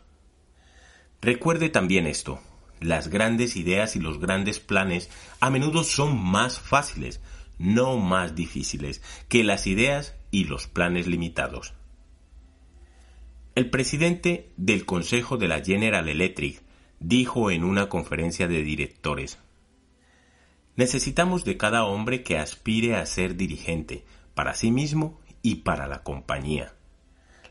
Recuerde 1.21 1.69
también 1.69 2.07
esto, 2.07 2.39
las 2.79 3.09
grandes 3.09 3.55
ideas 3.55 3.95
y 3.95 3.99
los 3.99 4.19
grandes 4.19 4.59
planes 4.59 5.09
a 5.39 5.49
menudo 5.49 5.83
son 5.83 6.17
más 6.17 6.59
fáciles, 6.59 7.21
no 7.57 7.97
más 7.97 8.35
difíciles, 8.35 9.01
que 9.27 9.43
las 9.43 9.67
ideas 9.67 10.15
y 10.31 10.45
los 10.45 10.67
planes 10.67 11.07
limitados. 11.07 11.73
El 13.55 13.69
presidente 13.69 14.51
del 14.55 14.85
Consejo 14.85 15.37
de 15.37 15.49
la 15.49 15.61
General 15.61 16.07
Electric 16.07 16.61
dijo 16.99 17.51
en 17.51 17.65
una 17.65 17.89
conferencia 17.89 18.47
de 18.47 18.63
directores, 18.63 19.39
Necesitamos 20.79 21.43
de 21.43 21.57
cada 21.57 21.83
hombre 21.83 22.23
que 22.23 22.37
aspire 22.37 22.95
a 22.95 23.05
ser 23.05 23.35
dirigente, 23.35 24.05
para 24.33 24.53
sí 24.53 24.71
mismo 24.71 25.19
y 25.41 25.55
para 25.55 25.87
la 25.87 26.03
compañía. 26.03 26.73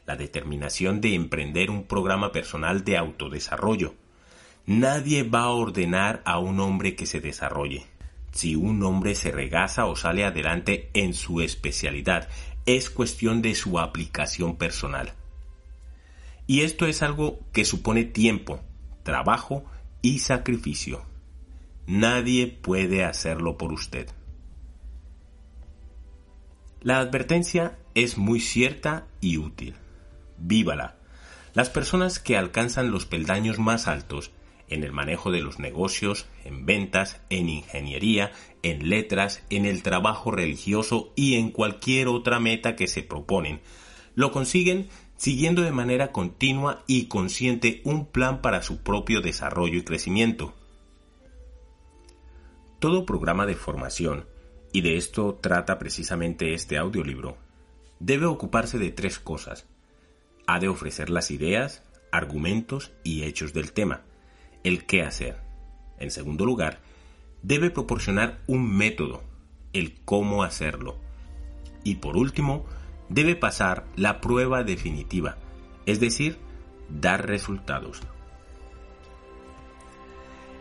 La 0.06 0.16
determinación 0.16 1.02
de 1.02 1.14
emprender 1.14 1.70
un 1.70 1.84
programa 1.84 2.32
personal 2.32 2.86
de 2.86 2.96
autodesarrollo. 2.96 3.94
Nadie 4.64 5.24
va 5.24 5.42
a 5.42 5.50
ordenar 5.50 6.22
a 6.24 6.38
un 6.38 6.58
hombre 6.58 6.96
que 6.96 7.04
se 7.04 7.20
desarrolle. 7.20 7.84
Si 8.32 8.56
un 8.56 8.82
hombre 8.82 9.14
se 9.14 9.30
regaza 9.30 9.84
o 9.84 9.94
sale 9.94 10.24
adelante 10.24 10.88
en 10.94 11.12
su 11.12 11.42
especialidad, 11.42 12.30
es 12.64 12.88
cuestión 12.88 13.42
de 13.42 13.54
su 13.54 13.78
aplicación 13.78 14.56
personal. 14.56 15.12
Y 16.46 16.62
esto 16.62 16.86
es 16.86 17.02
algo 17.02 17.40
que 17.52 17.66
supone 17.66 18.04
tiempo, 18.04 18.60
trabajo 19.02 19.66
y 20.00 20.20
sacrificio. 20.20 21.02
Nadie 21.88 22.48
puede 22.48 23.02
hacerlo 23.02 23.56
por 23.56 23.72
usted. 23.72 24.10
La 26.82 26.98
advertencia 26.98 27.78
es 27.94 28.18
muy 28.18 28.40
cierta 28.40 29.06
y 29.22 29.38
útil. 29.38 29.74
Vívala. 30.36 30.96
Las 31.54 31.70
personas 31.70 32.18
que 32.18 32.36
alcanzan 32.36 32.90
los 32.90 33.06
peldaños 33.06 33.58
más 33.58 33.88
altos 33.88 34.32
en 34.68 34.84
el 34.84 34.92
manejo 34.92 35.30
de 35.30 35.40
los 35.40 35.60
negocios, 35.60 36.26
en 36.44 36.66
ventas, 36.66 37.22
en 37.30 37.48
ingeniería, 37.48 38.32
en 38.62 38.90
letras, 38.90 39.42
en 39.48 39.64
el 39.64 39.82
trabajo 39.82 40.30
religioso 40.30 41.14
y 41.16 41.36
en 41.36 41.50
cualquier 41.50 42.08
otra 42.08 42.38
meta 42.38 42.76
que 42.76 42.86
se 42.86 43.02
proponen, 43.02 43.62
lo 44.14 44.30
consiguen 44.30 44.90
siguiendo 45.16 45.62
de 45.62 45.72
manera 45.72 46.12
continua 46.12 46.84
y 46.86 47.06
consciente 47.06 47.80
un 47.84 48.04
plan 48.04 48.42
para 48.42 48.62
su 48.62 48.82
propio 48.82 49.22
desarrollo 49.22 49.78
y 49.78 49.84
crecimiento. 49.84 50.57
Todo 52.78 53.04
programa 53.04 53.44
de 53.44 53.56
formación, 53.56 54.26
y 54.72 54.82
de 54.82 54.96
esto 54.96 55.34
trata 55.40 55.80
precisamente 55.80 56.54
este 56.54 56.78
audiolibro, 56.78 57.36
debe 57.98 58.26
ocuparse 58.26 58.78
de 58.78 58.92
tres 58.92 59.18
cosas. 59.18 59.66
Ha 60.46 60.60
de 60.60 60.68
ofrecer 60.68 61.10
las 61.10 61.32
ideas, 61.32 61.82
argumentos 62.12 62.92
y 63.02 63.24
hechos 63.24 63.52
del 63.52 63.72
tema, 63.72 64.02
el 64.62 64.86
qué 64.86 65.02
hacer. 65.02 65.40
En 65.98 66.12
segundo 66.12 66.46
lugar, 66.46 66.78
debe 67.42 67.70
proporcionar 67.70 68.38
un 68.46 68.70
método, 68.76 69.24
el 69.72 70.00
cómo 70.04 70.44
hacerlo. 70.44 70.98
Y 71.82 71.96
por 71.96 72.16
último, 72.16 72.64
debe 73.08 73.34
pasar 73.34 73.86
la 73.96 74.20
prueba 74.20 74.62
definitiva, 74.62 75.36
es 75.84 75.98
decir, 75.98 76.38
dar 76.88 77.26
resultados. 77.26 78.02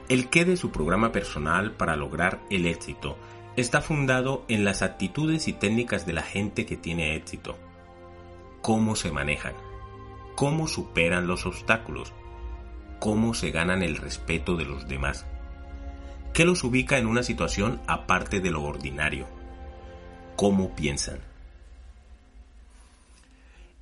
El 0.10 0.30
qué 0.30 0.45
de 0.45 0.55
su 0.55 0.72
programa 0.72 1.12
personal 1.12 1.74
para 1.74 1.97
lograr 1.97 2.39
el 2.49 2.66
éxito 2.66 3.18
está 3.58 3.82
fundado 3.82 4.45
en 4.47 4.64
las 4.64 4.82
actitudes 4.82 5.49
y 5.49 5.53
técnicas 5.53 6.05
de 6.05 6.14
la 6.14 6.22
gente 6.22 6.66
que 6.66 6.78
tiene 6.78 7.16
éxito. 7.18 7.58
Cómo 8.62 8.95
se 8.95 9.12
manejan, 9.12 9.53
cómo 10.36 10.68
superan 10.68 11.28
los 11.28 11.45
obstáculos, 11.45 12.14
cómo 12.99 13.34
se 13.34 13.51
ganan 13.51 13.84
el 13.84 13.97
respeto 13.97 14.55
de 14.55 14.64
los 14.64 14.88
demás, 14.88 15.26
qué 16.34 16.45
los 16.45 16.64
ubica 16.64 16.97
en 16.97 17.08
una 17.08 17.24
situación 17.24 17.82
aparte 17.86 18.39
de 18.39 18.51
lo 18.51 18.64
ordinario, 18.64 19.28
cómo 20.38 20.74
piensan. 20.74 21.20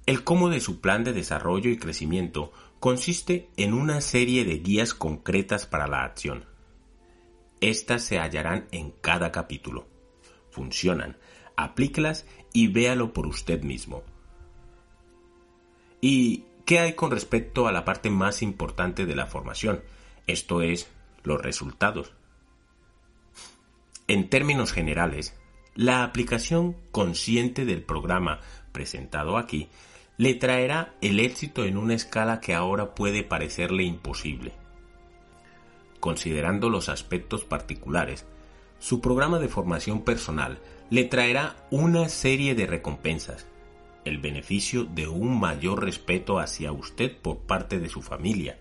El 0.08 0.24
cómo 0.24 0.50
de 0.50 0.60
su 0.60 0.82
plan 0.82 1.04
de 1.04 1.14
desarrollo 1.14 1.70
y 1.70 1.78
crecimiento 1.78 2.52
consiste 2.80 3.50
en 3.58 3.74
una 3.74 4.02
serie 4.02 4.46
de 4.46 4.60
guías 4.60 4.94
concretas 4.94 5.66
para 5.66 5.88
la 5.88 6.04
acción. 6.04 6.46
Estas 7.62 8.04
se 8.04 8.20
hallarán 8.20 8.68
en 8.72 8.92
cada 8.92 9.32
capítulo. 9.32 9.88
Funcionan, 10.52 11.18
aplíquelas 11.56 12.26
y 12.54 12.68
véalo 12.68 13.14
por 13.14 13.28
usted 13.28 13.64
mismo. 13.64 14.04
¿Y 16.02 16.44
qué 16.66 16.80
hay 16.80 16.94
con 16.94 17.12
respecto 17.12 17.68
a 17.68 17.72
la 17.72 17.86
parte 17.86 18.10
más 18.10 18.42
importante 18.42 19.06
de 19.06 19.16
la 19.16 19.26
formación? 19.26 19.82
Esto 20.28 20.62
es, 20.62 20.90
los 21.24 21.42
resultados. 21.42 22.14
En 24.08 24.30
términos 24.30 24.72
generales, 24.72 25.36
la 25.74 26.04
aplicación 26.04 26.76
consciente 26.92 27.66
del 27.66 27.84
programa 27.84 28.40
presentado 28.72 29.38
aquí 29.38 29.70
le 30.18 30.34
traerá 30.34 30.94
el 31.02 31.20
éxito 31.20 31.66
en 31.66 31.78
una 31.78 31.94
escala 31.94 32.40
que 32.40 32.54
ahora 32.54 32.96
puede 32.96 33.24
parecerle 33.24 33.84
imposible. 33.84 34.54
Considerando 36.00 36.70
los 36.70 36.88
aspectos 36.88 37.44
particulares, 37.44 38.26
su 38.80 39.02
programa 39.02 39.40
de 39.40 39.50
formación 39.50 40.04
personal 40.04 40.60
le 40.90 41.04
traerá 41.04 41.56
una 41.72 42.08
serie 42.10 42.56
de 42.56 42.68
recompensas, 42.68 43.48
el 44.06 44.20
beneficio 44.20 44.86
de 44.86 45.08
un 45.08 45.40
mayor 45.40 45.84
respeto 45.84 46.40
hacia 46.40 46.72
usted 46.72 47.18
por 47.18 47.40
parte 47.40 47.80
de 47.80 47.90
su 47.90 48.02
familia, 48.02 48.60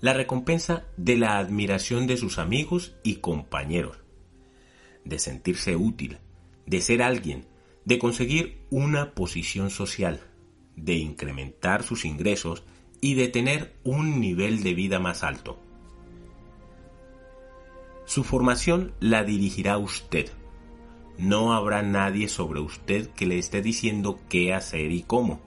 la 0.00 0.12
recompensa 0.12 0.84
de 0.96 1.16
la 1.16 1.38
admiración 1.38 2.06
de 2.06 2.16
sus 2.16 2.38
amigos 2.38 2.94
y 3.02 3.16
compañeros, 3.16 3.98
de 5.04 5.18
sentirse 5.18 5.74
útil, 5.74 6.18
de 6.66 6.80
ser 6.80 7.02
alguien, 7.02 7.46
de 7.84 7.98
conseguir 7.98 8.60
una 8.70 9.14
posición 9.14 9.70
social, 9.70 10.27
de 10.84 10.94
incrementar 10.94 11.82
sus 11.82 12.04
ingresos 12.04 12.64
y 13.00 13.14
de 13.14 13.28
tener 13.28 13.74
un 13.84 14.20
nivel 14.20 14.62
de 14.62 14.74
vida 14.74 14.98
más 14.98 15.22
alto. 15.22 15.58
Su 18.04 18.24
formación 18.24 18.94
la 19.00 19.22
dirigirá 19.22 19.76
usted. 19.78 20.30
No 21.18 21.52
habrá 21.52 21.82
nadie 21.82 22.28
sobre 22.28 22.60
usted 22.60 23.10
que 23.10 23.26
le 23.26 23.38
esté 23.38 23.60
diciendo 23.60 24.18
qué 24.28 24.54
hacer 24.54 24.92
y 24.92 25.02
cómo. 25.02 25.40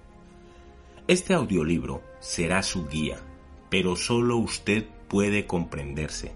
Este 1.08 1.34
audiolibro 1.34 2.02
será 2.20 2.62
su 2.62 2.88
guía, 2.88 3.18
pero 3.70 3.96
solo 3.96 4.38
usted 4.38 4.86
puede 5.08 5.48
comprenderse. 5.48 6.34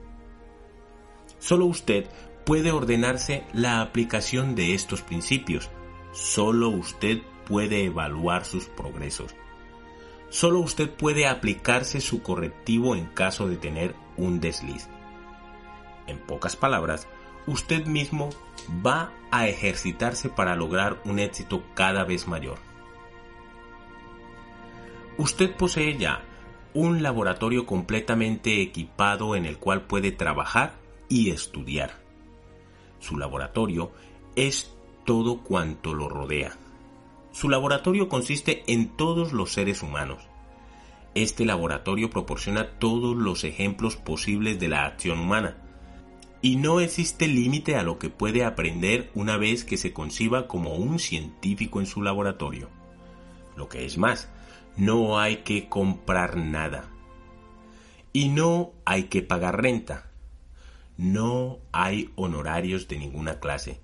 Solo 1.37 1.65
usted 1.65 2.07
puede 2.45 2.71
ordenarse 2.71 3.43
la 3.53 3.81
aplicación 3.81 4.55
de 4.55 4.73
estos 4.73 5.01
principios. 5.01 5.69
Solo 6.11 6.69
usted 6.69 7.21
puede 7.45 7.85
evaluar 7.85 8.45
sus 8.45 8.65
progresos. 8.65 9.35
Solo 10.29 10.59
usted 10.59 10.89
puede 10.89 11.27
aplicarse 11.27 12.01
su 12.01 12.21
correctivo 12.21 12.95
en 12.95 13.05
caso 13.05 13.47
de 13.47 13.57
tener 13.57 13.95
un 14.17 14.39
desliz. 14.39 14.87
En 16.07 16.19
pocas 16.19 16.55
palabras, 16.55 17.07
usted 17.47 17.85
mismo 17.85 18.29
va 18.85 19.11
a 19.31 19.47
ejercitarse 19.47 20.29
para 20.29 20.55
lograr 20.55 21.01
un 21.05 21.19
éxito 21.19 21.63
cada 21.73 22.03
vez 22.03 22.27
mayor. 22.27 22.57
Usted 25.17 25.55
posee 25.55 25.97
ya 25.97 26.21
un 26.73 27.01
laboratorio 27.01 27.65
completamente 27.65 28.61
equipado 28.61 29.35
en 29.35 29.45
el 29.45 29.57
cual 29.57 29.83
puede 29.83 30.11
trabajar 30.11 30.73
y 31.07 31.29
estudiar. 31.29 32.01
Su 32.99 33.17
laboratorio 33.17 33.91
es 34.35 34.75
todo 35.05 35.41
cuanto 35.41 35.93
lo 35.93 36.09
rodea. 36.09 36.57
Su 37.35 37.49
laboratorio 37.49 38.07
consiste 38.07 38.63
en 38.67 38.95
todos 38.95 39.33
los 39.33 39.51
seres 39.51 39.83
humanos. 39.83 40.23
Este 41.15 41.43
laboratorio 41.43 42.09
proporciona 42.09 42.79
todos 42.79 43.13
los 43.13 43.43
ejemplos 43.43 43.97
posibles 43.97 44.57
de 44.57 44.69
la 44.69 44.85
acción 44.85 45.19
humana. 45.19 45.57
Y 46.41 46.55
no 46.55 46.79
existe 46.79 47.27
límite 47.27 47.75
a 47.75 47.83
lo 47.83 47.99
que 47.99 48.09
puede 48.09 48.45
aprender 48.45 49.11
una 49.15 49.35
vez 49.35 49.65
que 49.65 49.75
se 49.75 49.91
conciba 49.91 50.47
como 50.47 50.75
un 50.75 50.97
científico 50.97 51.81
en 51.81 51.87
su 51.87 52.01
laboratorio. 52.01 52.69
Lo 53.57 53.67
que 53.67 53.83
es 53.83 53.97
más, 53.97 54.29
no 54.77 55.19
hay 55.19 55.43
que 55.43 55.67
comprar 55.67 56.37
nada. 56.37 56.89
Y 58.13 58.29
no 58.29 58.71
hay 58.85 59.03
que 59.09 59.21
pagar 59.21 59.61
renta. 59.61 60.09
No 60.95 61.59
hay 61.73 62.11
honorarios 62.15 62.87
de 62.87 62.97
ninguna 62.97 63.41
clase. 63.41 63.81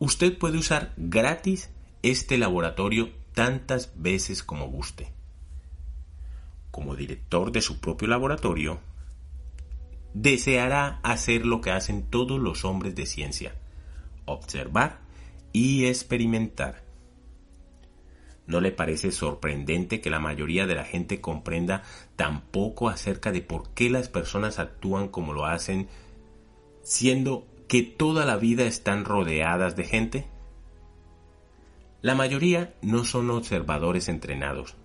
Usted 0.00 0.36
puede 0.36 0.58
usar 0.58 0.94
gratis 0.96 1.70
este 2.02 2.38
laboratorio 2.38 3.10
tantas 3.34 3.92
veces 3.96 4.42
como 4.42 4.68
guste. 4.68 5.12
Como 6.70 6.96
director 6.96 7.52
de 7.52 7.60
su 7.60 7.80
propio 7.80 8.08
laboratorio, 8.08 8.80
deseará 10.14 11.00
hacer 11.02 11.46
lo 11.46 11.60
que 11.60 11.70
hacen 11.70 12.02
todos 12.02 12.40
los 12.40 12.64
hombres 12.64 12.94
de 12.94 13.06
ciencia, 13.06 13.54
observar 14.24 15.00
y 15.52 15.86
experimentar. 15.86 16.82
¿No 18.46 18.60
le 18.60 18.72
parece 18.72 19.12
sorprendente 19.12 20.00
que 20.00 20.08
la 20.08 20.20
mayoría 20.20 20.66
de 20.66 20.74
la 20.74 20.84
gente 20.84 21.20
comprenda 21.20 21.82
tan 22.16 22.40
poco 22.40 22.88
acerca 22.88 23.30
de 23.30 23.42
por 23.42 23.70
qué 23.70 23.90
las 23.90 24.08
personas 24.08 24.58
actúan 24.58 25.08
como 25.08 25.34
lo 25.34 25.44
hacen, 25.44 25.88
siendo 26.82 27.46
que 27.68 27.82
toda 27.82 28.24
la 28.24 28.36
vida 28.36 28.64
están 28.64 29.04
rodeadas 29.04 29.76
de 29.76 29.84
gente? 29.84 30.26
La 32.00 32.14
mayoría 32.14 32.74
no 32.82 33.04
son 33.04 33.30
observadores 33.30 34.08
entrenados. 34.08 34.76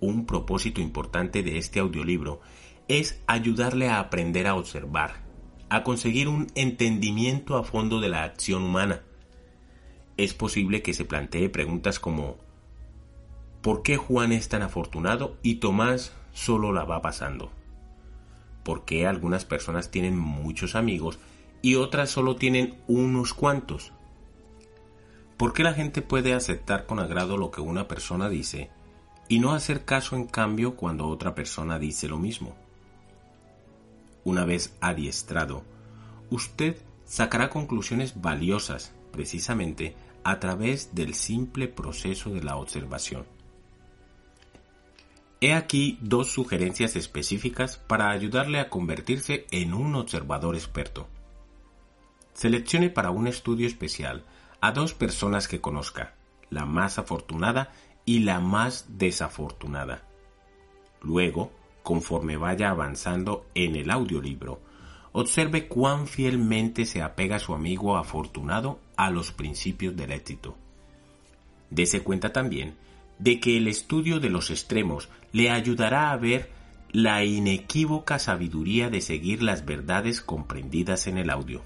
Un 0.00 0.26
propósito 0.26 0.80
importante 0.80 1.42
de 1.42 1.58
este 1.58 1.80
audiolibro 1.80 2.40
es 2.88 3.22
ayudarle 3.26 3.88
a 3.88 3.98
aprender 3.98 4.46
a 4.46 4.54
observar, 4.54 5.24
a 5.68 5.82
conseguir 5.82 6.28
un 6.28 6.46
entendimiento 6.54 7.56
a 7.56 7.64
fondo 7.64 8.00
de 8.00 8.08
la 8.08 8.24
acción 8.24 8.62
humana, 8.62 9.02
es 10.18 10.34
posible 10.34 10.82
que 10.82 10.94
se 10.94 11.04
plantee 11.04 11.48
preguntas 11.48 12.00
como 12.00 12.36
¿por 13.62 13.82
qué 13.82 13.96
Juan 13.96 14.32
es 14.32 14.48
tan 14.48 14.62
afortunado 14.62 15.38
y 15.42 15.56
Tomás 15.56 16.12
solo 16.32 16.72
la 16.72 16.84
va 16.84 17.00
pasando? 17.00 17.52
¿Por 18.64 18.84
qué 18.84 19.06
algunas 19.06 19.44
personas 19.44 19.92
tienen 19.92 20.18
muchos 20.18 20.74
amigos 20.74 21.20
y 21.62 21.76
otras 21.76 22.10
solo 22.10 22.34
tienen 22.34 22.78
unos 22.88 23.32
cuantos? 23.32 23.92
¿Por 25.38 25.52
qué 25.52 25.62
la 25.62 25.72
gente 25.72 26.02
puede 26.02 26.34
aceptar 26.34 26.84
con 26.84 26.98
agrado 26.98 27.36
lo 27.36 27.52
que 27.52 27.60
una 27.60 27.86
persona 27.86 28.28
dice 28.28 28.70
y 29.28 29.38
no 29.38 29.52
hacer 29.52 29.84
caso 29.84 30.16
en 30.16 30.26
cambio 30.26 30.74
cuando 30.74 31.06
otra 31.06 31.36
persona 31.36 31.78
dice 31.78 32.08
lo 32.08 32.18
mismo? 32.18 32.56
Una 34.24 34.44
vez 34.44 34.76
adiestrado, 34.80 35.62
usted 36.28 36.76
sacará 37.04 37.50
conclusiones 37.50 38.20
valiosas 38.20 38.92
precisamente 39.12 39.94
a 40.24 40.40
través 40.40 40.96
del 40.96 41.14
simple 41.14 41.68
proceso 41.68 42.30
de 42.30 42.42
la 42.42 42.56
observación. 42.56 43.24
He 45.40 45.54
aquí 45.54 45.98
dos 46.00 46.32
sugerencias 46.32 46.96
específicas 46.96 47.76
para 47.76 48.10
ayudarle 48.10 48.58
a 48.58 48.68
convertirse 48.68 49.46
en 49.52 49.72
un 49.72 49.94
observador 49.94 50.56
experto. 50.56 51.06
Seleccione 52.34 52.90
para 52.90 53.10
un 53.10 53.28
estudio 53.28 53.68
especial 53.68 54.24
a 54.60 54.72
dos 54.72 54.94
personas 54.94 55.48
que 55.48 55.60
conozca, 55.60 56.14
la 56.50 56.64
más 56.64 56.98
afortunada 56.98 57.72
y 58.04 58.20
la 58.20 58.40
más 58.40 58.86
desafortunada. 58.98 60.02
Luego, 61.02 61.52
conforme 61.82 62.36
vaya 62.36 62.70
avanzando 62.70 63.46
en 63.54 63.76
el 63.76 63.90
audiolibro, 63.90 64.60
observe 65.12 65.68
cuán 65.68 66.06
fielmente 66.06 66.84
se 66.84 67.02
apega 67.02 67.38
su 67.38 67.54
amigo 67.54 67.96
afortunado 67.96 68.80
a 68.96 69.10
los 69.10 69.32
principios 69.32 69.96
del 69.96 70.12
éxito. 70.12 70.56
Dese 71.70 72.02
cuenta 72.02 72.32
también 72.32 72.76
de 73.18 73.40
que 73.40 73.56
el 73.56 73.68
estudio 73.68 74.20
de 74.20 74.30
los 74.30 74.50
extremos 74.50 75.08
le 75.32 75.50
ayudará 75.50 76.10
a 76.10 76.16
ver 76.16 76.50
la 76.90 77.24
inequívoca 77.24 78.18
sabiduría 78.18 78.88
de 78.90 79.00
seguir 79.00 79.42
las 79.42 79.64
verdades 79.66 80.20
comprendidas 80.20 81.06
en 81.06 81.18
el 81.18 81.30
audio. 81.30 81.62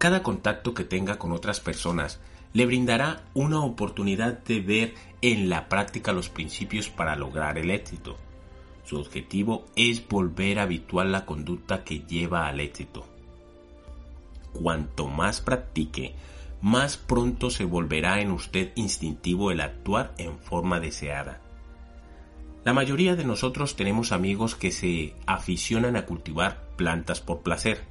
Cada 0.00 0.22
contacto 0.22 0.72
que 0.72 0.84
tenga 0.84 1.18
con 1.18 1.30
otras 1.30 1.60
personas 1.60 2.20
le 2.54 2.64
brindará 2.64 3.22
una 3.34 3.60
oportunidad 3.60 4.38
de 4.44 4.60
ver 4.60 4.94
en 5.20 5.50
la 5.50 5.68
práctica 5.68 6.14
los 6.14 6.30
principios 6.30 6.88
para 6.88 7.16
lograr 7.16 7.58
el 7.58 7.70
éxito. 7.70 8.16
Su 8.82 8.98
objetivo 8.98 9.66
es 9.76 10.08
volver 10.08 10.58
habitual 10.58 11.12
la 11.12 11.26
conducta 11.26 11.84
que 11.84 12.00
lleva 12.00 12.48
al 12.48 12.60
éxito. 12.60 13.04
Cuanto 14.54 15.06
más 15.06 15.42
practique, 15.42 16.14
más 16.62 16.96
pronto 16.96 17.50
se 17.50 17.66
volverá 17.66 18.22
en 18.22 18.30
usted 18.30 18.72
instintivo 18.76 19.50
el 19.50 19.60
actuar 19.60 20.14
en 20.16 20.38
forma 20.38 20.80
deseada. 20.80 21.42
La 22.64 22.72
mayoría 22.72 23.16
de 23.16 23.24
nosotros 23.24 23.76
tenemos 23.76 24.12
amigos 24.12 24.54
que 24.54 24.72
se 24.72 25.14
aficionan 25.26 25.96
a 25.96 26.06
cultivar 26.06 26.70
plantas 26.76 27.20
por 27.20 27.42
placer. 27.42 27.84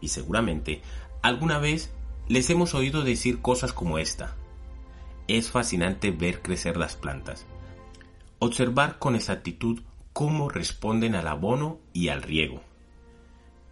Y 0.00 0.08
seguramente 0.08 0.82
alguna 1.24 1.58
vez 1.58 1.90
les 2.28 2.50
hemos 2.50 2.74
oído 2.74 3.02
decir 3.02 3.40
cosas 3.40 3.72
como 3.72 3.96
esta. 3.96 4.36
Es 5.26 5.50
fascinante 5.50 6.10
ver 6.10 6.42
crecer 6.42 6.76
las 6.76 6.96
plantas. 6.96 7.46
Observar 8.40 8.98
con 8.98 9.14
exactitud 9.14 9.80
cómo 10.12 10.50
responden 10.50 11.14
al 11.14 11.26
abono 11.26 11.78
y 11.94 12.08
al 12.08 12.20
riego. 12.20 12.60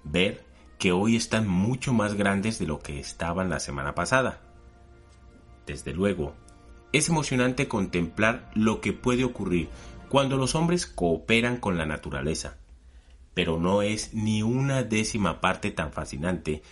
Ver 0.02 0.42
que 0.78 0.92
hoy 0.92 1.14
están 1.14 1.46
mucho 1.46 1.92
más 1.92 2.14
grandes 2.14 2.58
de 2.58 2.66
lo 2.66 2.78
que 2.78 2.98
estaban 2.98 3.50
la 3.50 3.60
semana 3.60 3.94
pasada. 3.94 4.40
Desde 5.66 5.92
luego, 5.92 6.32
es 6.94 7.10
emocionante 7.10 7.68
contemplar 7.68 8.50
lo 8.54 8.80
que 8.80 8.94
puede 8.94 9.24
ocurrir 9.24 9.68
cuando 10.08 10.38
los 10.38 10.54
hombres 10.54 10.86
cooperan 10.86 11.58
con 11.58 11.76
la 11.76 11.84
naturaleza, 11.84 12.56
pero 13.34 13.60
no 13.60 13.82
es 13.82 14.14
ni 14.14 14.42
una 14.42 14.84
décima 14.84 15.42
parte 15.42 15.70
tan 15.70 15.92
fascinante 15.92 16.62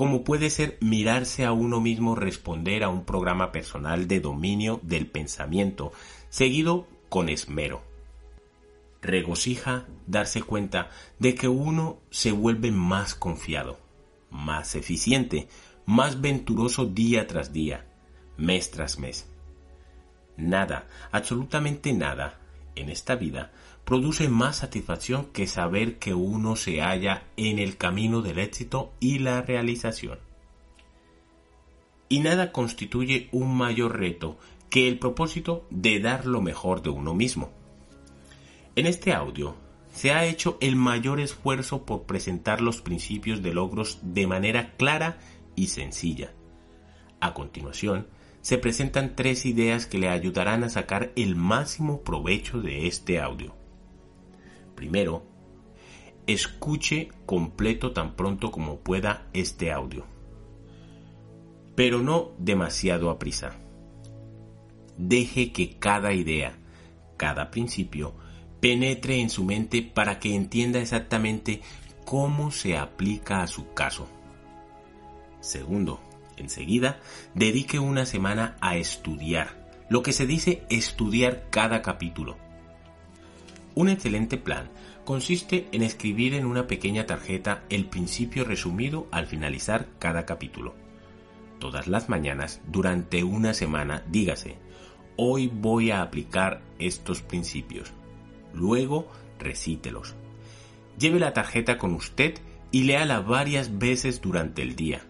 como 0.00 0.24
puede 0.24 0.48
ser 0.48 0.78
mirarse 0.80 1.44
a 1.44 1.52
uno 1.52 1.78
mismo 1.78 2.14
responder 2.14 2.84
a 2.84 2.88
un 2.88 3.04
programa 3.04 3.52
personal 3.52 4.08
de 4.08 4.20
dominio 4.20 4.80
del 4.82 5.06
pensamiento, 5.06 5.92
seguido 6.30 6.86
con 7.10 7.28
esmero 7.28 7.82
regocija 9.02 9.84
darse 10.06 10.40
cuenta 10.40 10.88
de 11.18 11.34
que 11.34 11.48
uno 11.48 11.98
se 12.08 12.32
vuelve 12.32 12.70
más 12.70 13.14
confiado, 13.14 13.78
más 14.30 14.74
eficiente, 14.74 15.48
más 15.84 16.22
venturoso 16.22 16.86
día 16.86 17.26
tras 17.26 17.52
día, 17.52 17.84
mes 18.38 18.70
tras 18.70 18.98
mes. 18.98 19.28
Nada, 20.38 20.86
absolutamente 21.12 21.92
nada, 21.92 22.40
en 22.74 22.88
esta 22.88 23.16
vida 23.16 23.52
produce 23.90 24.28
más 24.28 24.58
satisfacción 24.58 25.26
que 25.32 25.48
saber 25.48 25.98
que 25.98 26.14
uno 26.14 26.54
se 26.54 26.80
halla 26.80 27.24
en 27.36 27.58
el 27.58 27.76
camino 27.76 28.22
del 28.22 28.38
éxito 28.38 28.92
y 29.00 29.18
la 29.18 29.42
realización. 29.42 30.20
Y 32.08 32.20
nada 32.20 32.52
constituye 32.52 33.28
un 33.32 33.52
mayor 33.56 33.98
reto 33.98 34.38
que 34.68 34.86
el 34.86 35.00
propósito 35.00 35.66
de 35.70 35.98
dar 35.98 36.24
lo 36.24 36.40
mejor 36.40 36.82
de 36.82 36.90
uno 36.90 37.14
mismo. 37.14 37.50
En 38.76 38.86
este 38.86 39.12
audio 39.12 39.56
se 39.92 40.12
ha 40.12 40.24
hecho 40.24 40.56
el 40.60 40.76
mayor 40.76 41.18
esfuerzo 41.18 41.84
por 41.84 42.04
presentar 42.04 42.60
los 42.60 42.82
principios 42.82 43.42
de 43.42 43.52
logros 43.52 43.98
de 44.02 44.28
manera 44.28 44.76
clara 44.76 45.18
y 45.56 45.66
sencilla. 45.66 46.32
A 47.18 47.34
continuación, 47.34 48.06
se 48.40 48.56
presentan 48.56 49.16
tres 49.16 49.46
ideas 49.46 49.86
que 49.86 49.98
le 49.98 50.08
ayudarán 50.08 50.62
a 50.62 50.68
sacar 50.68 51.10
el 51.16 51.34
máximo 51.34 52.02
provecho 52.02 52.62
de 52.62 52.86
este 52.86 53.20
audio. 53.20 53.58
Primero, 54.80 55.22
escuche 56.26 57.10
completo 57.26 57.92
tan 57.92 58.16
pronto 58.16 58.50
como 58.50 58.78
pueda 58.78 59.26
este 59.34 59.72
audio, 59.72 60.06
pero 61.74 62.00
no 62.00 62.30
demasiado 62.38 63.10
a 63.10 63.18
prisa. 63.18 63.58
Deje 64.96 65.52
que 65.52 65.76
cada 65.78 66.14
idea, 66.14 66.56
cada 67.18 67.50
principio, 67.50 68.14
penetre 68.60 69.20
en 69.20 69.28
su 69.28 69.44
mente 69.44 69.82
para 69.82 70.18
que 70.18 70.34
entienda 70.34 70.80
exactamente 70.80 71.60
cómo 72.06 72.50
se 72.50 72.78
aplica 72.78 73.42
a 73.42 73.48
su 73.48 73.74
caso. 73.74 74.08
Segundo, 75.42 76.00
enseguida, 76.38 77.00
dedique 77.34 77.78
una 77.78 78.06
semana 78.06 78.56
a 78.62 78.76
estudiar, 78.78 79.84
lo 79.90 80.02
que 80.02 80.14
se 80.14 80.24
dice 80.24 80.62
estudiar 80.70 81.50
cada 81.50 81.82
capítulo. 81.82 82.38
Un 83.74 83.88
excelente 83.88 84.36
plan 84.36 84.70
consiste 85.04 85.68
en 85.72 85.82
escribir 85.82 86.34
en 86.34 86.44
una 86.44 86.66
pequeña 86.66 87.06
tarjeta 87.06 87.64
el 87.68 87.86
principio 87.86 88.44
resumido 88.44 89.06
al 89.10 89.26
finalizar 89.26 89.86
cada 89.98 90.26
capítulo. 90.26 90.74
Todas 91.58 91.86
las 91.86 92.08
mañanas, 92.08 92.60
durante 92.66 93.22
una 93.22 93.54
semana, 93.54 94.02
dígase, 94.08 94.56
hoy 95.16 95.48
voy 95.48 95.90
a 95.90 96.02
aplicar 96.02 96.62
estos 96.78 97.22
principios. 97.22 97.92
Luego, 98.54 99.08
recítelos. 99.38 100.14
Lleve 100.98 101.20
la 101.20 101.32
tarjeta 101.32 101.78
con 101.78 101.92
usted 101.92 102.34
y 102.72 102.84
léala 102.84 103.20
varias 103.20 103.78
veces 103.78 104.20
durante 104.20 104.62
el 104.62 104.74
día. 104.74 105.02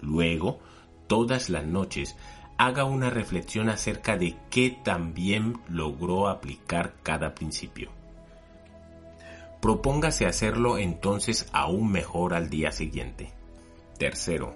Luego, 0.00 0.60
todas 1.06 1.50
las 1.50 1.66
noches, 1.66 2.16
haga 2.60 2.84
una 2.84 3.10
reflexión 3.10 3.68
acerca 3.68 4.16
de 4.16 4.36
qué 4.50 4.78
también 4.84 5.58
logró 5.68 6.28
aplicar 6.28 6.94
cada 7.02 7.34
principio 7.34 7.90
propóngase 9.60 10.26
hacerlo 10.26 10.78
entonces 10.78 11.46
aún 11.52 11.92
mejor 11.92 12.34
al 12.34 12.48
día 12.50 12.72
siguiente. 12.72 13.30
Tercero, 13.98 14.54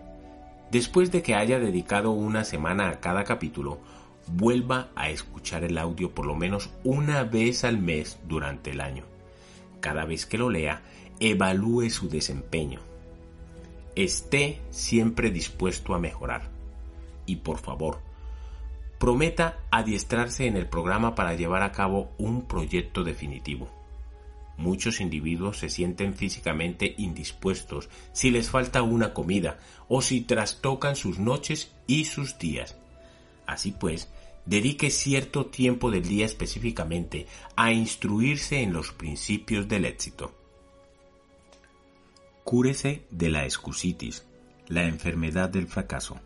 después 0.71 1.13
de 1.13 1.23
que 1.23 1.35
haya 1.35 1.59
dedicado 1.59 2.11
una 2.11 2.45
semana 2.45 2.89
a 2.89 3.01
cada 3.01 3.25
capítulo, 3.25 3.79
vuelva 4.27 4.89
a 4.97 5.11
escuchar 5.11 5.65
el 5.65 5.77
audio 5.77 6.13
por 6.15 6.27
lo 6.27 6.35
menos 6.35 6.71
una 6.83 7.25
vez 7.25 7.65
al 7.65 7.79
mes 7.79 8.19
durante 8.27 8.71
el 8.71 8.81
año. 8.81 9.05
Cada 9.81 10.07
vez 10.07 10.25
que 10.25 10.39
lo 10.39 10.49
lea, 10.49 10.83
evalúe 11.21 11.91
su 11.91 12.09
desempeño. 12.09 12.81
Esté 13.95 14.61
siempre 14.71 15.31
dispuesto 15.31 15.95
a 15.95 15.99
mejorar. 15.99 16.54
Y 17.27 17.37
por 17.37 17.59
favor, 17.59 18.01
prometa 18.99 19.59
adiestrarse 19.71 20.47
en 20.47 20.57
el 20.57 20.67
programa 20.67 21.15
para 21.15 21.35
llevar 21.35 21.63
a 21.63 21.73
cabo 21.73 22.11
un 22.19 22.47
proyecto 22.47 23.05
definitivo. 23.05 23.69
Muchos 24.57 25.01
individuos 25.01 25.59
se 25.59 25.69
sienten 25.69 26.15
físicamente 26.15 26.95
indispuestos 26.99 27.89
si 28.13 28.31
les 28.31 28.51
falta 28.51 28.83
una 28.83 29.13
comida 29.13 29.59
o 29.89 30.01
si 30.01 30.21
trastocan 30.21 30.97
sus 30.97 31.19
noches 31.19 31.73
y 31.87 32.05
sus 32.05 32.39
días. 32.39 32.77
Así 33.47 33.73
pues, 33.73 34.09
dedique 34.47 34.91
cierto 34.91 35.47
tiempo 35.47 35.91
del 35.91 36.07
día 36.07 36.25
específicamente 36.25 37.27
a 37.57 37.73
instruirse 37.73 38.63
en 38.63 38.73
los 38.73 38.93
principios 38.93 39.69
del 39.69 39.87
éxito. 39.87 40.33
Cúrese 42.45 43.03
de 43.11 43.31
la 43.31 43.45
excusitis, 43.45 44.25
la 44.69 44.85
enfermedad 44.85 45.49
del 45.49 45.67
fracaso. 45.67 46.21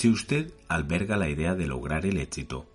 Si 0.00 0.08
usted 0.08 0.50
alberga 0.66 1.18
la 1.18 1.28
idea 1.28 1.54
de 1.54 1.66
lograr 1.66 2.06
el 2.06 2.16
éxito, 2.16 2.66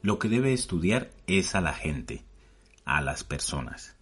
lo 0.00 0.18
que 0.18 0.30
debe 0.30 0.54
estudiar 0.54 1.10
es 1.26 1.54
a 1.54 1.60
la 1.60 1.74
gente, 1.74 2.24
a 2.86 3.02
las 3.02 3.22
personas. 3.22 3.96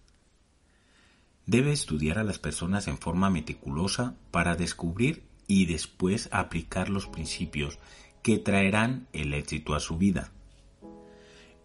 Debe 1.45 1.73
estudiar 1.73 2.19
a 2.19 2.23
las 2.23 2.39
personas 2.39 2.87
en 2.87 2.97
forma 2.97 3.29
meticulosa 3.29 4.15
para 4.31 4.55
descubrir 4.55 5.23
y 5.45 5.65
después 5.65 6.29
aplicar 6.31 6.87
los 6.87 7.05
principios 7.07 7.79
que 8.23 8.37
traerán 8.37 9.09
el 9.11 9.33
éxito 9.33 9.75
a 9.75 9.81
su 9.81 9.97
vida. 9.97 10.31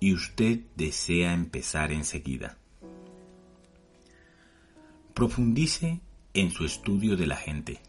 Y 0.01 0.15
usted 0.15 0.63
desea 0.75 1.33
empezar 1.33 1.93
enseguida. 1.93 2.59
Profundice 5.15 6.01
en 6.35 6.51
su 6.51 6.65
estudio 6.65 7.17
de 7.17 7.29
la 7.29 7.37
gente 7.37 7.81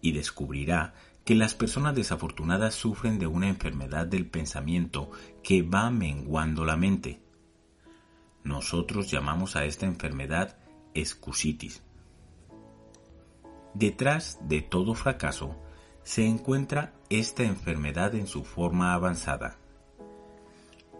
y 0.00 0.12
descubrirá 0.12 0.94
que 1.24 1.34
las 1.34 1.54
personas 1.54 1.94
desafortunadas 1.94 2.74
sufren 2.74 3.18
de 3.18 3.26
una 3.26 3.48
enfermedad 3.48 4.06
del 4.06 4.26
pensamiento 4.26 5.10
que 5.42 5.62
va 5.62 5.90
menguando 5.90 6.64
la 6.64 6.76
mente 6.76 7.22
nosotros 8.44 9.10
llamamos 9.10 9.56
a 9.56 9.64
esta 9.64 9.86
enfermedad 9.86 10.56
excusitis. 10.94 11.82
Detrás 13.74 14.38
de 14.48 14.60
todo 14.62 14.94
fracaso 14.94 15.56
se 16.02 16.26
encuentra 16.26 16.92
esta 17.08 17.44
enfermedad 17.44 18.14
en 18.14 18.26
su 18.26 18.44
forma 18.44 18.94
avanzada 18.94 19.58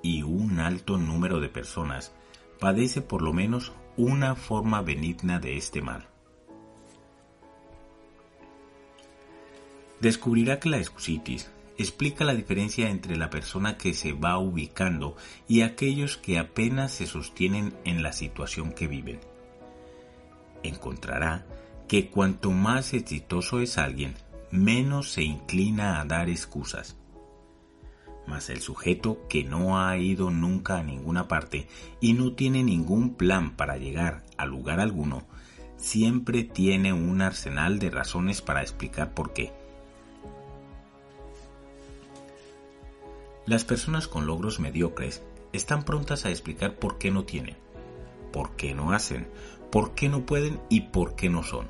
y 0.03 0.23
un 0.23 0.61
alto 0.61 0.99
número 0.99 1.41
de 1.41 1.49
personas 1.49 2.12
padece 2.61 3.03
por 3.03 3.23
lo 3.23 3.33
menos 3.33 3.73
una 3.97 4.37
forma 4.37 4.81
benigna 4.83 5.39
de 5.39 5.57
este 5.57 5.83
mal. 5.83 6.09
Descubrirá 10.03 10.59
que 10.59 10.68
la 10.68 10.78
excusitis 10.78 11.48
explica 11.78 12.24
la 12.24 12.34
diferencia 12.34 12.90
entre 12.90 13.16
la 13.16 13.30
persona 13.30 13.78
que 13.78 13.94
se 13.94 14.12
va 14.12 14.36
ubicando 14.36 15.16
y 15.46 15.61
aquellos 15.61 16.16
que 16.16 16.40
apenas 16.40 16.90
se 16.90 17.07
sostienen 17.07 17.72
en 17.84 18.03
la 18.03 18.12
situación 18.12 18.72
que 18.72 18.88
viven. 18.88 19.20
Encontrará 20.64 21.46
que 21.86 22.09
cuanto 22.09 22.50
más 22.50 22.94
exitoso 22.94 23.61
es 23.61 23.78
alguien, 23.78 24.16
menos 24.50 25.12
se 25.12 25.22
inclina 25.22 26.00
a 26.00 26.05
dar 26.05 26.28
excusas. 26.28 26.96
Mas 28.26 28.50
el 28.50 28.61
sujeto 28.61 29.28
que 29.28 29.44
no 29.44 29.78
ha 29.78 29.96
ido 29.98 30.32
nunca 30.32 30.78
a 30.78 30.82
ninguna 30.82 31.28
parte 31.28 31.68
y 32.00 32.14
no 32.14 32.32
tiene 32.32 32.64
ningún 32.64 33.14
plan 33.14 33.55
para 33.55 33.76
llegar 33.76 34.24
a 34.36 34.46
lugar 34.46 34.80
alguno, 34.80 35.28
siempre 35.76 36.42
tiene 36.42 36.92
un 36.92 37.22
arsenal 37.22 37.78
de 37.78 37.90
razones 37.90 38.42
para 38.42 38.62
explicar 38.62 39.14
por 39.14 39.32
qué 39.32 39.61
Las 43.45 43.64
personas 43.64 44.07
con 44.07 44.26
logros 44.26 44.61
mediocres 44.61 45.20
están 45.53 45.84
prontas 45.84 46.24
a 46.24 46.30
explicar 46.30 46.76
por 46.76 46.99
qué 46.99 47.11
no 47.11 47.24
tienen, 47.24 47.57
por 48.32 48.55
qué 48.55 48.72
no 48.72 48.93
hacen, 48.93 49.26
por 49.72 49.95
qué 49.95 50.09
no 50.09 50.24
pueden 50.24 50.61
y 50.68 50.82
por 50.82 51.16
qué 51.16 51.28
no 51.28 51.43
son. 51.43 51.66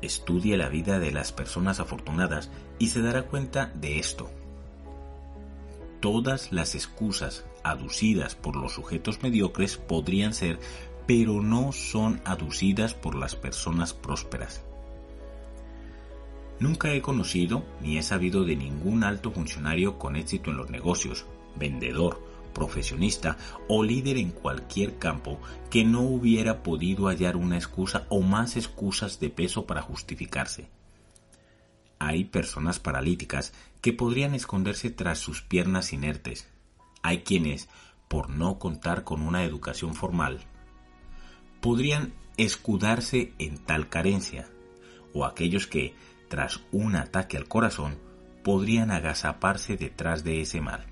Estudie 0.00 0.56
la 0.56 0.70
vida 0.70 0.98
de 0.98 1.12
las 1.12 1.32
personas 1.32 1.78
afortunadas 1.78 2.50
y 2.78 2.88
se 2.88 3.02
dará 3.02 3.24
cuenta 3.24 3.70
de 3.74 3.98
esto. 3.98 4.30
Todas 6.00 6.52
las 6.52 6.74
excusas 6.74 7.44
aducidas 7.62 8.34
por 8.34 8.56
los 8.56 8.72
sujetos 8.72 9.22
mediocres 9.22 9.76
podrían 9.76 10.32
ser, 10.32 10.58
pero 11.06 11.42
no 11.42 11.72
son 11.72 12.22
aducidas 12.24 12.94
por 12.94 13.14
las 13.14 13.36
personas 13.36 13.92
prósperas. 13.92 14.62
Nunca 16.60 16.92
he 16.92 17.02
conocido 17.02 17.64
ni 17.80 17.98
he 17.98 18.02
sabido 18.02 18.44
de 18.44 18.56
ningún 18.56 19.04
alto 19.04 19.30
funcionario 19.30 19.98
con 19.98 20.16
éxito 20.16 20.50
en 20.50 20.56
los 20.56 20.70
negocios, 20.70 21.26
vendedor, 21.56 22.20
profesionista 22.54 23.36
o 23.68 23.82
líder 23.82 24.16
en 24.16 24.30
cualquier 24.30 24.96
campo 24.98 25.40
que 25.70 25.84
no 25.84 26.02
hubiera 26.02 26.62
podido 26.62 27.08
hallar 27.08 27.36
una 27.36 27.56
excusa 27.56 28.06
o 28.08 28.20
más 28.22 28.56
excusas 28.56 29.20
de 29.20 29.28
peso 29.28 29.66
para 29.66 29.82
justificarse. 29.82 30.70
Hay 31.98 32.24
personas 32.24 32.78
paralíticas 32.78 33.52
que 33.80 33.92
podrían 33.92 34.34
esconderse 34.34 34.90
tras 34.90 35.18
sus 35.18 35.42
piernas 35.42 35.92
inertes. 35.92 36.48
Hay 37.02 37.18
quienes, 37.22 37.68
por 38.08 38.30
no 38.30 38.58
contar 38.58 39.04
con 39.04 39.22
una 39.22 39.44
educación 39.44 39.94
formal, 39.94 40.40
podrían 41.60 42.12
escudarse 42.36 43.32
en 43.38 43.58
tal 43.58 43.88
carencia, 43.88 44.48
o 45.12 45.24
aquellos 45.24 45.66
que, 45.66 45.94
tras 46.28 46.60
un 46.72 46.96
ataque 46.96 47.36
al 47.36 47.48
corazón, 47.48 47.98
podrían 48.42 48.90
agazaparse 48.90 49.76
detrás 49.76 50.24
de 50.24 50.40
ese 50.40 50.60
mal. 50.60 50.86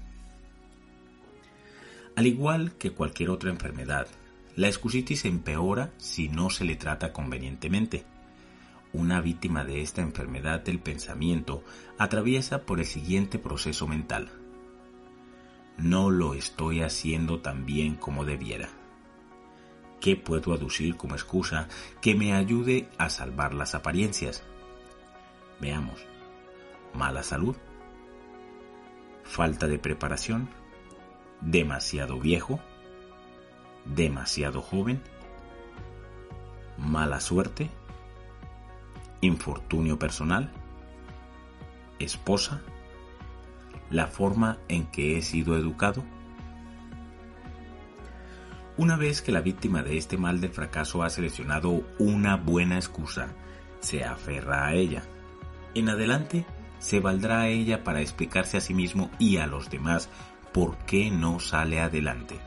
Al 2.16 2.26
igual 2.26 2.72
que 2.72 2.92
cualquier 2.92 3.30
otra 3.30 3.50
enfermedad, 3.50 4.06
la 4.54 4.68
excusitis 4.68 5.24
empeora 5.24 5.90
si 5.96 6.28
no 6.28 6.50
se 6.50 6.64
le 6.64 6.76
trata 6.76 7.12
convenientemente. 7.12 8.04
Una 8.92 9.20
víctima 9.22 9.64
de 9.64 9.80
esta 9.80 10.02
enfermedad 10.02 10.60
del 10.60 10.78
pensamiento 10.78 11.64
atraviesa 11.98 12.66
por 12.66 12.78
el 12.78 12.86
siguiente 12.86 13.38
proceso 13.38 13.88
mental. 13.88 14.30
No 15.78 16.10
lo 16.10 16.34
estoy 16.34 16.82
haciendo 16.82 17.40
tan 17.40 17.64
bien 17.64 17.96
como 17.96 18.26
debiera. 18.26 18.68
¿Qué 20.00 20.16
puedo 20.16 20.52
aducir 20.52 20.96
como 20.96 21.14
excusa 21.14 21.68
que 22.02 22.14
me 22.14 22.34
ayude 22.34 22.88
a 22.98 23.08
salvar 23.08 23.54
las 23.54 23.74
apariencias? 23.74 24.42
Veamos. 25.62 26.04
Mala 26.92 27.22
salud. 27.22 27.56
Falta 29.22 29.68
de 29.68 29.78
preparación. 29.78 30.48
Demasiado 31.40 32.18
viejo. 32.18 32.58
Demasiado 33.84 34.60
joven. 34.60 35.00
Mala 36.76 37.20
suerte. 37.20 37.70
Infortunio 39.20 40.00
personal. 40.00 40.50
Esposa. 42.00 42.60
La 43.88 44.08
forma 44.08 44.58
en 44.66 44.86
que 44.86 45.16
he 45.16 45.22
sido 45.22 45.56
educado. 45.56 46.02
Una 48.76 48.96
vez 48.96 49.22
que 49.22 49.30
la 49.30 49.42
víctima 49.42 49.84
de 49.84 49.96
este 49.96 50.16
mal 50.16 50.40
del 50.40 50.50
fracaso 50.50 51.04
ha 51.04 51.10
seleccionado 51.10 51.84
una 52.00 52.36
buena 52.36 52.76
excusa, 52.76 53.28
se 53.78 54.02
aferra 54.02 54.66
a 54.66 54.74
ella 54.74 55.04
en 55.74 55.88
adelante 55.88 56.44
se 56.78 57.00
valdrá 57.00 57.40
a 57.42 57.48
ella 57.48 57.84
para 57.84 58.00
explicarse 58.00 58.56
a 58.56 58.60
sí 58.60 58.74
mismo 58.74 59.10
y 59.18 59.36
a 59.36 59.46
los 59.46 59.70
demás 59.70 60.08
por 60.52 60.76
qué 60.78 61.10
no 61.10 61.40
sale 61.40 61.80
adelante. 61.80 62.40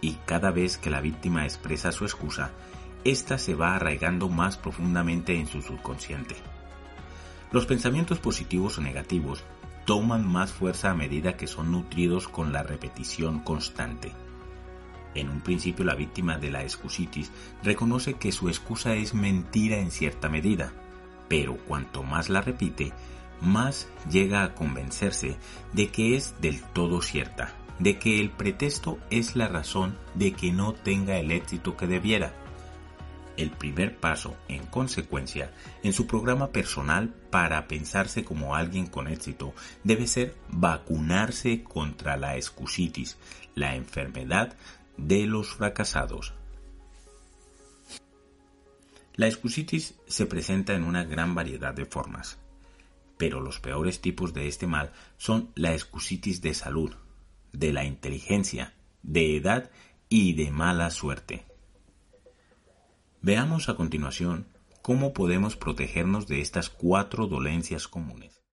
y 0.00 0.12
cada 0.26 0.50
vez 0.50 0.78
que 0.78 0.90
la 0.90 1.00
víctima 1.00 1.44
expresa 1.44 1.92
su 1.92 2.04
excusa, 2.04 2.52
ésta 3.04 3.38
se 3.38 3.54
va 3.54 3.74
arraigando 3.74 4.28
más 4.28 4.56
profundamente 4.56 5.38
en 5.38 5.46
su 5.46 5.62
subconsciente. 5.62 6.36
Los 7.50 7.66
pensamientos 7.66 8.18
positivos 8.18 8.78
o 8.78 8.80
negativos 8.82 9.42
toman 9.86 10.26
más 10.26 10.52
fuerza 10.52 10.90
a 10.90 10.94
medida 10.94 11.36
que 11.36 11.46
son 11.46 11.72
nutridos 11.72 12.28
con 12.28 12.52
la 12.52 12.62
repetición 12.62 13.40
constante. 13.40 14.12
En 15.14 15.30
un 15.30 15.40
principio 15.40 15.84
la 15.84 15.94
víctima 15.94 16.36
de 16.36 16.50
la 16.50 16.62
excusitis 16.62 17.32
reconoce 17.62 18.14
que 18.14 18.30
su 18.30 18.48
excusa 18.48 18.94
es 18.94 19.14
mentira 19.14 19.78
en 19.78 19.90
cierta 19.90 20.28
medida, 20.28 20.72
pero 21.28 21.56
cuanto 21.56 22.02
más 22.02 22.28
la 22.28 22.40
repite, 22.40 22.92
más 23.40 23.88
llega 24.10 24.42
a 24.42 24.54
convencerse 24.54 25.36
de 25.72 25.88
que 25.88 26.16
es 26.16 26.34
del 26.40 26.62
todo 26.62 27.02
cierta, 27.02 27.54
de 27.78 27.98
que 27.98 28.20
el 28.20 28.30
pretexto 28.30 28.98
es 29.10 29.36
la 29.36 29.48
razón 29.48 29.96
de 30.14 30.32
que 30.32 30.52
no 30.52 30.72
tenga 30.72 31.18
el 31.18 31.30
éxito 31.30 31.76
que 31.76 31.86
debiera. 31.86 32.32
El 33.36 33.50
primer 33.52 33.96
paso, 33.96 34.36
en 34.48 34.66
consecuencia, 34.66 35.52
en 35.84 35.92
su 35.92 36.08
programa 36.08 36.48
personal 36.48 37.14
para 37.30 37.68
pensarse 37.68 38.24
como 38.24 38.56
alguien 38.56 38.86
con 38.88 39.06
éxito 39.06 39.54
debe 39.84 40.08
ser 40.08 40.34
vacunarse 40.48 41.62
contra 41.62 42.16
la 42.16 42.34
excusitis, 42.34 43.16
la 43.54 43.76
enfermedad 43.76 44.56
de 44.96 45.26
los 45.26 45.50
fracasados. 45.54 46.34
La 49.18 49.26
excusitis 49.26 49.96
se 50.06 50.26
presenta 50.26 50.76
en 50.76 50.84
una 50.84 51.02
gran 51.02 51.34
variedad 51.34 51.74
de 51.74 51.86
formas, 51.86 52.38
pero 53.16 53.40
los 53.40 53.58
peores 53.58 54.00
tipos 54.00 54.32
de 54.32 54.46
este 54.46 54.68
mal 54.68 54.92
son 55.16 55.50
la 55.56 55.72
excusitis 55.72 56.40
de 56.40 56.54
salud, 56.54 56.94
de 57.52 57.72
la 57.72 57.84
inteligencia, 57.84 58.74
de 59.02 59.36
edad 59.36 59.72
y 60.08 60.34
de 60.34 60.52
mala 60.52 60.88
suerte. 60.90 61.46
Veamos 63.20 63.68
a 63.68 63.74
continuación 63.74 64.46
cómo 64.82 65.12
podemos 65.12 65.56
protegernos 65.56 66.28
de 66.28 66.40
estas 66.40 66.70
cuatro 66.70 67.26
dolencias 67.26 67.88
comunes. 67.88 68.37